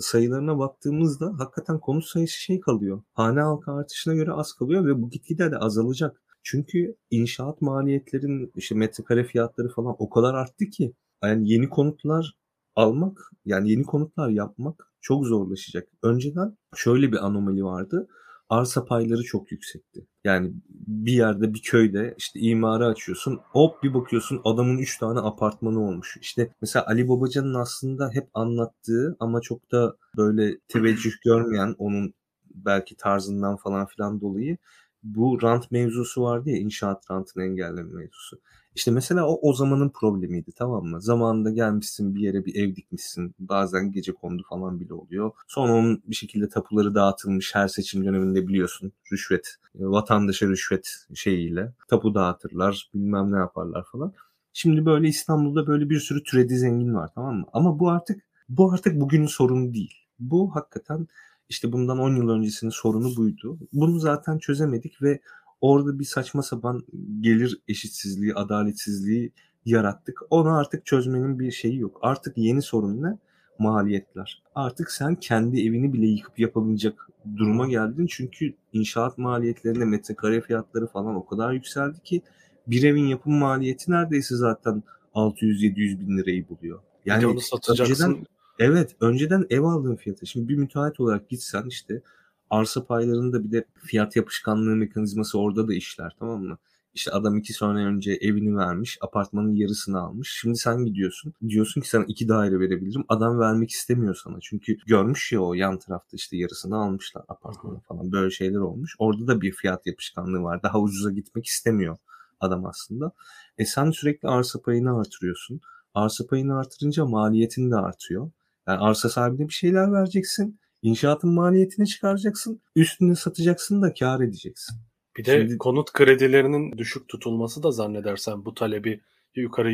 sayılarına 0.00 0.58
baktığımızda 0.58 1.34
hakikaten 1.38 1.78
konut 1.80 2.04
sayısı 2.04 2.40
şey 2.40 2.60
kalıyor. 2.60 3.02
Hane 3.12 3.40
halkı 3.40 3.72
artışına 3.72 4.14
göre 4.14 4.32
az 4.32 4.52
kalıyor 4.52 4.86
ve 4.86 5.02
bu 5.02 5.10
gitgide 5.10 5.50
de 5.50 5.58
azalacak. 5.58 6.22
Çünkü 6.44 6.96
inşaat 7.10 7.62
maliyetlerin 7.62 8.52
işte 8.56 8.74
metrekare 8.74 9.24
fiyatları 9.24 9.68
falan 9.68 9.96
o 9.98 10.10
kadar 10.10 10.34
arttı 10.34 10.64
ki 10.70 10.92
yani 11.24 11.52
yeni 11.52 11.68
konutlar 11.68 12.36
almak 12.76 13.30
yani 13.44 13.70
yeni 13.70 13.82
konutlar 13.82 14.28
yapmak 14.28 14.92
çok 15.00 15.26
zorlaşacak. 15.26 15.88
Önceden 16.02 16.58
şöyle 16.76 17.12
bir 17.12 17.26
anomali 17.26 17.64
vardı. 17.64 18.08
Arsa 18.48 18.84
payları 18.84 19.22
çok 19.22 19.52
yüksekti. 19.52 20.06
Yani 20.24 20.52
bir 20.70 21.12
yerde 21.12 21.54
bir 21.54 21.62
köyde 21.62 22.14
işte 22.18 22.40
imarı 22.40 22.86
açıyorsun. 22.86 23.40
Hop 23.44 23.82
bir 23.82 23.94
bakıyorsun 23.94 24.40
adamın 24.44 24.78
3 24.78 24.98
tane 24.98 25.20
apartmanı 25.20 25.80
olmuş. 25.88 26.18
İşte 26.20 26.50
mesela 26.60 26.86
Ali 26.86 27.08
Babacan'ın 27.08 27.54
aslında 27.54 28.10
hep 28.12 28.28
anlattığı 28.34 29.16
ama 29.20 29.40
çok 29.40 29.72
da 29.72 29.96
böyle 30.16 30.58
teveccüh 30.68 31.12
görmeyen 31.24 31.74
onun 31.78 32.14
belki 32.54 32.96
tarzından 32.96 33.56
falan 33.56 33.86
filan 33.86 34.20
dolayı 34.20 34.56
bu 35.04 35.42
rant 35.42 35.70
mevzusu 35.70 36.22
vardı 36.22 36.50
ya 36.50 36.56
inşaat 36.56 37.10
rantını 37.10 37.44
engelleme 37.44 37.92
mevzusu. 37.92 38.40
İşte 38.74 38.90
mesela 38.90 39.26
o 39.26 39.38
o 39.42 39.52
zamanın 39.52 39.88
problemiydi 39.88 40.52
tamam 40.52 40.84
mı? 40.84 41.02
Zamanında 41.02 41.50
gelmişsin 41.50 42.14
bir 42.14 42.20
yere 42.20 42.44
bir 42.44 42.54
ev 42.54 42.76
dikmişsin. 42.76 43.34
Bazen 43.38 43.92
gece 43.92 44.12
kondu 44.12 44.42
falan 44.48 44.80
bile 44.80 44.94
oluyor. 44.94 45.32
Sonra 45.48 45.72
onun 45.72 46.02
bir 46.06 46.14
şekilde 46.14 46.48
tapuları 46.48 46.94
dağıtılmış 46.94 47.54
her 47.54 47.68
seçim 47.68 48.04
döneminde 48.04 48.48
biliyorsun. 48.48 48.92
Rüşvet, 49.12 49.56
e, 49.74 49.84
vatandaşa 49.86 50.46
rüşvet 50.46 51.06
şeyiyle 51.14 51.72
tapu 51.88 52.14
dağıtırlar 52.14 52.90
bilmem 52.94 53.32
ne 53.32 53.36
yaparlar 53.36 53.84
falan. 53.92 54.12
Şimdi 54.52 54.86
böyle 54.86 55.08
İstanbul'da 55.08 55.66
böyle 55.66 55.90
bir 55.90 56.00
sürü 56.00 56.22
türedi 56.22 56.56
zengin 56.58 56.94
var 56.94 57.10
tamam 57.14 57.36
mı? 57.36 57.46
Ama 57.52 57.78
bu 57.78 57.90
artık 57.90 58.22
bu 58.48 58.72
artık 58.72 59.00
bugünün 59.00 59.26
sorunu 59.26 59.74
değil. 59.74 59.94
Bu 60.18 60.54
hakikaten 60.54 61.08
işte 61.48 61.72
bundan 61.72 61.98
10 61.98 62.16
yıl 62.16 62.28
öncesinin 62.28 62.70
sorunu 62.70 63.16
buydu. 63.16 63.58
Bunu 63.72 63.98
zaten 63.98 64.38
çözemedik 64.38 65.02
ve 65.02 65.20
orada 65.60 65.98
bir 65.98 66.04
saçma 66.04 66.42
sapan 66.42 66.82
gelir 67.20 67.60
eşitsizliği, 67.68 68.34
adaletsizliği 68.34 69.32
yarattık. 69.64 70.20
Onu 70.30 70.56
artık 70.56 70.86
çözmenin 70.86 71.38
bir 71.38 71.50
şeyi 71.50 71.78
yok. 71.78 71.98
Artık 72.02 72.38
yeni 72.38 72.62
sorun 72.62 73.02
ne? 73.02 73.18
Maliyetler. 73.58 74.42
Artık 74.54 74.90
sen 74.90 75.14
kendi 75.14 75.60
evini 75.66 75.92
bile 75.92 76.06
yıkıp 76.06 76.38
yapamayacak 76.38 77.08
duruma 77.36 77.68
geldin. 77.68 78.06
Çünkü 78.10 78.54
inşaat 78.72 79.18
maliyetlerinde 79.18 79.84
metrekare 79.84 80.40
fiyatları 80.40 80.86
falan 80.86 81.16
o 81.16 81.26
kadar 81.26 81.52
yükseldi 81.52 82.00
ki 82.00 82.22
bir 82.66 82.82
evin 82.82 83.06
yapım 83.06 83.34
maliyeti 83.34 83.90
neredeyse 83.90 84.36
zaten 84.36 84.82
600-700 85.14 86.00
bin 86.00 86.18
lirayı 86.18 86.48
buluyor. 86.48 86.80
Yani 87.06 87.26
onu 87.26 87.40
satacaksın. 87.40 88.04
Önceden, 88.04 88.26
evet 88.58 88.96
önceden 89.00 89.46
ev 89.50 89.62
aldığın 89.62 89.96
fiyatı. 89.96 90.26
Şimdi 90.26 90.48
bir 90.48 90.56
müteahhit 90.56 91.00
olarak 91.00 91.28
gitsen 91.28 91.64
işte 91.68 92.02
arsa 92.50 92.84
paylarında 92.84 93.44
bir 93.44 93.52
de 93.52 93.64
fiyat 93.76 94.16
yapışkanlığı 94.16 94.76
mekanizması 94.76 95.38
orada 95.38 95.68
da 95.68 95.74
işler 95.74 96.16
tamam 96.18 96.42
mı? 96.42 96.58
İşte 96.94 97.10
adam 97.10 97.38
iki 97.38 97.52
sene 97.52 97.86
önce 97.86 98.12
evini 98.12 98.56
vermiş, 98.56 98.98
apartmanın 99.00 99.54
yarısını 99.54 100.00
almış. 100.00 100.38
Şimdi 100.40 100.56
sen 100.56 100.84
gidiyorsun. 100.84 101.32
Diyorsun 101.48 101.80
ki 101.80 101.88
sana 101.88 102.04
iki 102.08 102.28
daire 102.28 102.60
verebilirim. 102.60 103.04
Adam 103.08 103.38
vermek 103.38 103.70
istemiyor 103.70 104.20
sana. 104.24 104.38
Çünkü 104.40 104.76
görmüş 104.86 105.32
ya 105.32 105.40
o 105.40 105.54
yan 105.54 105.78
tarafta 105.78 106.16
işte 106.16 106.36
yarısını 106.36 106.76
almışlar 106.76 107.24
apartmanı 107.28 107.80
falan. 107.80 108.12
Böyle 108.12 108.30
şeyler 108.30 108.58
olmuş. 108.58 108.96
Orada 108.98 109.26
da 109.26 109.40
bir 109.40 109.52
fiyat 109.52 109.86
yapışkanlığı 109.86 110.42
var. 110.42 110.62
Daha 110.62 110.80
ucuza 110.80 111.10
gitmek 111.10 111.46
istemiyor 111.46 111.96
adam 112.40 112.66
aslında. 112.66 113.12
E 113.58 113.64
sen 113.64 113.90
sürekli 113.90 114.28
arsa 114.28 114.60
payını 114.60 114.98
artırıyorsun. 114.98 115.60
Arsa 115.94 116.26
payını 116.26 116.58
artırınca 116.58 117.04
maliyetin 117.04 117.70
de 117.70 117.76
artıyor. 117.76 118.30
Yani 118.68 118.78
arsa 118.78 119.08
sahibine 119.08 119.48
bir 119.48 119.52
şeyler 119.52 119.92
vereceksin. 119.92 120.58
İnşaatın 120.82 121.30
maliyetini 121.30 121.86
çıkaracaksın. 121.86 122.60
Üstüne 122.76 123.14
satacaksın 123.14 123.82
da 123.82 123.94
kar 123.94 124.20
edeceksin. 124.20 124.76
Bir 125.16 125.24
de 125.24 125.40
Şimdi, 125.40 125.58
konut 125.58 125.92
kredilerinin 125.92 126.78
düşük 126.78 127.08
tutulması 127.08 127.62
da 127.62 127.70
zannedersen 127.70 128.44
bu 128.44 128.54
talebi 128.54 129.00
yukarı 129.36 129.72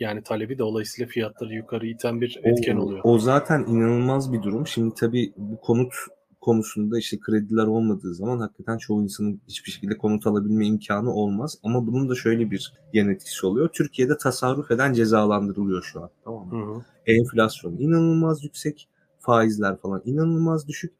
yani 0.00 0.22
talebi 0.22 0.54
de 0.54 0.58
dolayısıyla 0.58 1.08
fiyatları 1.08 1.54
yukarı 1.54 1.86
iten 1.86 2.20
bir 2.20 2.40
etken 2.44 2.76
o, 2.76 2.82
oluyor. 2.82 3.00
O 3.04 3.18
zaten 3.18 3.64
inanılmaz 3.68 4.32
bir 4.32 4.42
durum. 4.42 4.66
Şimdi 4.66 4.94
tabii 4.94 5.32
bu 5.36 5.60
konut 5.60 5.94
konusunda 6.40 6.98
işte 6.98 7.20
krediler 7.20 7.66
olmadığı 7.66 8.14
zaman 8.14 8.38
hakikaten 8.38 8.78
çoğu 8.78 9.02
insanın 9.02 9.40
hiçbir 9.48 9.70
şekilde 9.70 9.98
konut 9.98 10.26
alabilme 10.26 10.66
imkanı 10.66 11.12
olmaz. 11.12 11.58
Ama 11.62 11.86
bunun 11.86 12.08
da 12.08 12.14
şöyle 12.14 12.50
bir 12.50 12.72
yan 12.92 13.08
etkisi 13.08 13.46
oluyor. 13.46 13.68
Türkiye'de 13.68 14.18
tasarruf 14.18 14.70
eden 14.70 14.92
cezalandırılıyor 14.92 15.82
şu 15.82 16.02
an. 16.02 16.10
Tamam 16.24 16.48
mı? 16.48 16.74
Hı 16.74 16.78
hı. 16.78 16.82
Enflasyon 17.08 17.76
inanılmaz 17.78 18.44
yüksek 18.44 18.88
faizler 19.20 19.76
falan 19.76 20.02
inanılmaz 20.04 20.68
düşük. 20.68 20.92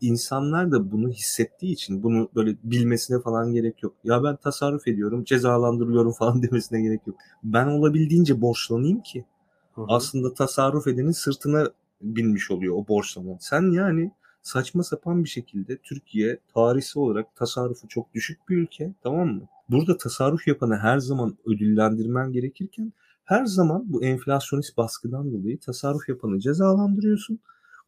İnsanlar 0.00 0.72
da 0.72 0.92
bunu 0.92 1.10
hissettiği 1.10 1.72
için 1.72 2.02
bunu 2.02 2.28
böyle 2.34 2.56
bilmesine 2.64 3.20
falan 3.20 3.52
gerek 3.52 3.82
yok. 3.82 3.94
Ya 4.04 4.24
ben 4.24 4.36
tasarruf 4.36 4.88
ediyorum, 4.88 5.24
cezalandırıyorum 5.24 6.12
falan 6.12 6.42
demesine 6.44 6.82
gerek 6.82 7.06
yok. 7.06 7.16
Ben 7.44 7.66
olabildiğince 7.66 8.40
borçlanayım 8.40 9.00
ki 9.00 9.24
Hı-hı. 9.74 9.86
aslında 9.88 10.34
tasarruf 10.34 10.86
edenin 10.86 11.12
sırtına 11.12 11.70
binmiş 12.02 12.50
oluyor 12.50 12.74
o 12.76 12.88
borçlanan. 12.88 13.36
Sen 13.40 13.72
yani 13.72 14.12
saçma 14.42 14.82
sapan 14.82 15.24
bir 15.24 15.28
şekilde 15.28 15.76
Türkiye 15.76 16.38
tarihsel 16.54 17.02
olarak 17.02 17.36
tasarrufu 17.36 17.88
çok 17.88 18.14
düşük 18.14 18.48
bir 18.48 18.56
ülke 18.56 18.92
tamam 19.02 19.28
mı? 19.28 19.48
Burada 19.68 19.96
tasarruf 19.96 20.48
yapanı 20.48 20.76
her 20.76 20.98
zaman 20.98 21.36
ödüllendirmen 21.46 22.32
gerekirken 22.32 22.92
her 23.24 23.44
zaman 23.44 23.92
bu 23.92 24.04
enflasyonist 24.04 24.76
baskıdan 24.76 25.32
dolayı 25.32 25.58
tasarruf 25.60 26.08
yapanı 26.08 26.40
cezalandırıyorsun 26.40 27.38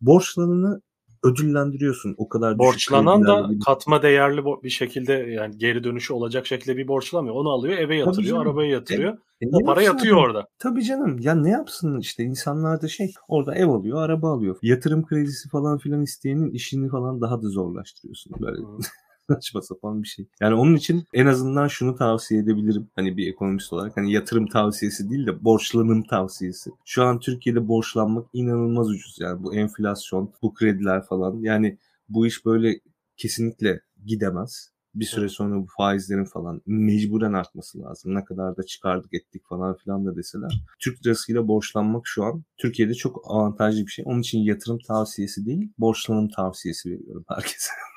borçlananı 0.00 0.80
ödüllendiriyorsun. 1.24 2.14
O 2.18 2.28
kadar 2.28 2.58
borçlanan 2.58 3.26
da 3.26 3.50
bir... 3.50 3.60
katma 3.60 4.02
değerli 4.02 4.44
bir 4.44 4.70
şekilde 4.70 5.12
yani 5.12 5.58
geri 5.58 5.84
dönüşü 5.84 6.12
olacak 6.12 6.46
şekilde 6.46 6.76
bir 6.76 6.88
borçlamıyor. 6.88 7.34
Onu 7.34 7.50
alıyor 7.50 7.78
eve 7.78 7.96
yatırıyor, 7.96 8.42
arabaya 8.42 8.70
yatırıyor. 8.70 9.18
E, 9.40 9.46
e, 9.46 9.48
o 9.52 9.64
para 9.64 9.82
yatıyor 9.82 10.16
abi? 10.16 10.24
orada. 10.24 10.48
Tabii 10.58 10.84
canım. 10.84 11.18
Ya 11.18 11.34
ne 11.34 11.50
yapsın 11.50 11.98
işte 11.98 12.24
insanlar 12.24 12.82
da 12.82 12.88
şey 12.88 13.12
orada 13.28 13.54
ev 13.54 13.68
alıyor, 13.68 14.02
araba 14.02 14.32
alıyor. 14.32 14.56
Yatırım 14.62 15.06
kredisi 15.06 15.48
falan 15.48 15.78
filan 15.78 16.02
isteyenin 16.02 16.50
işini 16.50 16.88
falan 16.88 17.20
daha 17.20 17.42
da 17.42 17.48
zorlaştırıyorsun 17.48 18.32
böyle. 18.40 18.58
Hmm. 18.58 18.78
Saçma 19.30 19.62
sapan 19.62 20.02
bir 20.02 20.08
şey. 20.08 20.26
Yani 20.40 20.54
onun 20.54 20.74
için 20.74 21.04
en 21.12 21.26
azından 21.26 21.68
şunu 21.68 21.96
tavsiye 21.96 22.40
edebilirim. 22.40 22.90
Hani 22.94 23.16
bir 23.16 23.28
ekonomist 23.28 23.72
olarak 23.72 23.96
hani 23.96 24.12
yatırım 24.12 24.46
tavsiyesi 24.46 25.10
değil 25.10 25.26
de 25.26 25.44
borçlanım 25.44 26.02
tavsiyesi. 26.02 26.70
Şu 26.84 27.04
an 27.04 27.20
Türkiye'de 27.20 27.68
borçlanmak 27.68 28.26
inanılmaz 28.32 28.88
ucuz. 28.88 29.16
Yani 29.20 29.42
bu 29.42 29.54
enflasyon, 29.54 30.32
bu 30.42 30.54
krediler 30.54 31.04
falan. 31.06 31.40
Yani 31.40 31.78
bu 32.08 32.26
iş 32.26 32.46
böyle 32.46 32.80
kesinlikle 33.16 33.80
gidemez. 34.06 34.74
Bir 34.94 35.04
süre 35.04 35.28
sonra 35.28 35.56
bu 35.56 35.66
faizlerin 35.76 36.24
falan 36.24 36.62
mecburen 36.66 37.32
artması 37.32 37.80
lazım. 37.80 38.14
Ne 38.14 38.24
kadar 38.24 38.56
da 38.56 38.62
çıkardık 38.62 39.14
ettik 39.14 39.42
falan 39.48 39.76
filan 39.76 40.06
da 40.06 40.16
deseler. 40.16 40.62
Türk 40.78 41.06
lirasıyla 41.06 41.48
borçlanmak 41.48 42.06
şu 42.06 42.24
an 42.24 42.44
Türkiye'de 42.56 42.94
çok 42.94 43.22
avantajlı 43.24 43.86
bir 43.86 43.90
şey. 43.90 44.04
Onun 44.08 44.20
için 44.20 44.38
yatırım 44.38 44.78
tavsiyesi 44.78 45.46
değil, 45.46 45.72
borçlanım 45.78 46.28
tavsiyesi 46.28 46.90
veriyorum 46.90 47.24
herkese. 47.28 47.70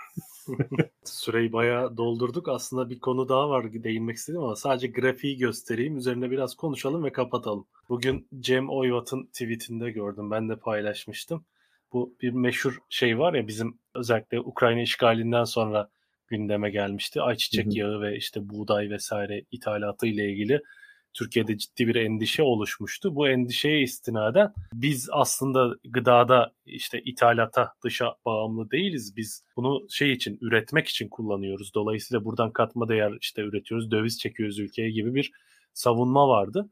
Süreyi 1.04 1.54
bayağı 1.54 1.98
doldurduk. 1.98 2.50
Aslında 2.50 2.90
bir 2.90 3.00
konu 3.00 3.30
daha 3.30 3.50
var 3.50 3.74
değinmek 3.74 4.18
istedim 4.18 4.42
ama 4.42 4.56
sadece 4.56 4.88
grafiği 4.88 5.38
göstereyim. 5.38 5.98
Üzerine 5.98 6.32
biraz 6.32 6.56
konuşalım 6.56 7.04
ve 7.04 7.12
kapatalım. 7.12 7.66
Bugün 7.90 8.28
Cem 8.40 8.70
Oyvat'ın 8.70 9.26
tweetinde 9.26 9.92
gördüm. 9.92 10.32
Ben 10.32 10.50
de 10.50 10.56
paylaşmıştım. 10.56 11.46
Bu 11.94 12.16
bir 12.22 12.32
meşhur 12.32 12.80
şey 12.90 13.20
var 13.20 13.34
ya 13.34 13.48
bizim 13.48 13.80
özellikle 13.96 14.40
Ukrayna 14.40 14.82
işgalinden 14.82 15.44
sonra 15.44 15.90
gündeme 16.28 16.70
gelmişti. 16.70 17.22
Ayçiçek 17.22 17.66
hı 17.66 17.70
hı. 17.70 17.78
yağı 17.78 18.02
ve 18.02 18.18
işte 18.18 18.50
buğday 18.50 18.90
vesaire 18.90 19.44
ithalatı 19.52 20.08
ile 20.08 20.32
ilgili 20.32 20.62
Türkiye'de 21.18 21.58
ciddi 21.58 21.88
bir 21.88 21.96
endişe 21.96 22.44
oluşmuştu. 22.44 23.16
Bu 23.16 23.30
endişeye 23.30 23.82
istinaden 23.82 24.54
biz 24.74 25.10
aslında 25.12 25.76
gıdada 25.84 26.52
işte 26.66 27.02
ithalata 27.02 27.74
dışa 27.84 28.16
bağımlı 28.26 28.72
değiliz. 28.72 29.18
Biz 29.18 29.44
bunu 29.56 29.88
şey 29.90 30.12
için 30.12 30.38
üretmek 30.42 30.88
için 30.88 31.10
kullanıyoruz. 31.10 31.74
Dolayısıyla 31.74 32.26
buradan 32.26 32.52
katma 32.52 32.90
değer 32.90 33.14
işte 33.22 33.42
üretiyoruz, 33.42 33.92
döviz 33.92 34.20
çekiyoruz 34.20 34.60
ülkeye 34.60 34.92
gibi 34.92 35.16
bir 35.16 35.32
savunma 35.74 36.28
vardı. 36.28 36.70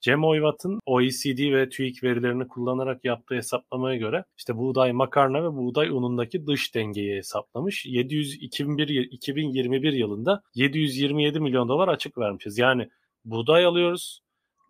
Cem 0.00 0.24
Oyvat'ın 0.24 0.80
OECD 0.86 1.52
ve 1.52 1.68
TÜİK 1.68 2.02
verilerini 2.04 2.48
kullanarak 2.48 3.04
yaptığı 3.04 3.34
hesaplamaya 3.34 3.96
göre 3.96 4.24
işte 4.38 4.56
buğday, 4.56 4.92
makarna 4.92 5.44
ve 5.44 5.56
buğday 5.56 5.88
unundaki 5.88 6.46
dış 6.46 6.74
dengeyi 6.74 7.16
hesaplamış. 7.16 7.86
700 7.86 8.34
2001 8.34 8.88
2021 8.88 9.92
yılında 9.92 10.42
727 10.54 11.40
milyon 11.40 11.68
dolar 11.68 11.88
açık 11.88 12.18
vermişiz. 12.18 12.58
Yani 12.58 12.88
buğday 13.24 13.64
alıyoruz. 13.64 14.20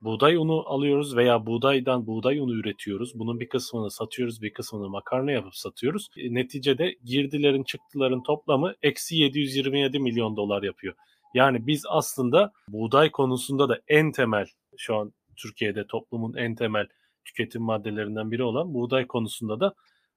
Buğday 0.03 0.37
unu 0.37 0.65
alıyoruz 0.67 1.17
veya 1.17 1.47
buğdaydan 1.47 2.07
buğday 2.07 2.39
unu 2.39 2.55
üretiyoruz. 2.55 3.19
Bunun 3.19 3.41
bir 3.41 3.49
kısmını 3.49 3.91
satıyoruz, 3.91 4.43
bir 4.43 4.53
kısmını 4.53 4.89
makarna 4.89 5.31
yapıp 5.31 5.57
satıyoruz. 5.57 6.09
E, 6.17 6.35
neticede 6.35 6.97
girdilerin 7.05 7.63
çıktıların 7.63 8.23
toplamı 8.23 8.75
eksi 8.83 9.17
727 9.17 9.99
milyon 9.99 10.37
dolar 10.37 10.63
yapıyor. 10.63 10.95
Yani 11.35 11.67
biz 11.67 11.85
aslında 11.89 12.53
buğday 12.69 13.11
konusunda 13.11 13.69
da 13.69 13.81
en 13.89 14.13
temel 14.13 14.47
şu 14.77 14.97
an 14.97 15.13
Türkiye'de 15.37 15.87
toplumun 15.87 16.35
en 16.35 16.55
temel 16.55 16.87
tüketim 17.25 17.63
maddelerinden 17.63 18.31
biri 18.31 18.43
olan 18.43 18.75
buğday 18.75 19.07
konusunda 19.07 19.61
da 19.61 19.75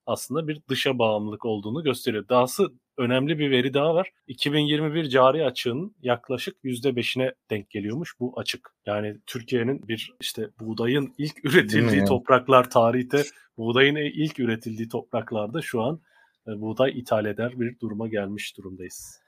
aslında 0.08 0.47
bir 0.47 0.62
dışa 0.70 0.99
bağımlılık 0.99 1.45
olduğunu 1.45 1.84
gösteriyor. 1.84 2.30
Dahası 2.30 2.72
önemli 2.97 3.39
bir 3.39 3.51
veri 3.51 3.74
daha 3.74 3.95
var. 3.95 4.12
2021 4.28 5.10
cari 5.10 5.45
açığının 5.45 5.95
yaklaşık 6.01 6.58
%5'ine 6.64 7.34
denk 7.49 7.70
geliyormuş 7.70 8.20
bu 8.20 8.39
açık. 8.39 8.70
Yani 8.86 9.18
Türkiye'nin 9.26 9.88
bir 9.88 10.14
işte 10.22 10.49
buğdayın 10.60 11.14
ilk 11.18 11.45
üretildiği 11.45 12.05
topraklar 12.05 12.70
tarihte 12.70 13.24
buğdayın 13.58 13.95
ilk 13.95 14.39
üretildiği 14.39 14.89
topraklarda 14.89 15.62
şu 15.62 15.82
an 15.82 16.01
e, 16.47 16.62
buğday 16.62 16.99
ithal 16.99 17.26
eder 17.26 17.60
bir 17.60 17.80
duruma 17.80 18.08
gelmiş 18.08 18.58
durumdayız. 18.58 19.26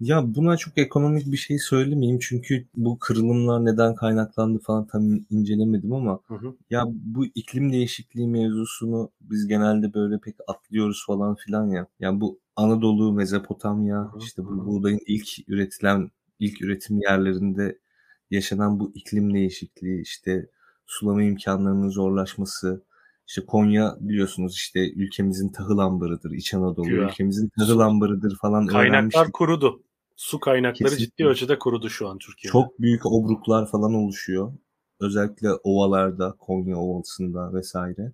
Ya 0.00 0.34
buna 0.34 0.56
çok 0.56 0.78
ekonomik 0.78 1.32
bir 1.32 1.36
şey 1.36 1.58
söylemeyeyim 1.58 2.18
çünkü 2.22 2.66
bu 2.76 2.98
kırılımlar 2.98 3.64
neden 3.64 3.94
kaynaklandı 3.94 4.58
falan 4.58 4.86
tam 4.86 5.02
incelemedim 5.30 5.92
ama 5.92 6.20
hı 6.26 6.34
hı. 6.34 6.54
ya 6.70 6.84
bu 6.86 7.26
iklim 7.26 7.72
değişikliği 7.72 8.28
mevzusunu 8.28 9.10
biz 9.20 9.46
genelde 9.46 9.94
böyle 9.94 10.18
pek 10.18 10.34
atlıyoruz 10.48 11.04
falan 11.06 11.34
filan 11.34 11.66
ya. 11.70 11.86
Yani 12.00 12.20
bu 12.20 12.38
Anadolu, 12.56 13.12
Mezopotamya 13.12 13.96
hı 13.96 14.02
hı. 14.02 14.18
işte 14.18 14.44
bu 14.44 14.66
buğdayın 14.66 15.00
ilk 15.06 15.48
üretilen 15.48 16.10
ilk 16.38 16.62
üretim 16.62 17.00
yerlerinde 17.00 17.78
yaşanan 18.30 18.80
bu 18.80 18.92
iklim 18.94 19.34
değişikliği 19.34 20.02
işte 20.02 20.46
sulama 20.86 21.22
imkanlarının 21.22 21.88
zorlaşması 21.88 22.84
işte 23.26 23.46
Konya 23.46 23.96
biliyorsunuz 24.00 24.54
işte 24.54 24.92
ülkemizin 24.92 25.48
tahıl 25.48 25.78
ambarıdır. 25.78 26.30
İç 26.30 26.54
Anadolu 26.54 26.96
ya. 26.96 27.08
ülkemizin 27.08 27.50
tahıl 27.58 27.78
ambarıdır 27.78 28.36
falan. 28.36 28.66
Kaynaklar 28.66 28.90
öğrenmiştim. 28.90 29.30
kurudu. 29.32 29.82
Su 30.20 30.40
kaynakları 30.40 30.90
Kesinlikle. 30.90 31.04
ciddi 31.04 31.26
ölçüde 31.26 31.58
kurudu 31.58 31.90
şu 31.90 32.08
an 32.08 32.18
Türkiye'de. 32.18 32.52
Çok 32.52 32.80
büyük 32.80 33.06
obruklar 33.06 33.70
falan 33.70 33.94
oluşuyor. 33.94 34.52
Özellikle 35.00 35.48
ovalarda, 35.64 36.34
Konya 36.38 36.76
Ovası'nda 36.76 37.54
vesaire. 37.54 38.12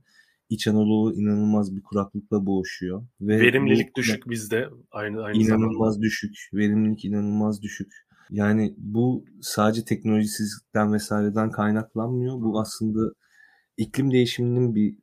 İç 0.51 0.69
Anadolu 0.69 1.15
inanılmaz 1.15 1.77
bir 1.77 1.83
kuraklıkla 1.83 2.47
boğuşuyor. 2.47 3.07
Ve 3.21 3.41
Verimlilik 3.41 3.91
bu, 3.91 3.95
düşük 3.95 4.31
bizde 4.31 4.69
aynı 4.91 5.23
aynı 5.23 5.37
inanılmaz 5.37 5.95
zamanda. 5.95 6.03
düşük. 6.03 6.37
Verimlilik 6.55 7.05
inanılmaz 7.05 7.63
düşük. 7.63 7.93
Yani 8.31 8.75
bu 8.79 9.25
sadece 9.41 9.85
teknolojisizlikten 9.85 10.93
vesaireden 10.93 11.51
kaynaklanmıyor. 11.51 12.41
Bu 12.41 12.61
aslında 12.61 13.13
iklim 13.77 14.11
değişiminin 14.11 14.75
bir 14.75 14.97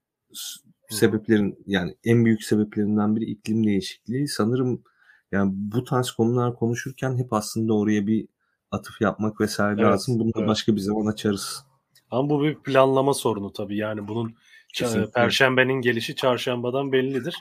sebeplerin 0.89 1.63
yani 1.65 1.95
en 2.03 2.25
büyük 2.25 2.43
sebeplerinden 2.43 3.15
biri 3.15 3.25
iklim 3.25 3.63
değişikliği. 3.63 4.27
Sanırım 4.27 4.83
yani 5.33 5.51
bu 5.55 5.83
tarz 5.83 6.11
konular 6.11 6.55
konuşurken 6.55 7.17
hep 7.17 7.33
aslında 7.33 7.73
oraya 7.73 8.07
bir 8.07 8.27
atıf 8.71 9.01
yapmak 9.01 9.41
vesaire 9.41 9.81
evet, 9.81 9.91
lazım. 9.91 10.19
Bunu 10.19 10.31
evet. 10.35 10.47
başka 10.47 10.75
bir 10.75 10.81
zaman 10.81 11.05
açarız. 11.05 11.65
Ama 12.11 12.29
bu 12.29 12.43
bir 12.43 12.55
planlama 12.55 13.13
sorunu 13.13 13.53
tabii. 13.53 13.77
Yani 13.77 14.07
bunun 14.07 14.35
Kesinlikle. 14.73 15.11
perşembenin 15.11 15.81
gelişi 15.81 16.15
çarşambadan 16.15 16.91
bellidir. 16.91 17.35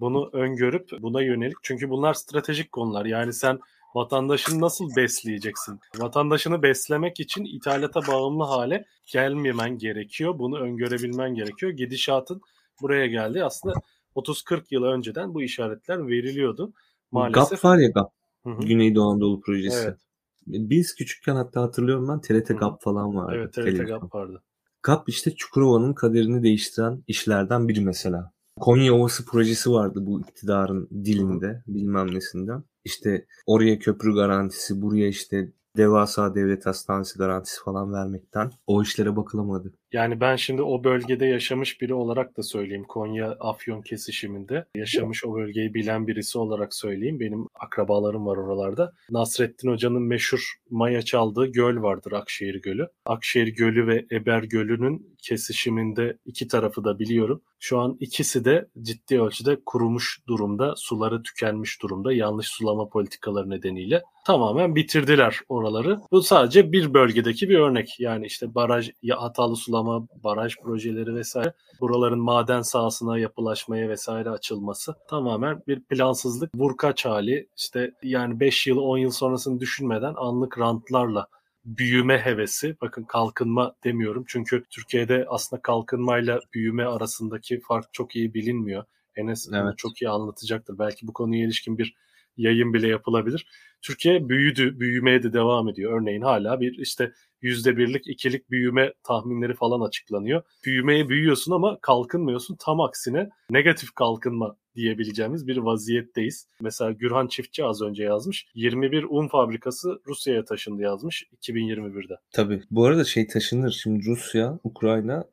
Bunu 0.00 0.30
öngörüp 0.32 0.90
buna 1.02 1.22
yönelik 1.22 1.56
çünkü 1.62 1.90
bunlar 1.90 2.14
stratejik 2.14 2.72
konular. 2.72 3.04
Yani 3.04 3.32
sen 3.32 3.58
vatandaşını 3.94 4.60
nasıl 4.60 4.96
besleyeceksin? 4.96 5.80
Vatandaşını 5.98 6.62
beslemek 6.62 7.20
için 7.20 7.44
ithalata 7.44 8.00
bağımlı 8.08 8.44
hale 8.44 8.84
gelmemen 9.06 9.78
gerekiyor. 9.78 10.38
Bunu 10.38 10.58
öngörebilmen 10.58 11.34
gerekiyor. 11.34 11.72
Gidişatın 11.72 12.40
buraya 12.82 13.06
geldi. 13.06 13.44
Aslında 13.44 13.74
30-40 14.16 14.62
yıl 14.70 14.82
önceden 14.82 15.34
bu 15.34 15.42
işaretler 15.42 16.08
veriliyordu. 16.08 16.72
Maalesef. 17.12 17.50
GAP 17.50 17.64
var 17.64 17.78
ya 17.78 17.88
GAP. 17.88 18.12
Hı-hı. 18.44 18.60
Güneydoğu 18.60 19.10
Anadolu 19.10 19.40
projesi. 19.40 19.84
Evet. 19.84 19.98
Biz 20.46 20.94
küçükken 20.94 21.34
hatta 21.34 21.62
hatırlıyorum 21.62 22.08
ben 22.08 22.20
TRT 22.20 22.50
Hı-hı. 22.50 22.58
GAP 22.58 22.82
falan 22.82 23.16
vardı. 23.16 23.32
Evet 23.36 23.52
TRT 23.52 23.64
televizyon. 23.64 24.00
GAP 24.00 24.14
vardı. 24.14 24.42
GAP 24.82 25.08
işte 25.08 25.34
Çukurova'nın 25.34 25.92
kaderini 25.92 26.42
değiştiren 26.42 27.04
işlerden 27.06 27.68
biri 27.68 27.80
mesela. 27.80 28.32
Konya 28.60 28.94
Ovası 28.94 29.26
projesi 29.26 29.70
vardı 29.70 29.98
bu 30.06 30.20
iktidarın 30.20 30.88
dilinde, 30.90 31.62
bilmem 31.66 32.14
nesinden. 32.14 32.64
İşte 32.84 33.26
oraya 33.46 33.78
köprü 33.78 34.14
garantisi, 34.14 34.82
buraya 34.82 35.08
işte 35.08 35.52
devasa 35.76 36.34
devlet 36.34 36.66
hastanesi 36.66 37.18
garantisi 37.18 37.62
falan 37.64 37.92
vermekten 37.92 38.50
o 38.66 38.82
işlere 38.82 39.16
bakılamadı. 39.16 39.72
Yani 39.92 40.20
ben 40.20 40.36
şimdi 40.36 40.62
o 40.62 40.84
bölgede 40.84 41.26
yaşamış 41.26 41.80
biri 41.80 41.94
olarak 41.94 42.36
da 42.36 42.42
söyleyeyim. 42.42 42.84
Konya 42.84 43.30
Afyon 43.40 43.82
kesişiminde 43.82 44.64
yaşamış 44.74 45.24
o 45.24 45.34
bölgeyi 45.34 45.74
bilen 45.74 46.06
birisi 46.06 46.38
olarak 46.38 46.74
söyleyeyim. 46.74 47.20
Benim 47.20 47.46
akrabalarım 47.54 48.26
var 48.26 48.36
oralarda. 48.36 48.92
Nasrettin 49.10 49.70
Hoca'nın 49.70 50.02
meşhur 50.02 50.54
maya 50.70 51.02
çaldığı 51.02 51.46
göl 51.46 51.82
vardır 51.82 52.12
Akşehir 52.12 52.62
Gölü. 52.62 52.88
Akşehir 53.06 53.48
Gölü 53.48 53.86
ve 53.86 54.06
Eber 54.12 54.42
Gölü'nün 54.42 55.16
kesişiminde 55.22 56.18
iki 56.24 56.48
tarafı 56.48 56.84
da 56.84 56.98
biliyorum. 56.98 57.42
Şu 57.60 57.78
an 57.78 57.96
ikisi 58.00 58.44
de 58.44 58.68
ciddi 58.82 59.20
ölçüde 59.20 59.58
kurumuş 59.66 60.20
durumda, 60.28 60.74
suları 60.76 61.22
tükenmiş 61.22 61.82
durumda 61.82 62.12
yanlış 62.12 62.48
sulama 62.48 62.88
politikaları 62.88 63.50
nedeniyle 63.50 64.02
tamamen 64.28 64.74
bitirdiler 64.74 65.40
oraları. 65.48 66.00
Bu 66.12 66.22
sadece 66.22 66.72
bir 66.72 66.94
bölgedeki 66.94 67.48
bir 67.48 67.58
örnek. 67.58 68.00
Yani 68.00 68.26
işte 68.26 68.54
baraj, 68.54 68.90
hatalı 69.10 69.56
sulama, 69.56 70.06
baraj 70.24 70.56
projeleri 70.64 71.14
vesaire. 71.14 71.52
Buraların 71.80 72.18
maden 72.18 72.62
sahasına 72.62 73.18
yapılaşmaya 73.18 73.88
vesaire 73.88 74.30
açılması 74.30 74.94
tamamen 75.10 75.62
bir 75.66 75.80
plansızlık, 75.80 76.54
vurkaç 76.54 77.04
hali. 77.04 77.48
İşte 77.56 77.90
yani 78.02 78.40
5 78.40 78.66
yıl 78.66 78.78
10 78.78 78.98
yıl 78.98 79.10
sonrasını 79.10 79.60
düşünmeden 79.60 80.14
anlık 80.16 80.57
rantlarla 80.58 81.26
büyüme 81.64 82.18
hevesi. 82.18 82.76
Bakın 82.80 83.04
kalkınma 83.04 83.74
demiyorum. 83.84 84.24
Çünkü 84.28 84.64
Türkiye'de 84.70 85.26
aslında 85.28 85.62
kalkınmayla 85.62 86.40
büyüme 86.54 86.84
arasındaki 86.84 87.60
fark 87.60 87.92
çok 87.92 88.16
iyi 88.16 88.34
bilinmiyor. 88.34 88.84
Enes 89.16 89.48
evet. 89.52 89.78
çok 89.78 90.02
iyi 90.02 90.08
anlatacaktır. 90.08 90.78
Belki 90.78 91.06
bu 91.06 91.12
konuya 91.12 91.44
ilişkin 91.44 91.78
bir 91.78 91.94
yayın 92.36 92.74
bile 92.74 92.88
yapılabilir. 92.88 93.46
Türkiye 93.82 94.28
büyüdü, 94.28 94.80
büyümeye 94.80 95.22
de 95.22 95.32
devam 95.32 95.68
ediyor. 95.68 96.00
Örneğin 96.00 96.22
hala 96.22 96.60
bir 96.60 96.78
işte 96.78 97.12
yüzde 97.42 97.76
birlik, 97.76 98.06
ikilik 98.06 98.50
büyüme 98.50 98.92
tahminleri 99.02 99.54
falan 99.54 99.88
açıklanıyor. 99.88 100.42
Büyümeye 100.64 101.08
büyüyorsun 101.08 101.52
ama 101.52 101.78
kalkınmıyorsun. 101.82 102.56
Tam 102.60 102.80
aksine 102.80 103.28
negatif 103.50 103.94
kalkınma 103.94 104.56
diyebileceğimiz 104.78 105.46
bir 105.46 105.56
vaziyetteyiz. 105.56 106.46
Mesela 106.60 106.92
Gürhan 106.92 107.26
Çiftçi 107.26 107.64
az 107.64 107.82
önce 107.82 108.02
yazmış. 108.02 108.46
21 108.54 109.04
un 109.04 109.28
fabrikası 109.28 110.00
Rusya'ya 110.06 110.44
taşındı 110.44 110.82
yazmış 110.82 111.26
2021'de. 111.42 112.14
Tabii. 112.32 112.62
Bu 112.70 112.84
arada 112.84 113.04
şey 113.04 113.26
taşınır. 113.26 113.70
Şimdi 113.70 114.04
Rusya, 114.06 114.58
Ukrayna 114.64 115.24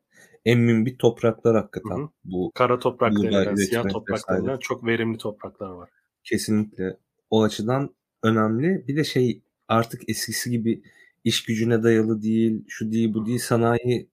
en 0.44 0.58
mümbit 0.58 0.98
topraklar 0.98 1.56
hakikaten. 1.56 1.98
Hı 1.98 2.02
hı. 2.02 2.08
Bu 2.24 2.52
kara 2.54 2.78
toprak 2.78 3.12
denilen, 3.12 3.54
siyah 3.54 3.88
toprak 3.88 4.20
denilen 4.28 4.58
çok 4.58 4.86
verimli 4.86 5.18
topraklar 5.18 5.70
var. 5.70 5.90
Kesinlikle. 6.24 6.96
O 7.30 7.42
açıdan 7.42 7.94
önemli. 8.22 8.84
Bir 8.88 8.96
de 8.96 9.04
şey 9.04 9.42
artık 9.68 10.08
eskisi 10.08 10.50
gibi 10.50 10.82
iş 11.24 11.44
gücüne 11.44 11.82
dayalı 11.82 12.22
değil, 12.22 12.64
şu 12.68 12.92
değil, 12.92 13.14
bu 13.14 13.26
değil 13.26 13.38
sanayi 13.38 14.08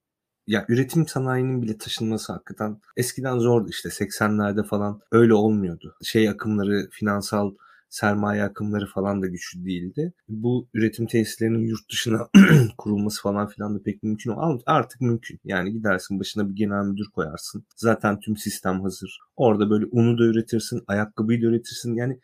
ya 0.47 0.65
üretim 0.69 1.07
sanayinin 1.07 1.61
bile 1.61 1.77
taşınması 1.77 2.33
hakikaten 2.33 2.77
eskiden 2.97 3.39
zordu 3.39 3.69
işte 3.69 3.89
80'lerde 3.89 4.67
falan 4.67 5.01
öyle 5.11 5.33
olmuyordu. 5.33 5.95
Şey 6.03 6.29
akımları, 6.29 6.87
finansal 6.91 7.51
sermaye 7.93 8.43
akımları 8.43 8.87
falan 8.87 9.21
da 9.21 9.27
güçlü 9.27 9.65
değildi. 9.65 10.13
Bu 10.29 10.67
üretim 10.73 11.07
tesislerinin 11.07 11.67
yurt 11.67 11.91
dışına 11.91 12.27
kurulması 12.77 13.21
falan 13.21 13.47
filan 13.47 13.75
da 13.75 13.83
pek 13.83 14.03
mümkün 14.03 14.31
ama 14.31 14.59
artık 14.65 15.01
mümkün. 15.01 15.39
Yani 15.43 15.71
gidersin 15.73 16.19
başına 16.19 16.49
bir 16.49 16.55
genel 16.55 16.85
müdür 16.85 17.05
koyarsın. 17.15 17.65
Zaten 17.75 18.19
tüm 18.19 18.37
sistem 18.37 18.81
hazır. 18.81 19.19
Orada 19.35 19.69
böyle 19.69 19.85
unu 19.91 20.17
da 20.17 20.23
üretirsin, 20.23 20.81
ayakkabıyı 20.87 21.41
da 21.41 21.45
üretirsin. 21.45 21.95
Yani 21.95 22.19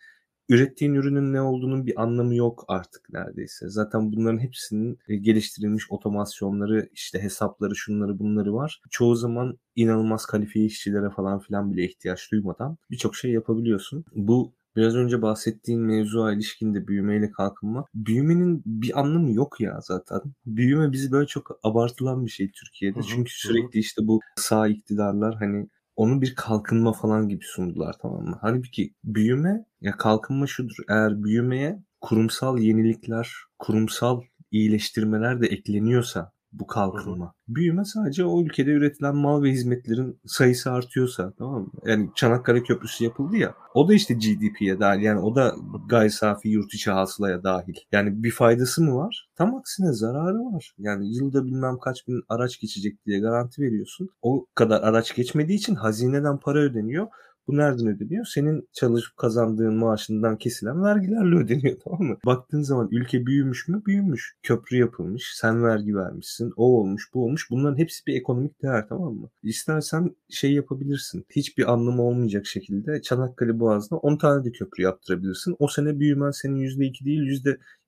ürettiğin 0.50 0.94
ürünün 0.94 1.34
ne 1.34 1.42
olduğunun 1.42 1.86
bir 1.86 2.02
anlamı 2.02 2.36
yok 2.36 2.66
artık 2.68 3.10
neredeyse. 3.10 3.70
Zaten 3.70 4.14
bunların 4.14 4.40
hepsinin 4.40 5.00
e, 5.08 5.16
geliştirilmiş 5.16 5.92
otomasyonları, 5.92 6.90
işte 6.94 7.20
hesapları, 7.24 7.76
şunları 7.76 8.20
bunları 8.20 8.54
var. 8.54 8.82
Çoğu 8.90 9.16
zaman 9.16 9.58
inanılmaz 9.76 10.26
kalifiye 10.26 10.66
işçilere 10.66 11.10
falan 11.10 11.40
filan 11.40 11.74
bile 11.74 11.84
ihtiyaç 11.84 12.32
duymadan 12.32 12.78
birçok 12.92 13.16
şey 13.16 13.32
yapabiliyorsun. 13.32 14.06
Bu 14.16 14.54
biraz 14.76 14.96
önce 14.96 15.22
bahsettiğin 15.22 15.82
mevzuya 15.82 16.34
ilişkinde 16.34 16.88
büyümeyle 16.88 17.32
kalkınma. 17.32 17.86
Büyümenin 17.94 18.64
bir 18.66 19.00
anlamı 19.00 19.32
yok 19.32 19.62
ya 19.62 19.80
zaten. 19.82 20.22
Büyüme 20.46 20.92
bizi 20.92 21.12
böyle 21.12 21.28
çok 21.28 21.60
abartılan 21.64 22.26
bir 22.26 22.32
şey 22.32 22.52
Türkiye'de. 22.52 23.00
Hı 23.00 23.04
hı, 23.04 23.08
Çünkü 23.08 23.32
sürekli 23.34 23.78
hı. 23.78 23.80
işte 23.80 24.08
bu 24.08 24.20
sağ 24.36 24.68
iktidarlar 24.68 25.36
hani 25.36 25.70
onu 26.00 26.22
bir 26.22 26.36
kalkınma 26.36 26.94
falan 26.94 27.30
gibi 27.30 27.46
sundular 27.46 27.96
tamam 28.02 28.24
mı? 28.24 28.38
Halbuki 28.42 28.94
büyüme 29.04 29.66
ya 29.82 29.92
kalkınma 29.98 30.48
şudur. 30.48 30.76
Eğer 30.90 31.24
büyümeye 31.24 31.84
kurumsal 32.02 32.58
yenilikler, 32.60 33.34
kurumsal 33.60 34.22
iyileştirmeler 34.52 35.42
de 35.42 35.48
ekleniyorsa 35.48 36.32
bu 36.52 36.68
kalkınma. 36.68 37.26
Hı 37.26 37.30
hı. 37.30 37.56
Büyüme 37.56 37.86
sadece 37.86 38.26
o 38.26 38.44
ülkede 38.44 38.72
üretilen 38.72 39.16
mal 39.16 39.44
ve 39.44 39.52
hizmetlerin 39.52 40.20
sayısı 40.26 40.72
artıyorsa 40.72 41.34
tamam 41.38 41.62
mı? 41.62 41.72
Yani 41.86 42.10
Çanakkale 42.16 42.64
Köprüsü 42.64 43.04
yapıldı 43.04 43.38
ya. 43.38 43.56
O 43.74 43.88
da 43.88 43.94
işte 43.94 44.14
GDP'ye 44.14 44.80
dahil. 44.80 45.02
Yani 45.02 45.20
o 45.20 45.36
da 45.36 45.56
gayri 45.90 46.12
safi 46.12 46.50
yurt 46.50 46.74
içi 46.74 46.92
hasılaya 46.92 47.44
dahil. 47.44 47.74
Yani 47.92 48.24
bir 48.24 48.32
faydası 48.32 48.84
mı 48.84 48.96
var? 48.96 49.30
Tam 49.36 49.56
aksine 49.56 49.94
zararı 49.94 50.38
var. 50.38 50.74
Yani 50.78 51.16
yılda 51.16 51.46
bilmem 51.46 51.78
kaç 51.78 52.08
bin 52.08 52.22
araç 52.30 52.60
geçecek 52.60 53.06
diye 53.06 53.20
garanti 53.20 53.62
veriyorsun. 53.62 54.10
O 54.22 54.46
kadar 54.56 54.82
araç 54.82 55.16
geçmediği 55.16 55.58
için 55.58 55.76
hazineden 55.76 56.40
para 56.40 56.60
ödeniyor. 56.60 57.08
Bu 57.50 57.58
nereden 57.58 57.88
ödeniyor? 57.88 58.26
Senin 58.26 58.70
çalışıp 58.74 59.18
kazandığın 59.18 59.74
maaşından 59.74 60.38
kesilen 60.38 60.84
vergilerle 60.84 61.36
ödeniyor 61.36 61.78
tamam 61.84 62.02
mı? 62.02 62.18
Baktığın 62.26 62.62
zaman 62.62 62.88
ülke 62.92 63.26
büyümüş 63.26 63.68
mü? 63.68 63.82
Büyümüş. 63.86 64.36
Köprü 64.44 64.78
yapılmış. 64.78 65.32
Sen 65.36 65.64
vergi 65.64 65.96
vermişsin. 65.96 66.54
O 66.58 66.80
olmuş 66.80 67.10
bu 67.14 67.26
olmuş. 67.26 67.48
Bunların 67.52 67.78
hepsi 67.78 68.06
bir 68.08 68.16
ekonomik 68.16 68.64
değer 68.64 68.88
tamam 68.90 69.14
mı? 69.14 69.30
İstersen 69.44 70.16
şey 70.30 70.54
yapabilirsin. 70.54 71.26
Hiçbir 71.30 71.74
anlamı 71.74 72.02
olmayacak 72.02 72.46
şekilde 72.46 73.02
Çanakkale 73.02 73.60
Boğazı'na 73.60 74.00
10 74.00 74.18
tane 74.18 74.46
de 74.46 74.52
köprü 74.52 74.84
yaptırabilirsin. 74.84 75.56
O 75.60 75.68
sene 75.68 76.00
büyümen 76.00 76.32
senin 76.32 76.60
%2 76.60 77.06
değil 77.06 77.22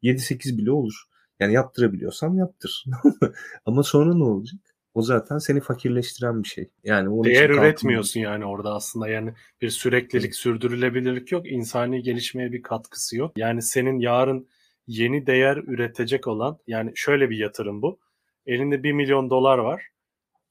%7-8 0.03 0.57
bile 0.57 0.71
olur. 0.71 1.03
Yani 1.39 1.53
yaptırabiliyorsan 1.53 2.33
yaptır. 2.33 2.85
Ama 3.65 3.83
sonra 3.83 4.15
ne 4.15 4.23
olacak? 4.23 4.70
O 4.93 5.01
zaten 5.01 5.37
seni 5.37 5.61
fakirleştiren 5.61 6.43
bir 6.43 6.47
şey. 6.47 6.69
Yani 6.83 7.09
onun 7.09 7.23
Değer 7.23 7.49
üretmiyorsun 7.49 8.19
yani 8.19 8.45
orada 8.45 8.73
aslında. 8.73 9.09
Yani 9.09 9.33
bir 9.61 9.69
süreklilik, 9.69 10.35
sürdürülebilirlik 10.35 11.31
yok. 11.31 11.51
İnsani 11.51 12.01
gelişmeye 12.01 12.51
bir 12.51 12.61
katkısı 12.61 13.17
yok. 13.17 13.31
Yani 13.37 13.61
senin 13.61 13.99
yarın 13.99 14.47
yeni 14.87 15.27
değer 15.27 15.57
üretecek 15.57 16.27
olan 16.27 16.57
yani 16.67 16.91
şöyle 16.95 17.29
bir 17.29 17.37
yatırım 17.37 17.81
bu. 17.81 17.99
Elinde 18.45 18.83
1 18.83 18.91
milyon 18.91 19.29
dolar 19.29 19.57
var. 19.57 19.87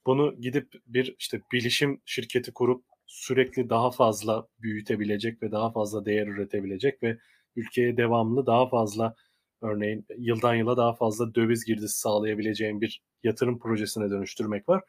Bunu 0.05 0.35
gidip 0.41 0.73
bir 0.85 1.15
işte 1.19 1.41
bilişim 1.51 2.01
şirketi 2.05 2.51
kurup 2.51 2.83
sürekli 3.07 3.69
daha 3.69 3.91
fazla 3.91 4.47
büyütebilecek 4.59 5.43
ve 5.43 5.51
daha 5.51 5.71
fazla 5.71 6.05
değer 6.05 6.27
üretebilecek 6.27 7.03
ve 7.03 7.17
ülkeye 7.55 7.97
devamlı 7.97 8.45
daha 8.45 8.69
fazla 8.69 9.15
örneğin 9.61 10.05
yıldan 10.17 10.55
yıla 10.55 10.77
daha 10.77 10.93
fazla 10.93 11.35
döviz 11.35 11.65
girdisi 11.65 11.99
sağlayabileceğin 11.99 12.81
bir 12.81 13.01
yatırım 13.23 13.59
projesine 13.59 14.09
dönüştürmek 14.09 14.69
var. 14.69 14.83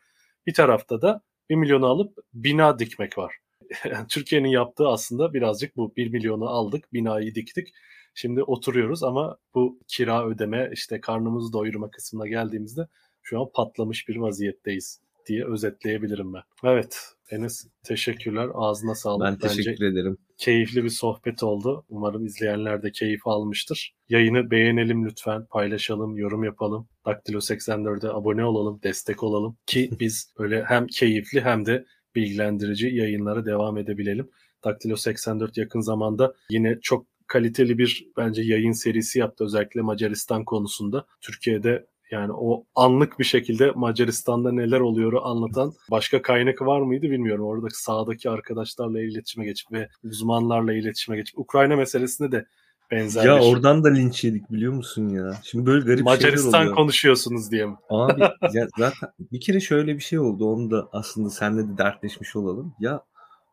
Bir 0.46 0.54
tarafta 0.54 1.02
da 1.02 1.20
1 1.50 1.54
milyonu 1.54 1.86
alıp 1.86 2.18
bina 2.34 2.78
dikmek 2.78 3.18
var. 3.18 3.36
Yani 3.84 4.06
Türkiye'nin 4.10 4.48
yaptığı 4.48 4.88
aslında 4.88 5.34
birazcık 5.34 5.76
bu 5.76 5.96
1 5.96 6.08
milyonu 6.08 6.48
aldık, 6.48 6.92
binayı 6.92 7.34
diktik. 7.34 7.68
Şimdi 8.14 8.42
oturuyoruz 8.42 9.02
ama 9.02 9.38
bu 9.54 9.78
kira 9.88 10.26
ödeme, 10.26 10.70
işte 10.72 11.00
karnımızı 11.00 11.52
doyurma 11.52 11.90
kısmına 11.90 12.28
geldiğimizde 12.28 12.88
şu 13.22 13.40
an 13.40 13.48
patlamış 13.54 14.08
bir 14.08 14.16
vaziyetteyiz 14.16 15.00
diye 15.26 15.44
özetleyebilirim 15.44 16.34
ben. 16.34 16.42
Evet 16.64 17.14
Enes 17.32 17.66
teşekkürler. 17.82 18.48
Ağzına 18.54 18.94
sağlık. 18.94 19.26
Ben 19.26 19.38
teşekkür 19.38 19.70
Bence 19.70 19.86
ederim. 19.86 20.18
Keyifli 20.38 20.84
bir 20.84 20.88
sohbet 20.88 21.42
oldu. 21.42 21.84
Umarım 21.88 22.26
izleyenler 22.26 22.82
de 22.82 22.92
keyif 22.92 23.26
almıştır. 23.26 23.94
Yayını 24.08 24.50
beğenelim 24.50 25.06
lütfen. 25.06 25.46
Paylaşalım, 25.46 26.16
yorum 26.16 26.44
yapalım. 26.44 26.88
Daktilo 27.06 27.38
84'e 27.38 28.08
abone 28.08 28.44
olalım, 28.44 28.80
destek 28.82 29.22
olalım 29.22 29.56
ki 29.66 29.90
biz 30.00 30.32
böyle 30.38 30.64
hem 30.64 30.86
keyifli 30.86 31.40
hem 31.40 31.66
de 31.66 31.84
bilgilendirici 32.14 32.88
yayınlara 32.88 33.46
devam 33.46 33.78
edebilelim. 33.78 34.30
Daktilo 34.64 34.96
84 34.96 35.56
yakın 35.56 35.80
zamanda 35.80 36.34
yine 36.50 36.78
çok 36.82 37.06
kaliteli 37.26 37.78
bir 37.78 38.06
bence 38.16 38.42
yayın 38.42 38.72
serisi 38.72 39.18
yaptı 39.18 39.44
özellikle 39.44 39.80
Macaristan 39.80 40.44
konusunda. 40.44 41.06
Türkiye'de 41.20 41.86
yani 42.12 42.32
o 42.32 42.64
anlık 42.74 43.18
bir 43.18 43.24
şekilde 43.24 43.70
Macaristan'da 43.70 44.52
neler 44.52 44.80
oluyor 44.80 45.12
anlatan 45.22 45.72
başka 45.90 46.22
kaynak 46.22 46.62
var 46.62 46.80
mıydı 46.80 47.10
bilmiyorum. 47.10 47.44
Orada 47.44 47.66
sağdaki 47.72 48.30
arkadaşlarla 48.30 49.00
iletişime 49.00 49.44
geçip 49.44 49.72
ve 49.72 49.88
uzmanlarla 50.04 50.72
iletişime 50.72 51.16
geçip 51.16 51.38
Ukrayna 51.38 51.76
meselesinde 51.76 52.32
de 52.32 52.46
benzer 52.90 53.24
Ya 53.24 53.36
bir... 53.36 53.42
oradan 53.42 53.84
da 53.84 53.88
linç 53.88 54.24
yedik 54.24 54.50
biliyor 54.50 54.72
musun 54.72 55.08
ya? 55.08 55.32
Şimdi 55.44 55.66
böyle 55.66 55.84
garip 55.84 56.04
Macaristan 56.04 56.50
şeyler 56.50 56.64
oluyor. 56.64 56.76
konuşuyorsunuz 56.76 57.50
diye 57.50 57.66
mi? 57.66 57.76
Abi 57.90 58.20
ya 58.52 58.68
zaten 58.78 59.08
bir 59.32 59.40
kere 59.40 59.60
şöyle 59.60 59.94
bir 59.94 60.02
şey 60.02 60.18
oldu. 60.18 60.44
Onu 60.52 60.70
da 60.70 60.88
aslında 60.92 61.30
senle 61.30 61.68
de 61.68 61.78
dertleşmiş 61.78 62.36
olalım. 62.36 62.74
Ya 62.80 63.02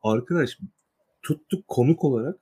arkadaş 0.03 0.57
tuttuk 1.22 1.68
konuk 1.68 2.03
olarak 2.03 2.36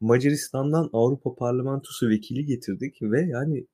Macaristan'dan 0.00 0.90
Avrupa 0.92 1.34
Parlamentosu 1.34 2.08
vekili 2.08 2.46
getirdik 2.46 3.02
ve 3.02 3.22
yani 3.22 3.66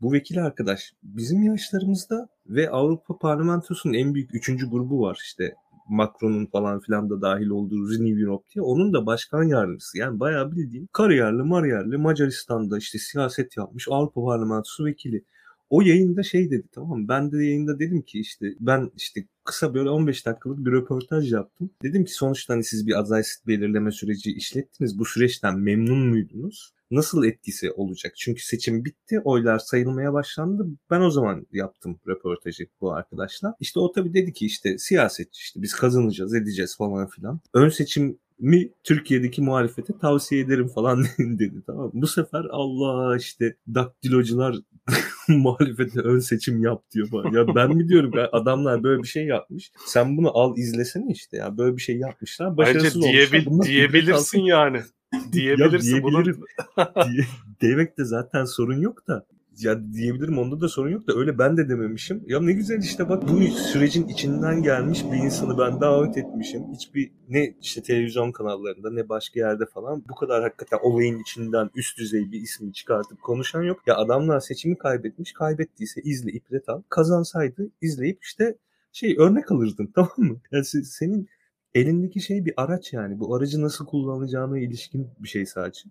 bu 0.00 0.12
vekil 0.12 0.44
arkadaş 0.44 0.92
bizim 1.02 1.42
yaşlarımızda 1.42 2.28
ve 2.46 2.70
Avrupa 2.70 3.18
Parlamentosu'nun 3.18 3.94
en 3.94 4.14
büyük 4.14 4.34
üçüncü 4.34 4.70
grubu 4.70 5.00
var 5.00 5.18
işte 5.22 5.54
Macron'un 5.88 6.46
falan 6.46 6.80
filan 6.80 7.10
da 7.10 7.22
dahil 7.22 7.48
olduğu 7.48 7.90
Renew 7.90 8.20
Europe 8.20 8.44
diye. 8.54 8.62
Onun 8.62 8.92
da 8.92 9.06
başkan 9.06 9.42
yardımcısı. 9.42 9.98
Yani 9.98 10.20
bayağı 10.20 10.52
bildiğin 10.52 10.88
kariyerli 10.92 11.42
mariyerli 11.42 11.96
Macaristan'da 11.96 12.78
işte 12.78 12.98
siyaset 12.98 13.56
yapmış 13.56 13.86
Avrupa 13.90 14.24
Parlamentosu 14.24 14.84
vekili. 14.84 15.24
O 15.70 15.82
yayında 15.82 16.22
şey 16.22 16.50
dedi 16.50 16.68
tamam? 16.72 17.08
Ben 17.08 17.32
de 17.32 17.44
yayında 17.44 17.78
dedim 17.78 18.02
ki 18.02 18.20
işte 18.20 18.46
ben 18.60 18.90
işte 18.96 19.24
kısa 19.44 19.74
böyle 19.74 19.90
15 19.90 20.26
dakikalık 20.26 20.58
bir 20.58 20.72
röportaj 20.72 21.32
yaptım. 21.32 21.70
Dedim 21.82 22.04
ki 22.04 22.14
sonuçta 22.14 22.54
hani 22.54 22.64
siz 22.64 22.86
bir 22.86 22.98
aday 22.98 23.22
belirleme 23.46 23.90
süreci 23.90 24.32
işlettiniz. 24.32 24.98
Bu 24.98 25.04
süreçten 25.04 25.58
memnun 25.58 25.98
muydunuz? 25.98 26.74
Nasıl 26.94 27.24
etkisi 27.24 27.70
olacak? 27.72 28.12
Çünkü 28.16 28.44
seçim 28.44 28.84
bitti, 28.84 29.20
oylar 29.24 29.58
sayılmaya 29.58 30.12
başlandı. 30.12 30.66
Ben 30.90 31.00
o 31.00 31.10
zaman 31.10 31.46
yaptım 31.52 32.00
röportajı 32.06 32.66
bu 32.80 32.92
arkadaşla. 32.92 33.54
İşte 33.60 33.80
o 33.80 33.92
tabii 33.92 34.14
dedi 34.14 34.32
ki 34.32 34.46
işte 34.46 34.78
siyaset 34.78 35.34
işte 35.34 35.62
biz 35.62 35.74
kazanacağız, 35.74 36.34
edeceğiz 36.34 36.76
falan 36.76 37.08
filan. 37.08 37.40
Ön 37.54 37.68
seçim 37.68 38.18
mi 38.38 38.72
Türkiye'deki 38.84 39.42
muhalefete 39.42 39.98
tavsiye 39.98 40.40
ederim 40.40 40.68
falan 40.68 41.04
dedi 41.18 41.62
tamam 41.66 41.90
Bu 41.94 42.06
sefer 42.06 42.44
Allah 42.50 43.16
işte 43.16 43.56
daktilocular 43.74 44.56
muhalefete 45.28 46.00
ön 46.00 46.18
seçim 46.18 46.62
yap 46.62 46.82
diyor 46.94 47.08
falan. 47.08 47.32
Ya 47.32 47.54
ben 47.54 47.76
mi 47.76 47.88
diyorum 47.88 48.10
ya 48.14 48.28
adamlar 48.32 48.82
böyle 48.82 49.02
bir 49.02 49.08
şey 49.08 49.26
yapmış. 49.26 49.72
Sen 49.86 50.16
bunu 50.16 50.38
al 50.38 50.56
izlesene 50.56 51.12
işte 51.12 51.36
ya 51.36 51.58
böyle 51.58 51.76
bir 51.76 51.82
şey 51.82 51.96
yapmışlar. 51.96 52.56
Başarısız 52.56 53.02
Bence 53.02 53.12
diyebil, 53.12 53.46
olmuşlar. 53.46 53.72
diyebilirsin 53.72 54.40
yani 54.40 54.82
diyebilirsin. 55.32 55.96
ya 55.96 56.02
diyebilirim. 56.02 56.40
Diye, 57.12 57.24
demek 57.60 57.98
de 57.98 58.04
zaten 58.04 58.44
sorun 58.44 58.80
yok 58.80 59.08
da 59.08 59.26
ya 59.58 59.92
diyebilirim 59.92 60.38
onda 60.38 60.60
da 60.60 60.68
sorun 60.68 60.90
yok 60.90 61.08
da 61.08 61.12
öyle 61.16 61.38
ben 61.38 61.56
de 61.56 61.68
dememişim. 61.68 62.22
Ya 62.26 62.40
ne 62.40 62.52
güzel 62.52 62.82
işte 62.82 63.08
bak 63.08 63.22
bu 63.28 63.40
sürecin 63.42 64.08
içinden 64.08 64.62
gelmiş 64.62 65.04
bir 65.12 65.16
insanı 65.16 65.58
ben 65.58 65.80
davet 65.80 66.16
etmişim. 66.16 66.62
Hiçbir 66.72 67.12
ne 67.28 67.54
işte 67.62 67.82
televizyon 67.82 68.32
kanallarında 68.32 68.90
ne 68.90 69.08
başka 69.08 69.40
yerde 69.40 69.66
falan 69.66 70.04
bu 70.08 70.14
kadar 70.14 70.42
hakikaten 70.42 70.78
olayın 70.82 71.18
içinden 71.18 71.70
üst 71.74 71.98
düzey 71.98 72.32
bir 72.32 72.40
ismi 72.40 72.72
çıkartıp 72.72 73.22
konuşan 73.22 73.62
yok. 73.62 73.80
Ya 73.86 73.96
adamlar 73.96 74.40
seçimi 74.40 74.78
kaybetmiş. 74.78 75.32
Kaybettiyse 75.32 76.00
izle 76.00 76.30
ibret 76.32 76.68
al. 76.68 76.82
Kazansaydı 76.88 77.70
izleyip 77.80 78.22
işte 78.22 78.56
şey 78.92 79.16
örnek 79.18 79.52
alırdın 79.52 79.86
tamam 79.94 80.12
mı? 80.16 80.36
Yani 80.52 80.64
senin 80.64 81.28
elindeki 81.74 82.20
şey 82.20 82.44
bir 82.44 82.54
araç 82.56 82.92
yani. 82.92 83.20
Bu 83.20 83.34
aracı 83.34 83.62
nasıl 83.62 83.86
kullanacağına 83.86 84.58
ilişkin 84.58 85.08
bir 85.18 85.28
şey 85.28 85.46
sadece. 85.46 85.90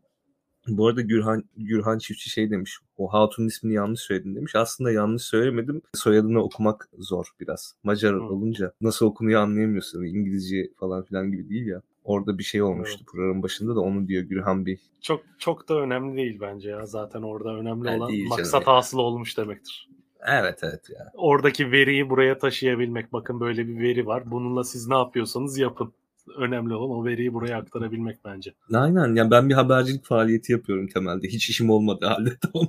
Bu 0.68 0.88
arada 0.88 1.02
Gürhan, 1.02 1.44
Gürhan 1.58 1.98
Çiftçi 1.98 2.30
şey 2.30 2.50
demiş. 2.52 2.78
O 2.98 3.14
Hatun'un 3.14 3.48
ismini 3.48 3.74
yanlış 3.74 4.02
söyledin 4.02 4.36
demiş. 4.36 4.56
Aslında 4.56 4.92
yanlış 4.92 5.24
söylemedim. 5.24 5.82
Soyadını 5.94 6.44
okumak 6.44 6.90
zor 6.98 7.26
biraz. 7.40 7.76
Macar 7.84 8.16
hmm. 8.16 8.28
olunca 8.28 8.74
nasıl 8.82 9.06
okunuyor 9.06 9.42
anlayamıyorsun. 9.42 10.04
İngilizce 10.04 10.70
falan 10.80 11.04
filan 11.04 11.32
gibi 11.32 11.50
değil 11.50 11.68
ya. 11.68 11.82
Orada 12.04 12.38
bir 12.38 12.44
şey 12.44 12.62
olmuştu 12.62 12.98
evet. 12.98 13.08
programın 13.08 13.44
başında 13.44 13.76
da 13.76 13.80
onu 13.80 14.08
diyor 14.08 14.24
Gürhan 14.24 14.66
Bey. 14.66 14.80
Çok 15.02 15.22
çok 15.38 15.70
da 15.70 15.80
önemli 15.80 16.18
değil 16.18 16.38
bence 16.42 16.70
ya. 16.70 16.86
Zaten 16.86 17.22
orada 17.22 17.50
önemli 17.56 17.88
yani 17.88 18.04
olan 18.04 18.28
maksat 18.28 18.68
hasıl 18.68 18.98
olmuş 18.98 19.38
demektir. 19.38 19.90
Evet 20.28 20.60
evet 20.64 20.90
ya. 20.90 21.12
Oradaki 21.14 21.72
veriyi 21.72 22.10
buraya 22.10 22.38
taşıyabilmek. 22.38 23.14
Bakın 23.14 23.40
böyle 23.40 23.68
bir 23.68 23.80
veri 23.80 24.06
var. 24.06 24.32
Bununla 24.32 24.64
siz 24.64 24.88
ne 24.88 24.96
yapıyorsanız 24.96 25.58
yapın. 25.58 25.94
Önemli 26.38 26.74
olan 26.74 26.98
o 26.98 27.06
veriyi 27.06 27.34
buraya 27.34 27.58
aktarabilmek 27.58 28.18
bence. 28.26 28.54
Aynen. 28.74 29.16
Yani 29.16 29.32
ben 29.32 29.50
bir 29.50 29.54
habercilik 29.54 30.06
faaliyeti 30.06 30.52
yapıyorum 30.52 30.88
temelde. 30.88 31.28
Hiç 31.28 31.50
işim 31.50 31.70
olmadı 31.70 32.06
halde 32.06 32.30
tamam 32.54 32.68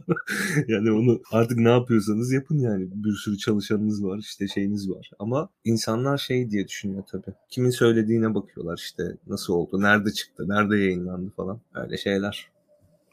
yani 0.69 0.91
onu 0.93 1.21
artık 1.33 1.59
ne 1.59 1.69
yapıyorsanız 1.69 2.33
yapın 2.33 2.59
yani. 2.59 2.89
Bir 2.91 3.13
sürü 3.13 3.39
çalışanınız 3.39 4.05
var, 4.05 4.19
işte 4.19 4.49
şeyiniz 4.49 4.91
var. 4.91 5.11
Ama 5.19 5.49
insanlar 5.65 6.19
şey 6.19 6.51
diye 6.51 6.69
düşünüyor 6.69 7.03
tabii. 7.11 7.35
Kimin 7.51 7.71
söylediğine 7.71 8.35
bakıyorlar 8.35 8.77
işte 8.79 9.03
nasıl 9.27 9.55
oldu, 9.55 9.83
nerede 9.83 10.11
çıktı, 10.11 10.49
nerede 10.49 10.77
yayınlandı 10.77 11.31
falan. 11.37 11.61
Öyle 11.75 11.97
şeyler. 11.97 12.49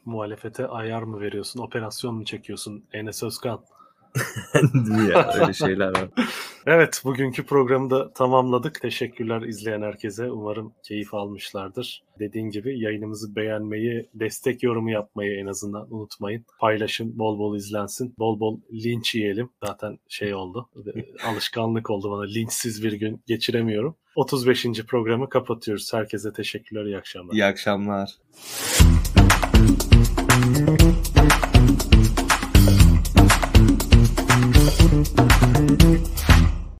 Muhalefete 0.04 0.66
ayar 0.66 1.02
mı 1.02 1.20
veriyorsun, 1.20 1.60
operasyon 1.60 2.14
mu 2.14 2.24
çekiyorsun 2.24 2.84
Enes 2.92 3.22
Özkan? 3.22 3.60
Ya? 5.10 5.32
Öyle 5.34 5.52
şeyler 5.52 5.88
var. 5.88 6.08
Evet 6.66 7.02
bugünkü 7.04 7.46
programı 7.46 7.90
da 7.90 8.12
tamamladık. 8.12 8.80
Teşekkürler 8.80 9.42
izleyen 9.42 9.82
herkese. 9.82 10.30
Umarım 10.30 10.72
keyif 10.82 11.14
almışlardır. 11.14 12.02
Dediğim 12.18 12.50
gibi 12.50 12.80
yayınımızı 12.80 13.36
beğenmeyi, 13.36 14.08
destek 14.14 14.62
yorumu 14.62 14.90
yapmayı 14.90 15.40
en 15.40 15.46
azından 15.46 15.94
unutmayın. 15.94 16.44
Paylaşın, 16.58 17.18
bol 17.18 17.38
bol 17.38 17.56
izlensin. 17.56 18.14
Bol 18.18 18.40
bol 18.40 18.60
linç 18.72 19.14
yiyelim. 19.14 19.50
Zaten 19.64 19.98
şey 20.08 20.34
oldu. 20.34 20.68
Alışkanlık 21.26 21.90
oldu 21.90 22.10
bana. 22.10 22.22
Linçsiz 22.22 22.84
bir 22.84 22.92
gün 22.92 23.22
geçiremiyorum. 23.26 23.96
35. 24.16 24.66
programı 24.86 25.28
kapatıyoruz. 25.28 25.92
Herkese 25.92 26.32
teşekkürler, 26.32 26.84
iyi 26.84 26.98
akşamlar. 26.98 27.34
İyi 27.34 27.44
akşamlar. 27.44 28.10
Mm-hmm. 35.72 36.01